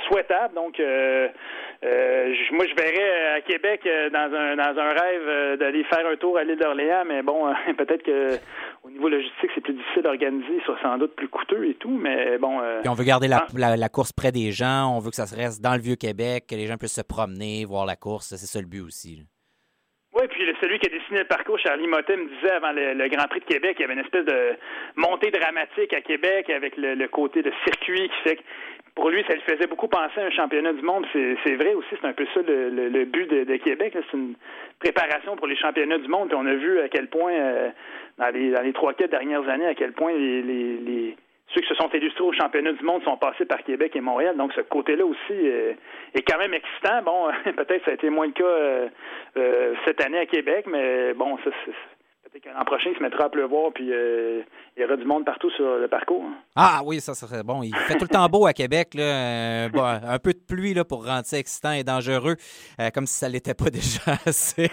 souhaitable. 0.08 0.54
Donc, 0.54 0.80
moi, 0.80 2.66
je 2.68 2.76
verrais 2.76 3.36
à 3.36 3.42
Québec 3.42 3.82
dans 4.12 4.34
un 4.34 4.56
dans 4.56 4.80
un 4.80 4.90
rêve 4.90 5.58
d'aller 5.58 5.84
faire 5.86 6.06
un 6.06 6.16
tour 6.18 6.38
à 6.38 6.44
l'île 6.44 6.60
d'Orléans, 6.60 7.04
mais 7.06 7.22
bon, 7.22 7.54
peut-être 7.78 8.04
que 8.04 8.38
au 8.84 8.90
niveau 8.90 9.10
logistique, 9.10 9.50
c'est 9.56 9.62
plus 9.62 9.74
difficile 9.74 10.04
d'organiser, 10.04 10.62
sans 10.82 10.98
doute 10.98 11.13
plus 11.14 11.30
coûteux 11.30 11.66
et 11.68 11.76
tout, 11.76 11.98
mais 11.98 12.38
bon. 12.38 12.60
Puis 12.82 12.90
on 12.90 12.94
veut 12.94 13.04
garder 13.04 13.28
la, 13.28 13.46
la, 13.56 13.78
la, 13.78 13.90
course 13.90 14.12
près 14.12 14.32
des 14.32 14.52
gens, 14.52 14.96
on 14.96 15.00
veut 15.00 15.10
que 15.10 15.16
ça 15.16 15.28
se 15.28 15.36
reste 15.36 15.62
dans 15.62 15.74
le 15.74 15.82
vieux 15.82 15.96
Québec, 15.96 16.46
que 16.50 16.56
les 16.56 16.68
gens 16.68 16.78
puissent 16.78 16.96
se 16.96 17.02
promener, 17.02 17.66
voir 17.66 17.86
la 17.86 17.96
course, 17.96 18.36
c'est 18.36 18.38
ça 18.38 18.60
le 18.60 18.68
but 18.68 18.82
aussi. 18.82 19.24
Oui, 20.14 20.28
puis 20.30 20.44
celui 20.62 20.78
qui 20.78 20.88
a 20.88 20.90
dessiné 20.90 21.20
le 21.20 21.26
parcours, 21.26 21.58
Charlie 21.58 21.88
Motet, 21.88 22.16
me 22.16 22.30
disait 22.30 22.52
avant 22.52 22.72
le, 22.72 23.08
Grand 23.10 23.28
Prix 23.28 23.40
de 23.40 23.46
Québec, 23.46 23.78
il 23.80 23.82
y 23.82 23.86
avait 23.86 23.94
une 23.94 24.06
espèce 24.06 24.26
de 24.26 24.56
montée 24.96 25.32
dramatique 25.32 25.92
à 25.92 26.02
Québec 26.02 26.50
avec 26.52 26.78
le, 26.78 27.08
côté 27.08 27.42
de 27.42 27.52
circuit 27.66 28.10
qui 28.10 28.30
fait 28.30 28.36
que 28.36 28.42
pour 28.96 29.10
lui, 29.10 29.24
ça 29.28 29.34
lui 29.34 29.42
faisait 29.42 29.68
beaucoup 29.68 29.88
penser 29.88 30.22
à 30.22 30.26
un 30.26 30.32
championnat 30.32 30.74
du 30.74 30.82
monde. 30.82 31.06
C'est 31.14 31.56
vrai 31.56 31.74
aussi, 31.74 31.90
c'est 32.00 32.08
un 32.08 32.14
peu 32.14 32.26
ça 32.34 32.42
le, 32.46 33.06
but 33.06 33.30
de, 33.30 33.56
Québec. 33.58 33.94
C'est 33.96 34.18
une 34.18 34.36
préparation 34.80 35.36
pour 35.36 35.48
les 35.48 35.56
championnats 35.56 35.98
du 35.98 36.08
monde. 36.08 36.30
Puis 36.30 36.38
on 36.40 36.46
a 36.46 36.54
vu 36.54 36.80
à 36.80 36.90
quel 36.90 37.08
point, 37.08 37.34
euh, 37.34 37.70
dans 38.18 38.30
les 38.30 38.52
dans 38.52 38.62
les 38.62 38.74
trois 38.74 38.94
quatre 38.94 39.12
dernières 39.12 39.48
années, 39.50 39.68
à 39.68 39.76
quel 39.76 39.94
point 39.94 40.14
les 40.14 41.16
ceux 41.54 41.62
qui 41.62 41.68
se 41.68 41.76
sont 41.76 41.90
illustrés 41.94 42.24
au 42.24 42.34
championnat 42.34 42.74
du 42.74 42.84
monde 42.84 43.04
sont 43.04 43.18
passés 43.18 43.46
par 43.46 43.64
Québec 43.64 43.96
et 43.96 44.02
Montréal. 44.02 44.36
Donc, 44.38 44.54
ce 44.54 44.62
côté-là 44.62 45.06
aussi 45.06 45.32
euh, 45.32 45.74
est 46.14 46.22
quand 46.24 46.40
même 46.40 46.54
excitant. 46.54 47.02
Bon, 47.04 47.28
peut-être 47.44 47.86
ça 47.86 47.92
a 47.92 47.94
été 47.94 48.10
moins 48.10 48.28
le 48.28 48.32
cas 48.32 48.44
euh, 48.44 48.88
euh, 49.38 49.74
cette 49.86 50.04
année 50.04 50.20
à 50.20 50.26
Québec, 50.26 50.66
mais 50.68 51.14
bon, 51.14 51.38
ça, 51.44 51.52
peut-être 52.34 52.66
prochain, 52.66 52.90
il 52.92 52.98
se 52.98 53.04
mettra 53.04 53.26
à 53.26 53.30
pleuvoir, 53.30 53.72
puis 53.74 53.86
il 53.86 54.82
y 54.82 54.84
aura 54.84 54.98
du 54.98 55.06
monde 55.06 55.26
partout 55.26 55.50
sur 55.52 55.78
le 55.78 55.88
parcours. 55.88 56.26
Ah 56.56 56.82
oui, 56.84 57.00
ça 57.00 57.14
serait 57.14 57.44
bon. 57.44 57.64
Il 57.64 57.76
fait 57.76 57.96
tout 57.96 58.06
le 58.06 58.14
temps 58.14 58.28
beau 58.28 58.46
à 58.46 58.54
Québec. 58.54 58.94
Là. 58.96 59.66
un 59.66 60.20
peu 60.20 60.34
de 60.34 60.40
pluie 60.40 60.74
là, 60.74 60.84
pour 60.84 61.06
rendre 61.06 61.26
ça 61.26 61.38
excitant 61.38 61.72
et 61.72 61.84
dangereux, 61.84 62.36
comme 62.94 63.06
si 63.06 63.18
ça 63.18 63.28
ne 63.28 63.34
l'était 63.34 63.54
pas 63.54 63.70
déjà 63.70 64.18
assez. 64.26 64.70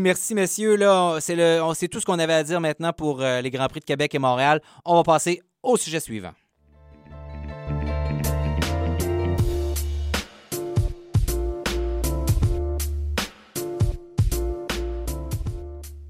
merci, 0.00 0.34
messieurs. 0.34 0.76
Là, 0.76 1.18
c'est, 1.20 1.36
le, 1.36 1.60
c'est 1.74 1.88
tout 1.88 2.00
ce 2.00 2.06
qu'on 2.06 2.18
avait 2.18 2.34
à 2.34 2.42
dire 2.42 2.60
maintenant 2.60 2.92
pour 2.92 3.20
les 3.20 3.50
Grands 3.50 3.68
Prix 3.68 3.80
de 3.80 3.84
Québec 3.84 4.14
et 4.14 4.18
Montréal. 4.18 4.60
On 4.84 4.96
va 4.96 5.02
passer 5.02 5.42
au 5.62 5.76
sujet 5.76 6.00
suivant. 6.00 6.32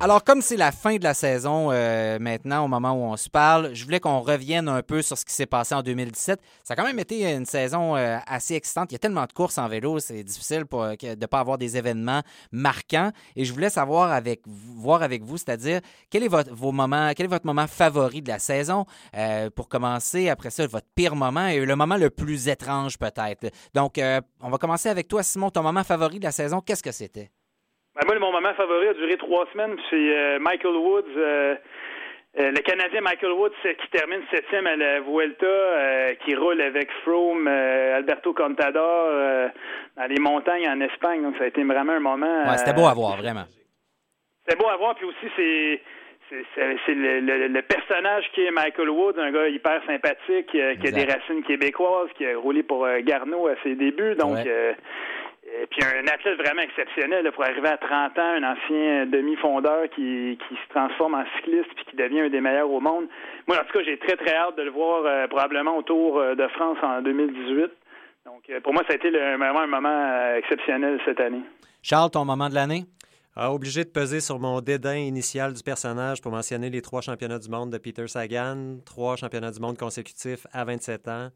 Alors, 0.04 0.22
comme 0.22 0.42
c'est 0.42 0.58
la 0.58 0.70
fin 0.70 0.96
de 0.96 1.02
la 1.02 1.14
saison 1.14 1.70
euh, 1.72 2.18
maintenant, 2.18 2.66
au 2.66 2.68
moment 2.68 2.92
où 2.92 3.10
on 3.10 3.16
se 3.16 3.30
parle, 3.30 3.72
je 3.72 3.84
voulais 3.86 4.00
qu'on 4.00 4.20
revienne 4.20 4.68
un 4.68 4.82
peu 4.82 5.00
sur 5.00 5.16
ce 5.16 5.24
qui 5.24 5.32
s'est 5.32 5.46
passé 5.46 5.74
en 5.74 5.82
2017. 5.82 6.42
Ça 6.62 6.74
a 6.74 6.76
quand 6.76 6.84
même 6.84 6.98
été 6.98 7.32
une 7.32 7.46
saison 7.46 7.96
euh, 7.96 8.18
assez 8.26 8.54
excitante. 8.54 8.92
Il 8.92 8.96
y 8.96 8.96
a 8.96 8.98
tellement 8.98 9.24
de 9.24 9.32
courses 9.32 9.56
en 9.56 9.66
vélo, 9.66 10.00
c'est 10.00 10.22
difficile 10.22 10.64
de 10.70 11.14
ne 11.14 11.26
pas 11.26 11.40
avoir 11.40 11.56
des 11.56 11.78
événements 11.78 12.20
marquants. 12.52 13.12
Et 13.34 13.46
je 13.46 13.52
voulais 13.54 13.70
savoir 13.70 14.12
avec, 14.12 14.42
voir 14.46 15.02
avec 15.02 15.22
vous, 15.22 15.38
c'est-à-dire 15.38 15.80
quel 16.10 16.22
est 16.22 16.28
votre, 16.28 16.50
quel 17.14 17.24
est 17.24 17.28
votre 17.30 17.46
moment 17.46 17.66
favori 17.66 18.20
de 18.20 18.28
la 18.28 18.38
saison? 18.38 18.84
Euh, 19.16 19.48
pour 19.48 19.70
commencer. 19.70 20.28
Après 20.28 20.50
ça, 20.50 20.66
votre 20.66 20.88
pire 20.94 21.16
moment 21.16 21.46
et 21.46 21.64
le 21.64 21.76
moment 21.76 21.96
le 21.96 22.10
plus 22.10 22.48
étrange 22.48 22.98
peut-être. 22.98 23.50
Donc, 23.72 23.98
on 24.42 24.50
va 24.50 24.58
commencer 24.58 24.90
avec 24.90 25.08
toi, 25.08 25.22
Simon. 25.22 25.48
Ton 25.48 25.62
moment 25.62 25.82
favori 25.82 26.18
de 26.18 26.24
la 26.24 26.32
saison, 26.32 26.60
qu'est-ce 26.60 26.82
que 26.82 26.92
c'était? 26.92 27.30
Ben, 27.94 28.02
moi, 28.06 28.18
mon 28.18 28.32
moment 28.32 28.54
favori 28.54 28.88
a 28.88 28.94
duré 28.94 29.16
trois 29.16 29.46
semaines. 29.52 29.76
C'est 29.88 29.96
euh, 29.96 30.38
Michael 30.40 30.74
Woods, 30.74 31.04
euh, 31.16 31.54
euh, 32.40 32.50
le 32.50 32.60
Canadien 32.60 33.00
Michael 33.00 33.32
Woods 33.32 33.52
qui 33.62 33.88
termine 33.92 34.20
septième 34.32 34.66
à 34.66 34.74
la 34.74 35.00
Vuelta, 35.00 36.16
qui 36.24 36.34
roule 36.34 36.60
avec 36.60 36.90
Froome, 37.04 37.46
Alberto 37.46 38.34
Contador 38.34 39.50
dans 39.96 40.06
les 40.08 40.18
montagnes 40.18 40.68
en 40.68 40.80
Espagne. 40.80 41.22
Donc, 41.22 41.36
ça 41.38 41.44
a 41.44 41.46
été 41.46 41.62
vraiment 41.62 41.92
un 41.92 42.00
moment. 42.00 42.42
Ouais, 42.48 42.58
c'était 42.58 42.72
beau 42.72 42.86
à 42.86 42.94
voir, 42.94 43.16
vraiment. 43.16 43.44
C'était 44.44 44.60
beau 44.60 44.68
à 44.68 44.76
voir, 44.76 44.96
puis 44.96 45.06
aussi, 45.06 45.26
c'est 45.36 45.80
c'est 46.56 46.94
le, 46.94 47.60
personnage 47.60 48.24
qui 48.34 48.44
est 48.44 48.50
Michael 48.50 48.90
Woods, 48.90 49.18
un 49.18 49.30
gars 49.30 49.46
hyper 49.46 49.80
sympathique, 49.86 50.46
qui 50.48 50.60
a 50.60 50.74
des 50.74 51.04
racines 51.04 51.44
québécoises, 51.44 52.08
qui 52.16 52.26
a 52.26 52.36
roulé 52.36 52.64
pour 52.64 52.88
Garneau 53.02 53.46
à 53.46 53.54
ses 53.62 53.76
débuts. 53.76 54.16
Donc, 54.16 54.38
et 55.62 55.66
puis 55.66 55.82
un 55.84 56.06
athlète 56.08 56.38
vraiment 56.38 56.62
exceptionnel 56.62 57.30
pour 57.32 57.44
arriver 57.44 57.68
à 57.68 57.76
30 57.76 58.18
ans, 58.18 58.34
un 58.36 58.42
ancien 58.42 59.06
demi-fondeur 59.06 59.88
qui, 59.94 60.38
qui 60.48 60.54
se 60.54 60.68
transforme 60.70 61.14
en 61.14 61.24
cycliste 61.36 61.70
puis 61.76 61.84
qui 61.90 61.96
devient 61.96 62.20
un 62.20 62.28
des 62.28 62.40
meilleurs 62.40 62.70
au 62.70 62.80
monde. 62.80 63.06
Moi, 63.46 63.56
en 63.56 63.64
tout 63.64 63.78
cas, 63.78 63.84
j'ai 63.84 63.98
très 63.98 64.16
très 64.16 64.34
hâte 64.34 64.56
de 64.56 64.62
le 64.62 64.70
voir 64.70 65.04
euh, 65.04 65.28
probablement 65.28 65.76
autour 65.76 66.18
euh, 66.18 66.34
de 66.34 66.46
France 66.48 66.78
en 66.82 67.02
2018. 67.02 67.70
Donc, 68.26 68.42
euh, 68.50 68.60
pour 68.60 68.72
moi, 68.72 68.82
ça 68.88 68.94
a 68.94 68.96
été 68.96 69.10
vraiment 69.10 69.60
un 69.60 69.66
moment 69.66 70.34
exceptionnel 70.36 70.98
cette 71.04 71.20
année. 71.20 71.42
Charles, 71.82 72.10
ton 72.10 72.24
moment 72.24 72.48
de 72.48 72.54
l'année? 72.54 72.84
Ah, 73.36 73.52
obligé 73.52 73.84
de 73.84 73.90
peser 73.90 74.20
sur 74.20 74.38
mon 74.38 74.60
dédain 74.60 74.96
initial 74.96 75.52
du 75.52 75.62
personnage 75.62 76.22
pour 76.22 76.30
mentionner 76.30 76.70
les 76.70 76.80
trois 76.82 77.00
championnats 77.00 77.40
du 77.40 77.48
monde 77.48 77.70
de 77.70 77.78
Peter 77.78 78.06
Sagan, 78.06 78.76
trois 78.86 79.16
championnats 79.16 79.50
du 79.50 79.60
monde 79.60 79.76
consécutifs 79.76 80.46
à 80.52 80.64
27 80.64 81.08
ans. 81.08 81.28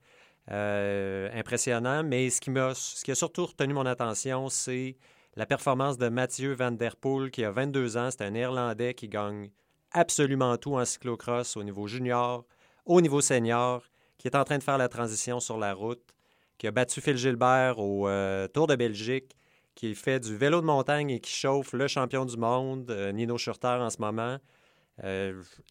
Euh, 0.51 1.29
impressionnant. 1.35 2.03
Mais 2.03 2.31
ce 2.31 2.41
qui, 2.41 3.11
a 3.11 3.15
surtout 3.15 3.47
retenu 3.47 3.75
mon 3.75 3.85
attention, 3.85 4.49
c'est 4.49 4.97
la 5.37 5.45
performance 5.45 5.99
de 5.99 6.09
Mathieu 6.09 6.55
Van 6.55 6.71
Der 6.71 6.97
Poel, 6.97 7.31
qui 7.31 7.45
a 7.45 7.51
22 7.51 7.97
ans. 7.99 8.11
C'est 8.11 8.23
un 8.23 8.31
Néerlandais 8.31 8.95
qui 8.95 9.09
gagne 9.09 9.51
absolument 9.93 10.57
tout 10.57 10.75
en 10.77 10.85
cyclocross 10.85 11.57
au 11.57 11.63
niveau 11.63 11.87
junior, 11.87 12.47
au 12.87 13.01
niveau 13.01 13.21
senior, 13.21 13.83
qui 14.17 14.29
est 14.29 14.37
en 14.37 14.45
train 14.45 14.59
de 14.59 14.63
faire 14.63 14.79
la 14.79 14.89
transition 14.89 15.39
sur 15.39 15.59
la 15.59 15.75
route, 15.75 16.03
qui 16.57 16.67
a 16.67 16.71
battu 16.71 17.01
Phil 17.03 17.17
Gilbert 17.17 17.79
au 17.79 18.09
euh, 18.09 18.49
Tour 18.49 18.67
de 18.67 18.75
Belgique, 18.75 19.37
qui 19.75 19.95
fait 19.95 20.19
du 20.19 20.35
vélo 20.35 20.61
de 20.63 20.67
montagne 20.67 21.11
et 21.11 21.21
qui 21.21 21.31
chauffe 21.31 21.75
le 21.75 21.89
champion 21.89 22.25
du 22.25 22.37
monde, 22.39 22.91
euh, 22.91 23.13
Nino 23.13 23.37
Schurter, 23.37 23.79
en 23.81 23.91
ce 23.91 24.01
moment. 24.01 24.39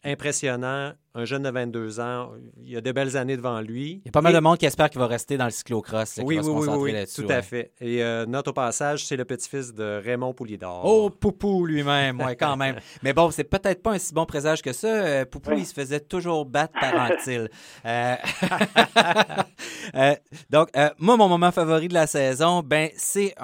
impressionnant 0.04 0.94
un 1.14 1.24
jeune 1.24 1.42
de 1.42 1.50
22 1.50 2.00
ans, 2.00 2.32
il 2.64 2.76
a 2.76 2.80
de 2.80 2.92
belles 2.92 3.16
années 3.16 3.36
devant 3.36 3.60
lui. 3.60 4.02
Il 4.04 4.06
y 4.06 4.08
a 4.08 4.12
pas 4.12 4.20
mal 4.20 4.34
de 4.34 4.40
monde 4.40 4.58
qui 4.58 4.66
espère 4.66 4.90
qu'il 4.90 5.00
va 5.00 5.06
rester 5.06 5.36
dans 5.36 5.46
le 5.46 5.50
cyclocross. 5.50 6.20
oui, 6.22 6.38
oui, 6.38 6.66
oui, 6.68 6.92
oui, 6.92 7.04
tout 7.14 7.26
à 7.28 7.42
fait. 7.42 7.72
Et 7.80 8.02
euh, 8.02 8.26
note 8.26 8.48
au 8.48 8.52
passage, 8.52 9.06
c'est 9.06 9.16
le 9.16 9.24
petit-fils 9.24 9.74
de 9.74 10.00
Raymond 10.04 10.34
Poulidor. 10.34 10.82
Oh, 10.84 11.10
Poupou 11.10 11.64
lui-même, 11.64 12.22
oui, 12.24 12.36
quand 12.36 12.56
même. 12.56 12.76
Mais 13.02 13.12
bon, 13.12 13.30
c'est 13.30 13.44
peut-être 13.44 13.82
pas 13.82 13.92
un 13.92 13.98
si 13.98 14.12
bon 14.12 14.26
présage 14.26 14.62
que 14.62 14.72
ça. 14.72 14.88
Euh, 14.88 15.24
Poupou, 15.24 15.52
il 15.52 15.66
se 15.66 15.74
faisait 15.74 16.00
toujours 16.00 16.44
battre 16.44 16.74
par 16.78 17.10
Antille. 17.10 17.48
Euh, 19.94 20.14
donc, 20.50 20.68
moi, 20.98 21.16
mon 21.16 21.28
moment 21.28 21.50
favori 21.50 21.88
de 21.88 21.94
la 21.94 22.06
saison, 22.06 22.62
ben, 22.62 22.90
c'est 22.96 23.34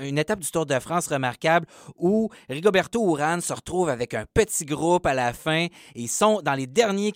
une 0.00 0.18
étape 0.18 0.40
du 0.40 0.50
Tour 0.50 0.66
de 0.66 0.78
France 0.80 1.06
remarquable 1.06 1.66
où 1.96 2.28
Rigoberto 2.48 3.00
Urán 3.08 3.40
se 3.40 3.52
retrouve 3.52 3.88
avec 3.88 4.12
un 4.14 4.24
petit 4.34 4.64
groupe 4.64 5.06
à 5.06 5.14
la 5.14 5.32
fin. 5.32 5.68
Ils 5.94 6.08
sont 6.08 6.42
dans 6.42 6.54
les 6.54 6.66
derniers 6.66 7.11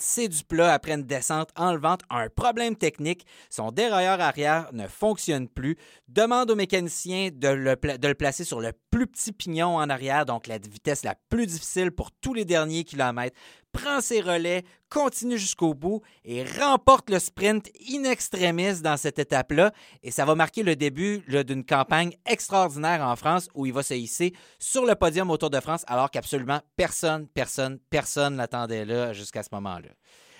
c'est 0.00 0.28
du 0.28 0.44
plat 0.44 0.72
après 0.72 0.92
une 0.92 1.02
descente 1.02 1.50
enlevant 1.56 1.96
un 2.10 2.28
problème 2.28 2.76
technique. 2.76 3.26
Son 3.50 3.70
dérailleur 3.70 4.20
arrière 4.20 4.68
ne 4.72 4.86
fonctionne 4.86 5.48
plus. 5.48 5.76
Demande 6.08 6.50
au 6.50 6.56
mécanicien 6.56 7.30
de 7.32 7.48
le, 7.48 7.76
de 7.76 8.08
le 8.08 8.14
placer 8.14 8.44
sur 8.44 8.60
le 8.60 8.72
plus 8.90 9.06
petit 9.06 9.32
pignon 9.32 9.76
en 9.76 9.88
arrière, 9.90 10.26
donc 10.26 10.46
la 10.46 10.58
vitesse 10.58 11.04
la 11.04 11.14
plus 11.28 11.46
difficile 11.46 11.90
pour 11.92 12.10
tous 12.12 12.34
les 12.34 12.44
derniers 12.44 12.84
kilomètres 12.84 13.36
prend 13.72 14.00
ses 14.00 14.20
relais, 14.20 14.64
continue 14.88 15.38
jusqu'au 15.38 15.74
bout 15.74 16.02
et 16.24 16.44
remporte 16.44 17.10
le 17.10 17.18
sprint 17.18 17.68
in 17.90 18.04
extremis 18.04 18.80
dans 18.82 18.96
cette 18.96 19.18
étape-là. 19.18 19.72
Et 20.02 20.10
ça 20.10 20.24
va 20.24 20.34
marquer 20.34 20.62
le 20.62 20.76
début 20.76 21.22
d'une 21.44 21.64
campagne 21.64 22.14
extraordinaire 22.26 23.02
en 23.02 23.16
France 23.16 23.48
où 23.54 23.66
il 23.66 23.72
va 23.72 23.82
se 23.82 23.94
hisser 23.94 24.32
sur 24.58 24.84
le 24.84 24.94
podium 24.94 25.30
au 25.30 25.36
Tour 25.36 25.50
de 25.50 25.60
France 25.60 25.84
alors 25.86 26.10
qu'absolument 26.10 26.60
personne, 26.76 27.26
personne, 27.28 27.78
personne 27.90 28.36
l'attendait 28.36 28.84
là 28.84 29.12
jusqu'à 29.12 29.42
ce 29.42 29.50
moment-là. 29.52 29.90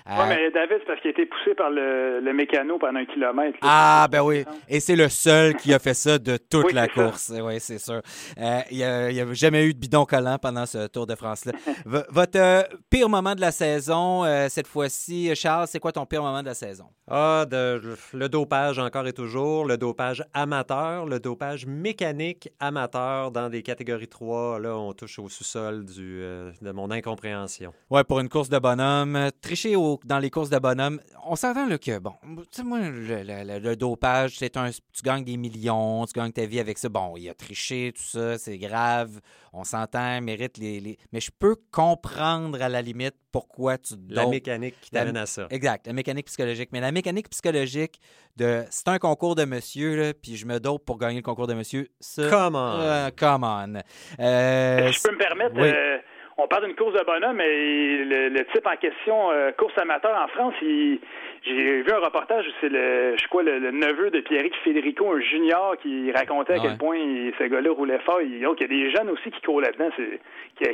Oui, 0.09 0.25
mais 0.29 0.51
David, 0.51 0.79
c'est 0.81 0.87
parce 0.87 1.01
qu'il 1.01 1.09
a 1.09 1.11
été 1.11 1.27
poussé 1.27 1.55
par 1.55 1.68
le, 1.68 2.21
le 2.21 2.33
mécano 2.33 2.79
pendant 2.79 2.99
un 2.99 3.05
kilomètre. 3.05 3.59
Ah, 3.61 4.09
ben 4.11 4.23
oui. 4.23 4.44
Et 4.66 4.81
c'est 4.81 4.97
le 4.97 5.09
seul 5.11 5.55
qui 5.55 5.75
a 5.75 5.79
fait 5.79 5.92
ça 5.92 6.18
de 6.18 6.38
toute 6.38 6.73
la 6.73 6.88
course. 6.88 7.33
Oui, 7.38 7.61
c'est 7.61 7.79
sûr. 7.79 8.00
Euh, 8.38 8.61
il 8.71 8.79
n'y 8.79 8.85
a, 8.85 9.35
jamais 9.35 9.67
eu 9.67 9.75
de 9.75 9.79
bidon 9.79 10.06
collant 10.06 10.38
pendant 10.38 10.65
ce 10.65 10.87
Tour 10.87 11.06
de 11.06 11.15
France-là. 11.15 11.52
votre 11.85 12.38
euh, 12.38 12.63
pire 12.88 13.09
moment 13.09 13.35
de 13.35 13.40
la 13.40 13.50
saison, 13.50 14.25
euh, 14.25 14.46
cette 14.48 14.67
fois-ci, 14.67 15.35
Charles, 15.35 15.67
c'est 15.69 15.79
quoi 15.79 15.92
ton 15.92 16.06
pire 16.06 16.23
moment 16.23 16.40
de 16.40 16.46
la 16.46 16.54
saison? 16.54 16.87
Ah, 17.11 17.44
le 17.50 18.29
dopage 18.29 18.79
encore 18.79 19.06
et 19.06 19.13
toujours, 19.13 19.67
le 19.67 19.77
dopage 19.77 20.25
amateur, 20.33 21.06
le 21.06 21.21
dopage 21.21 21.67
mécanique 21.67 22.48
amateur 22.61 23.31
dans 23.31 23.48
des 23.48 23.63
catégories 23.63 24.09
3. 24.09 24.59
Là, 24.61 24.77
on 24.77 24.92
touche 24.92 25.19
au 25.19 25.29
sous-sol 25.29 25.85
du, 25.85 26.21
de 26.21 26.73
mon 26.73 26.90
incompréhension. 26.90 27.73
Oui, 27.90 28.02
pour 28.04 28.21
une 28.21 28.29
course 28.29 28.48
de 28.48 28.59
bonhomme, 28.59 29.31
tricher 29.42 29.77
au 29.77 29.98
dans 30.05 30.19
les 30.19 30.31
courses 30.31 30.51
de 30.51 30.59
bonhomme, 30.59 31.01
on 31.27 31.37
s'entend 31.37 31.67
là, 31.67 31.79
que, 31.79 31.99
bon, 31.99 32.13
tu 32.23 32.42
sais, 32.53 32.63
moi, 32.63 32.81
le, 32.81 33.23
le- 33.23 33.59
le 33.59 33.77
dopage, 33.77 34.37
c'est 34.38 34.57
un, 34.57 34.71
tu 34.71 35.03
gagnes 35.03 35.25
des 35.25 35.37
millions, 35.37 36.05
tu 36.07 36.13
gagnes 36.19 36.33
ta 36.33 36.44
vie 36.46 36.61
avec 36.61 36.79
ça. 36.79 36.88
Bon, 36.88 37.15
il 37.17 37.29
a 37.29 37.35
triché, 37.35 37.92
tout 37.94 38.03
ça, 38.03 38.38
c'est 38.38 38.59
grave. 38.59 39.21
On 39.53 39.65
s'entend, 39.65 40.17
il 40.17 40.23
mérite 40.23 40.59
les, 40.59 40.81
les- 40.81 40.99
Mais 41.13 41.21
je 41.21 41.31
peux 41.37 41.57
comprendre 41.71 42.61
à 42.63 42.69
la 42.69 42.83
limite 42.83 43.15
pourquoi 43.33 43.79
tu 43.79 43.94
La 44.09 44.23
dopes. 44.23 44.33
mécanique 44.33 44.75
qui 44.81 44.90
t'amène 44.90 45.17
à 45.17 45.27
ça. 45.27 45.46
Exact, 45.51 45.87
la 45.87 45.92
mécanique 45.92 46.27
psychologique. 46.27 46.71
Mais 46.73 46.81
la 46.81 46.92
mécanique 46.92 47.29
psychologique 47.31 48.01
de 48.37 48.65
c'est 48.71 48.88
un 48.88 48.99
concours 48.99 49.35
de 49.35 49.44
monsieur, 49.44 49.96
là, 49.96 50.15
puis 50.15 50.37
je 50.37 50.46
me 50.46 50.59
dope 50.61 50.85
pour 50.85 50.99
gagner 50.99 51.17
le 51.17 51.23
concours 51.23 51.46
de 51.46 51.55
monsieur, 51.55 51.88
ça. 52.01 52.29
Come 52.31 52.55
on. 52.55 52.81
euh, 52.81 53.11
come 53.17 53.44
on. 53.44 53.75
Euh, 54.21 54.90
je 54.92 55.03
peux 55.03 55.13
me 55.13 55.19
permettre, 55.19 55.55
oui. 55.57 55.69
euh, 55.69 55.99
on 56.39 56.47
parle 56.47 56.67
d'une 56.67 56.77
course 56.77 56.95
de 56.95 57.05
bonhomme, 57.05 57.37
mais 57.37 58.05
le, 58.05 58.29
le 58.29 58.45
type 58.55 58.67
en 58.67 58.77
question, 58.77 59.31
euh, 59.33 59.51
course 59.53 59.77
amateur 59.77 60.17
en 60.17 60.29
France, 60.29 60.55
il- 60.63 61.01
j'ai 61.43 61.83
vu 61.83 61.93
un 61.93 61.99
reportage 61.99 62.47
où 62.47 62.51
c'est 62.61 62.69
le, 62.69 63.17
je 63.17 63.27
crois, 63.29 63.43
le, 63.43 63.59
le 63.59 63.71
neveu 63.71 64.11
de 64.11 64.21
Pierrick 64.21 64.55
Federico, 64.65 65.13
un 65.13 65.21
junior, 65.21 65.77
qui 65.83 66.11
racontait 66.13 66.55
à 66.55 66.59
quel 66.61 66.77
point 66.79 66.97
il- 66.97 67.33
ce 67.39 67.45
gars-là 67.45 67.71
roulait 67.73 67.99
fort. 68.01 68.21
Il, 68.23 68.41
donc, 68.43 68.57
il 68.61 68.63
y 68.63 68.65
a 68.65 68.69
des 68.69 68.91
jeunes 68.97 69.11
aussi 69.11 69.31
qui 69.31 69.41
courent 69.43 69.61
là-dedans. 69.61 69.91
C'est, 69.97 70.21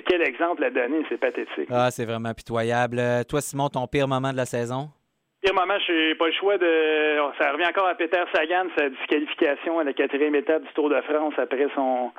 quel- 0.07 0.23
exemple 0.23 0.65
à 0.65 0.71
donner, 0.71 1.05
c'est 1.09 1.19
pathétique. 1.19 1.69
Ah, 1.71 1.91
c'est 1.91 2.05
vraiment 2.07 2.33
pitoyable. 2.35 2.99
Euh, 2.99 3.23
Toi, 3.29 3.41
Simon, 3.41 3.69
ton 3.69 3.87
pire 3.87 4.09
moment 4.09 4.33
de 4.33 4.37
la 4.39 4.47
saison? 4.47 4.89
Pire 5.43 5.55
moment, 5.55 5.75
j'ai 5.87 6.15
pas 6.15 6.27
le 6.27 6.33
choix 6.33 6.57
de. 6.57 7.17
Ça 7.39 7.53
revient 7.53 7.67
encore 7.67 7.87
à 7.87 7.95
Peter 7.95 8.23
Sagan, 8.35 8.65
sa 8.79 8.89
disqualification 8.89 9.79
à 9.79 9.85
la 9.85 9.93
quatrième 9.93 10.35
étape 10.35 10.63
du 10.63 10.73
Tour 10.73 10.89
de 10.89 10.99
France 11.03 11.35
après 11.37 11.67
son, 11.75 12.11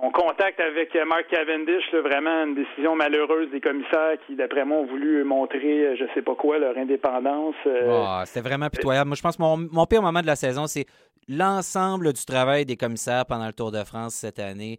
son 0.00 0.10
contact 0.10 0.60
avec 0.60 0.94
Mark 1.06 1.26
Cavendish. 1.30 1.84
vraiment 1.92 2.44
une 2.44 2.54
décision 2.54 2.94
malheureuse 2.94 3.50
des 3.50 3.60
commissaires 3.60 4.16
qui, 4.26 4.34
d'après 4.36 4.64
moi, 4.64 4.78
ont 4.78 4.86
voulu 4.86 5.24
montrer, 5.24 5.86
euh, 5.86 5.96
je 5.98 6.04
sais 6.14 6.22
pas 6.22 6.34
quoi, 6.34 6.58
leur 6.58 6.76
indépendance. 6.76 7.54
euh, 7.66 8.02
Ah, 8.06 8.22
C'était 8.26 8.46
vraiment 8.48 8.68
pitoyable. 8.70 9.08
Moi, 9.08 9.16
je 9.16 9.22
pense 9.22 9.36
que 9.36 9.42
mon 9.42 9.86
pire 9.86 10.02
moment 10.02 10.20
de 10.20 10.26
la 10.26 10.36
saison, 10.36 10.66
c'est 10.66 10.86
l'ensemble 11.28 12.12
du 12.12 12.24
travail 12.24 12.64
des 12.64 12.76
commissaires 12.76 13.26
pendant 13.26 13.46
le 13.46 13.52
Tour 13.52 13.70
de 13.72 13.82
France 13.84 14.14
cette 14.14 14.38
année. 14.38 14.78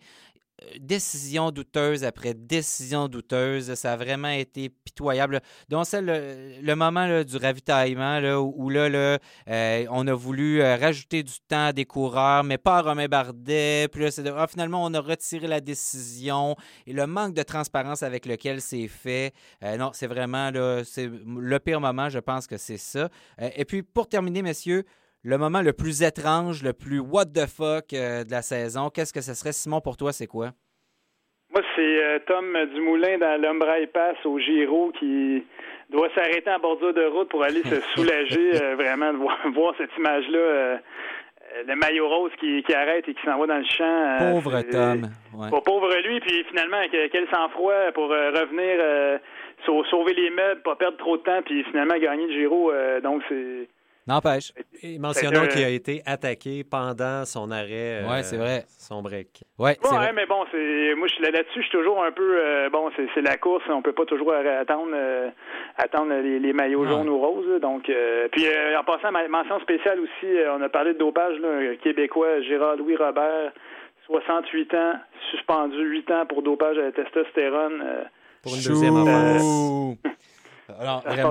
Décision 0.80 1.52
douteuse 1.52 2.04
après 2.04 2.34
décision 2.34 3.08
douteuse, 3.08 3.74
ça 3.76 3.94
a 3.94 3.96
vraiment 3.96 4.30
été 4.30 4.70
pitoyable. 4.70 5.42
Donc, 5.70 5.86
c'est 5.86 6.02
le, 6.02 6.62
le 6.62 6.76
moment 6.76 7.06
là, 7.06 7.24
du 7.24 7.38
ravitaillement 7.38 8.20
là, 8.20 8.42
où, 8.42 8.70
là, 8.70 8.90
là, 8.90 9.20
euh, 9.48 9.86
on 9.90 10.08
a 10.08 10.14
voulu 10.14 10.62
euh, 10.62 10.76
rajouter 10.76 11.24
du 11.24 11.34
temps 11.48 11.68
à 11.68 11.74
des 11.74 11.86
coureurs, 11.86 12.44
mais 12.44 12.58
pas 12.58 12.78
à 12.78 12.82
Romain 12.82 13.08
Bardet. 13.08 13.88
Puis 13.92 14.04
là, 14.04 14.10
ah, 14.38 14.48
finalement, 14.48 14.84
on 14.84 14.94
a 14.94 15.00
retiré 15.00 15.48
la 15.48 15.62
décision 15.62 16.56
et 16.86 16.94
le 16.94 17.08
manque 17.08 17.34
de 17.34 17.44
transparence 17.44 18.04
avec 18.04 18.26
lequel 18.26 18.62
c'est 18.62 18.88
fait. 18.88 19.34
Euh, 19.64 19.78
non, 19.78 19.92
c'est 19.94 20.08
vraiment 20.08 20.52
là, 20.52 20.84
c'est 20.84 21.10
le 21.10 21.60
pire 21.60 21.82
moment, 21.82 22.10
je 22.10 22.20
pense 22.20 22.48
que 22.48 22.58
c'est 22.58 22.78
ça. 22.78 23.10
Et 23.56 23.66
puis, 23.66 23.84
pour 23.84 24.08
terminer, 24.08 24.42
messieurs, 24.42 24.86
le 25.24 25.38
moment 25.38 25.62
le 25.62 25.74
plus 25.74 26.02
étrange, 26.04 26.64
le 26.64 26.74
plus 26.74 27.00
what 27.00 27.26
the 27.26 27.46
fuck 27.48 27.94
euh, 27.94 28.24
de 28.24 28.32
la 28.32 28.42
saison, 28.42 28.90
qu'est-ce 28.90 29.14
que 29.14 29.22
ce 29.22 29.34
serait? 29.34 29.52
Simon, 29.52 29.82
pour 29.82 29.98
toi, 29.98 30.12
c'est 30.14 30.28
quoi? 30.28 30.52
Moi, 31.54 31.64
c'est 31.76 32.04
euh, 32.04 32.20
Tom 32.28 32.58
Dumoulin 32.74 33.18
dans 33.18 33.42
l'Umbraille 33.42 33.88
Pass 33.88 34.16
au 34.26 34.40
Giro 34.40 34.92
qui 35.00 35.44
doit 35.90 36.10
s'arrêter 36.16 36.50
en 36.52 36.60
bordure 36.60 36.94
de 36.94 37.06
route 37.06 37.30
pour 37.30 37.44
aller 37.44 37.64
se 37.64 37.82
soulager, 37.96 38.62
euh, 38.62 38.76
vraiment, 38.76 39.12
de 39.12 39.18
voir, 39.18 39.38
voir 39.54 39.74
cette 39.78 39.90
image-là. 39.98 40.80
le 41.68 41.76
maillot 41.76 42.08
rose 42.08 42.32
qui, 42.40 42.62
qui 42.64 42.74
arrête 42.74 43.08
et 43.10 43.14
qui 43.16 43.22
s'en 43.26 43.40
va 43.40 43.48
dans 43.48 43.58
le 43.58 43.66
champ. 43.66 44.18
Pauvre 44.20 44.62
Tom. 44.72 45.10
Ouais. 45.34 45.50
Pauvre 45.66 45.96
lui, 46.08 46.20
puis 46.22 46.44
finalement, 46.50 46.82
que- 46.92 47.08
quel 47.08 47.28
sang-froid 47.34 47.92
pour 47.96 48.10
revenir, 48.10 49.20
sau- 49.66 49.84
sauver 49.86 50.14
les 50.14 50.30
meubles, 50.30 50.62
pas 50.62 50.76
perdre 50.76 50.98
trop 50.98 51.18
de 51.18 51.24
temps, 51.24 51.42
puis 51.44 51.64
finalement 51.66 51.98
gagner 51.98 52.28
le 52.28 52.34
Giro. 52.34 52.72
donc, 53.04 53.24
c'est. 53.28 53.68
N'empêche. 54.10 54.52
Et 54.82 54.98
mentionnons 54.98 55.44
euh, 55.44 55.48
qu'il 55.48 55.64
a 55.64 55.70
été 55.70 56.02
attaqué 56.06 56.64
pendant 56.64 57.24
son 57.26 57.52
arrêt, 57.52 58.02
Ouais, 58.10 58.24
c'est 58.24 58.38
vrai. 58.38 58.64
son 58.68 59.02
break. 59.04 59.44
Ouais, 59.60 59.78
vrai. 59.82 60.12
mais 60.14 60.26
bon, 60.26 60.44
c'est 60.52 60.96
moi 60.96 61.08
je 61.08 61.14
suis 61.14 61.24
là- 61.24 61.32
là-dessus, 61.32 61.60
je 61.62 61.68
suis 61.68 61.78
toujours 61.78 62.04
un 62.04 62.12
peu 62.12 62.38
euh, 62.42 62.70
bon, 62.72 62.90
c'est 63.14 63.22
la 63.22 63.38
course, 63.38 63.64
on 63.70 63.82
peut 63.84 63.94
pas 63.94 64.06
toujours 64.06 64.32
euh, 64.32 64.62
attendre 64.62 64.92
euh, 64.96 65.30
attendre 65.78 66.14
les, 66.24 66.40
les 66.40 66.54
maillots 66.54 66.82
Ouais. 66.82 66.88
jaunes 66.90 67.10
ou 67.10 67.20
roses. 67.20 67.62
Donc 67.62 67.88
euh, 67.90 68.28
puis 68.32 68.48
euh, 68.48 68.80
en 68.80 68.84
passant 68.84 69.12
ma- 69.12 69.28
mention 69.28 69.60
spéciale 69.60 70.00
aussi, 70.00 70.26
euh, 70.26 70.56
on 70.58 70.62
a 70.64 70.70
parlé 70.70 70.94
de 70.94 70.98
dopage 71.00 71.38
là, 71.40 71.48
un 71.72 71.76
québécois 71.76 72.42
Gérard 72.42 72.78
Louis 72.78 72.96
Robert, 72.96 73.52
68 74.08 74.74
ans, 74.74 74.94
suspendu 75.32 75.78
8 75.78 76.12
ans 76.12 76.26
pour 76.26 76.42
dopage 76.42 76.78
à 76.80 76.82
la 76.84 76.92
testostérone. 76.92 77.84
euh, 77.86 78.04
Pour 78.42 78.56
une 78.56 78.64
deuxième 78.64 78.96
affaire. 78.98 79.42
Alors, 80.80 81.02
ça 81.04 81.10
vraiment, 81.16 81.30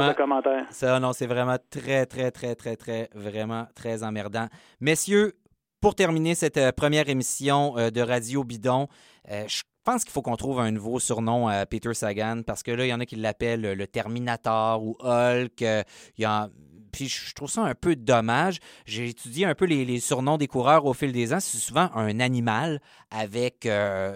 ça, 0.71 1.01
non, 1.01 1.13
c'est 1.13 1.27
vraiment 1.27 1.57
très, 1.71 2.07
très, 2.07 2.31
très, 2.31 2.55
très, 2.55 2.77
très, 2.77 3.09
vraiment 3.15 3.67
très 3.75 4.03
emmerdant. 4.03 4.47
Messieurs, 4.81 5.35
pour 5.81 5.95
terminer 5.95 6.35
cette 6.35 6.57
euh, 6.57 6.73
première 6.73 7.09
émission 7.09 7.77
euh, 7.79 7.91
de 7.91 8.01
Radio 8.01 8.43
Bidon, 8.45 8.89
euh, 9.31 9.45
je 9.47 9.63
pense 9.85 10.03
qu'il 10.05 10.13
faut 10.13 10.23
qu'on 10.23 10.37
trouve 10.37 10.61
un 10.61 10.71
nouveau 10.71 10.99
surnom 10.99 11.47
à 11.49 11.65
Peter 11.67 11.95
Sagan 11.95 12.43
parce 12.47 12.63
que 12.63 12.71
là, 12.71 12.85
il 12.87 12.89
y 12.89 12.95
en 12.95 13.01
a 13.01 13.07
qui 13.07 13.17
l'appellent 13.17 13.61
le 13.75 13.87
Terminator 13.87 14.83
ou 14.83 14.97
Hulk. 15.01 15.61
il 15.61 15.85
y 16.19 16.25
a- 16.25 16.49
Je 17.07 17.35
trouve 17.35 17.51
ça 17.51 17.63
un 17.63 17.75
peu 17.75 17.97
dommage. 17.97 18.59
J'ai 18.87 19.09
étudié 19.09 19.47
un 19.47 19.55
peu 19.55 19.65
les, 19.65 20.01
surnoms 20.01 20.39
des 20.39 20.47
coureurs 20.47 20.87
au 20.87 20.95
fil 20.95 21.13
des 21.13 21.33
ans. 21.33 21.41
C'est 21.41 21.59
souvent 21.59 21.91
un 21.95 22.21
animal 22.21 22.81
avec 23.11 23.67
euh, 23.67 24.15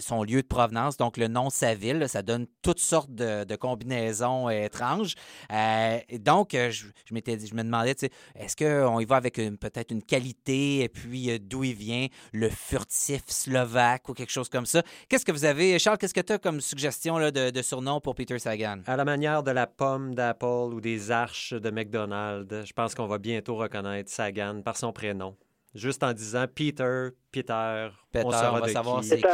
son 0.00 0.22
lieu 0.22 0.42
de 0.42 0.46
provenance, 0.46 0.96
donc 0.96 1.16
le 1.16 1.28
nom 1.28 1.50
sa 1.50 1.74
ville. 1.74 2.08
ça 2.08 2.22
donne 2.22 2.46
toutes 2.62 2.80
sortes 2.80 3.14
de, 3.14 3.56
combinaisons 3.56 4.48
euh, 4.48 4.64
étranges. 4.64 5.14
Euh, 5.52 5.98
donc, 6.18 6.50
je, 6.52 6.86
me 7.12 7.62
demandais, 7.62 7.94
est-ce 8.34 8.56
qu'on 8.56 9.00
y 9.00 9.04
va 9.04 9.16
avec 9.16 9.34
peut-être 9.34 9.90
une 9.90 10.02
qualité 10.02 10.80
et 10.80 10.88
puis 10.88 11.38
d'où 11.40 11.64
il 11.64 11.74
vient, 11.74 12.06
le 12.32 12.48
furtif 12.48 13.22
slovaque 13.26 14.08
ou 14.08 14.14
quelque 14.14 14.32
chose 14.32 14.48
comme 14.48 14.66
ça. 14.66 14.82
Qu'est-ce 15.08 15.24
que 15.24 15.32
vous 15.32 15.44
avez, 15.44 15.78
Charles, 15.78 15.98
qu'est-ce 15.98 16.14
que 16.14 16.20
tu 16.20 16.32
as 16.32 16.38
comme 16.38 16.60
suggestion 16.60 17.18
là, 17.18 17.30
de, 17.30 17.50
de 17.50 17.62
surnom 17.62 18.00
pour 18.00 18.14
Peter 18.14 18.38
Sagan? 18.38 18.80
À 18.86 18.96
la 18.96 19.04
manière 19.04 19.42
de 19.42 19.50
la 19.50 19.66
pomme 19.66 20.14
d'Apple 20.14 20.72
ou 20.72 20.80
des 20.80 21.10
arches 21.10 21.52
de 21.52 21.70
McDonald's, 21.70 22.21
je 22.48 22.72
pense 22.72 22.94
qu'on 22.94 23.06
va 23.06 23.18
bientôt 23.18 23.56
reconnaître 23.56 24.10
Sagan 24.10 24.62
par 24.62 24.76
son 24.76 24.92
prénom. 24.92 25.36
Juste 25.74 26.02
en 26.04 26.12
disant 26.12 26.44
Peter, 26.54 27.08
Peter, 27.32 27.88
Peter, 28.12 28.26
on 28.26 28.30
va 28.52 28.60
de 28.60 28.66
savoir 28.68 29.00
qui. 29.00 29.06
c'est 29.06 29.16
Peter. 29.16 29.28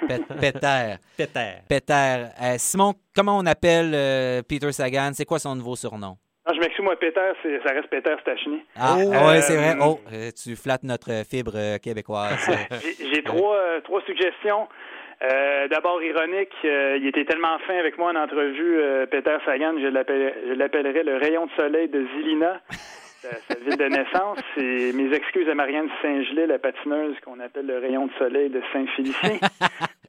qui. 0.00 0.06
Pet- 0.08 0.22
Peter. 0.40 0.94
Peter. 1.16 1.50
Peter. 1.68 2.24
Euh, 2.42 2.54
Simon, 2.58 2.94
comment 3.14 3.38
on 3.38 3.46
appelle 3.46 3.92
euh, 3.94 4.42
Peter 4.42 4.72
Sagan? 4.72 5.12
C'est 5.14 5.24
quoi 5.24 5.38
son 5.38 5.54
nouveau 5.54 5.76
surnom? 5.76 6.16
Non, 6.48 6.54
je 6.54 6.60
m'excuse, 6.60 6.84
moi, 6.84 6.96
Peter, 6.98 7.20
c'est- 7.42 7.60
ça 7.66 7.72
reste 7.72 7.88
Peter 7.88 8.14
Stachny. 8.20 8.62
Ah, 8.76 8.96
Oh, 8.98 9.10
ah 9.14 9.26
ouais, 9.26 9.38
euh, 9.38 9.40
c'est 9.42 9.56
vrai. 9.56 9.76
Oh, 9.80 10.00
euh, 10.12 10.30
tu 10.32 10.54
flattes 10.56 10.82
notre 10.84 11.24
fibre 11.28 11.52
euh, 11.54 11.78
québécoise. 11.78 12.36
J'ai 12.82 13.14
j'ai 13.14 13.22
trois, 13.22 13.56
euh, 13.56 13.80
trois 13.82 14.00
suggestions. 14.06 14.68
Euh, 15.22 15.68
D'abord, 15.68 16.02
ironique, 16.02 16.52
euh, 16.64 16.98
il 17.00 17.06
était 17.06 17.24
tellement 17.24 17.58
fin 17.60 17.76
avec 17.78 17.96
moi 17.98 18.10
en 18.12 18.16
entrevue, 18.16 18.78
euh, 18.78 19.06
Peter 19.06 19.36
Sagan, 19.44 19.74
je 19.80 19.86
l'appelle- 19.86 20.34
je 20.46 20.52
l'appellerais 20.52 21.04
le 21.04 21.16
rayon 21.16 21.46
de 21.46 21.50
soleil 21.52 21.88
de 21.88 22.06
Zilina, 22.14 22.60
sa, 22.68 23.54
ville 23.58 23.76
de 23.78 23.84
naissance. 23.88 24.38
Et 24.58 24.92
mes 24.92 25.14
excuses 25.14 25.48
à 25.48 25.54
Marianne 25.54 25.88
Saint-Gelais, 26.02 26.46
la 26.46 26.58
patineuse 26.58 27.18
qu'on 27.20 27.40
appelle 27.40 27.66
le 27.66 27.78
rayon 27.78 28.06
de 28.06 28.12
soleil 28.18 28.50
de 28.50 28.60
Saint-Félicien. 28.72 29.38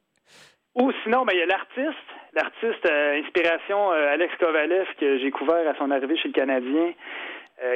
Ou 0.74 0.92
sinon, 1.02 1.24
ben, 1.24 1.32
il 1.34 1.38
y 1.40 1.42
a 1.42 1.46
l'artiste, 1.46 2.08
l'artiste 2.34 2.86
inspiration 2.86 3.90
Alex 3.90 4.32
Kovalev 4.38 4.86
que 5.00 5.18
j'ai 5.18 5.30
couvert 5.30 5.66
à 5.68 5.74
son 5.76 5.90
arrivée 5.90 6.16
chez 6.18 6.28
le 6.28 6.34
Canadien. 6.34 6.92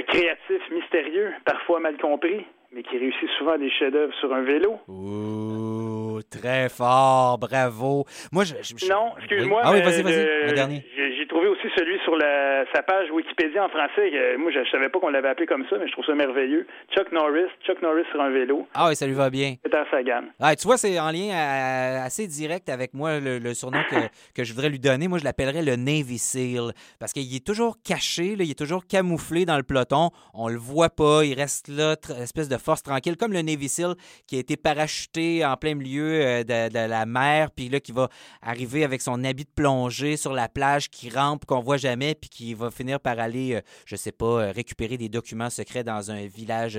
Créatif, 0.06 0.70
mystérieux, 0.70 1.32
parfois 1.44 1.80
mal 1.80 1.96
compris, 1.96 2.46
mais 2.74 2.82
qui 2.82 2.96
réussit 2.98 3.28
souvent 3.38 3.58
des 3.58 3.70
chefs-d'œuvre 3.70 4.12
sur 4.20 4.32
un 4.32 4.42
vélo. 4.42 4.78
Ouh, 4.88 6.20
très 6.30 6.68
fort, 6.68 7.38
bravo. 7.38 8.04
Moi, 8.32 8.44
je. 8.44 8.54
je- 8.62 8.74
je- 8.76 8.90
Non, 8.90 9.12
excuse-moi. 9.18 9.60
Oui. 9.62 9.68
Ah 9.68 9.72
oui, 9.74 9.82
vas-y, 9.82 10.02
vas-y, 10.02 10.24
le- 10.24 10.46
le 10.46 10.52
dernier. 10.52 10.84
J'ai 10.96 11.26
trouvé 11.28 11.46
aussi 11.48 11.68
celui 11.76 11.98
sur 12.04 12.16
la, 12.16 12.64
sa 12.74 12.82
page 12.82 13.10
Wikipédia 13.10 13.64
en 13.64 13.68
français. 13.68 14.10
moi, 14.38 14.50
je, 14.52 14.64
je 14.64 14.70
savais 14.70 14.88
pas 14.88 14.98
qu'on 15.00 15.08
l'avait 15.08 15.28
appelé 15.28 15.46
comme 15.46 15.64
ça, 15.70 15.76
mais 15.78 15.86
je 15.86 15.92
trouve 15.92 16.04
ça 16.04 16.14
merveilleux. 16.14 16.66
Chuck 16.94 17.10
Norris, 17.12 17.48
Chuck 17.66 17.80
Norris 17.80 18.04
sur 18.10 18.20
un 18.20 18.30
vélo. 18.30 18.66
Ah 18.74 18.88
oui, 18.88 18.96
ça 18.96 19.06
lui 19.06 19.14
va 19.14 19.30
bien. 19.30 19.54
Peter 19.62 19.82
Sagan. 19.90 20.24
Ah, 20.40 20.54
tu 20.56 20.66
vois, 20.66 20.76
c'est 20.76 20.98
en 21.00 21.10
lien 21.10 21.30
à- 21.32 22.04
assez 22.04 22.26
direct 22.26 22.68
avec 22.68 22.92
moi, 22.94 23.20
le, 23.20 23.38
le 23.38 23.54
surnom 23.54 23.78
que, 23.88 23.96
que 24.34 24.44
je 24.44 24.52
voudrais 24.52 24.68
lui 24.68 24.78
donner. 24.80 25.08
Moi, 25.08 25.18
je 25.18 25.24
l'appellerais 25.24 25.62
le 25.62 25.76
Navy 25.76 26.18
SEAL. 26.18 26.72
Parce 26.98 27.12
qu'il 27.12 27.34
est 27.34 27.46
toujours 27.46 27.76
caché, 27.82 28.36
là, 28.36 28.44
il 28.44 28.50
est 28.50 28.58
toujours 28.58 28.86
camouflé 28.86 29.44
dans 29.44 29.56
le 29.56 29.62
peloton. 29.62 30.10
On 30.34 30.48
le 30.48 30.58
voit 30.58 30.90
pas, 30.90 31.24
il 31.24 31.34
reste 31.34 31.68
là, 31.68 31.96
espèce 32.20 32.48
de 32.48 32.56
force 32.62 32.82
tranquille, 32.82 33.16
comme 33.16 33.32
le 33.32 33.42
Navy 33.42 33.68
SEAL 33.68 33.94
qui 34.26 34.36
a 34.36 34.38
été 34.38 34.56
parachuté 34.56 35.44
en 35.44 35.56
plein 35.56 35.74
milieu 35.74 36.22
euh, 36.22 36.44
de, 36.44 36.88
la 36.88 37.06
mer, 37.06 37.50
puis 37.50 37.68
là, 37.68 37.80
qui 37.80 37.92
va 37.92 38.08
arriver 38.40 38.84
avec 38.84 39.02
son 39.02 39.22
habit 39.24 39.44
de 39.44 39.50
plongée 39.54 40.16
sur 40.16 40.32
la 40.32 40.48
plage, 40.48 40.90
qui 40.90 41.10
rampe, 41.10 41.44
qu'on 41.44 41.60
voit 41.60 41.76
jamais, 41.76 42.14
puis 42.14 42.30
qui 42.30 42.54
va 42.54 42.70
finir 42.70 43.00
par 43.00 43.18
aller, 43.18 43.54
euh, 43.54 43.60
je 43.86 43.96
sais 43.96 44.12
pas, 44.12 44.26
euh, 44.26 44.52
récupérer 44.52 44.96
des 44.96 45.08
documents 45.08 45.50
secrets 45.50 45.84
dans 45.84 46.10
un 46.10 46.26
village 46.26 46.78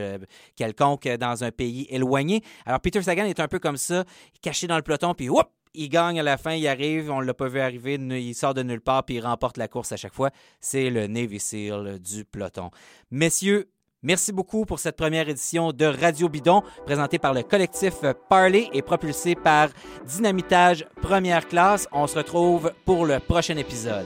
quelconque, 0.55 1.07
dans 1.07 1.43
un 1.43 1.51
pays 1.51 1.87
éloigné. 1.89 2.41
Alors, 2.65 2.79
Peter 2.79 3.01
Sagan 3.01 3.25
est 3.25 3.39
un 3.39 3.47
peu 3.47 3.59
comme 3.59 3.77
ça, 3.77 4.03
caché 4.41 4.67
dans 4.67 4.77
le 4.77 4.81
peloton, 4.81 5.13
puis 5.13 5.29
whoop! 5.29 5.49
il 5.73 5.89
gagne 5.89 6.19
à 6.19 6.23
la 6.23 6.37
fin, 6.37 6.53
il 6.53 6.67
arrive, 6.67 7.09
on 7.09 7.21
ne 7.21 7.25
l'a 7.25 7.33
pas 7.33 7.47
vu 7.47 7.59
arriver, 7.59 7.95
il 7.95 8.35
sort 8.35 8.53
de 8.53 8.63
nulle 8.63 8.81
part, 8.81 9.05
puis 9.05 9.15
il 9.15 9.21
remporte 9.21 9.57
la 9.57 9.67
course 9.67 9.91
à 9.91 9.97
chaque 9.97 10.13
fois. 10.13 10.29
C'est 10.59 10.89
le 10.89 11.07
Navy 11.07 11.39
SEAL 11.39 11.99
du 11.99 12.25
peloton. 12.25 12.69
Messieurs, 13.11 13.69
Merci 14.03 14.33
beaucoup 14.33 14.65
pour 14.65 14.79
cette 14.79 14.97
première 14.97 15.29
édition 15.29 15.71
de 15.71 15.85
Radio 15.85 16.27
Bidon, 16.27 16.61
présentée 16.85 17.19
par 17.19 17.33
le 17.33 17.41
collectif 17.41 17.93
Parley 18.29 18.69
et 18.73 18.81
propulsée 18.81 19.33
par 19.35 19.69
Dynamitage 20.05 20.85
Première 21.01 21.47
Classe. 21.47 21.87
On 21.93 22.05
se 22.05 22.17
retrouve 22.17 22.73
pour 22.83 23.05
le 23.05 23.19
prochain 23.19 23.55
épisode. 23.55 24.05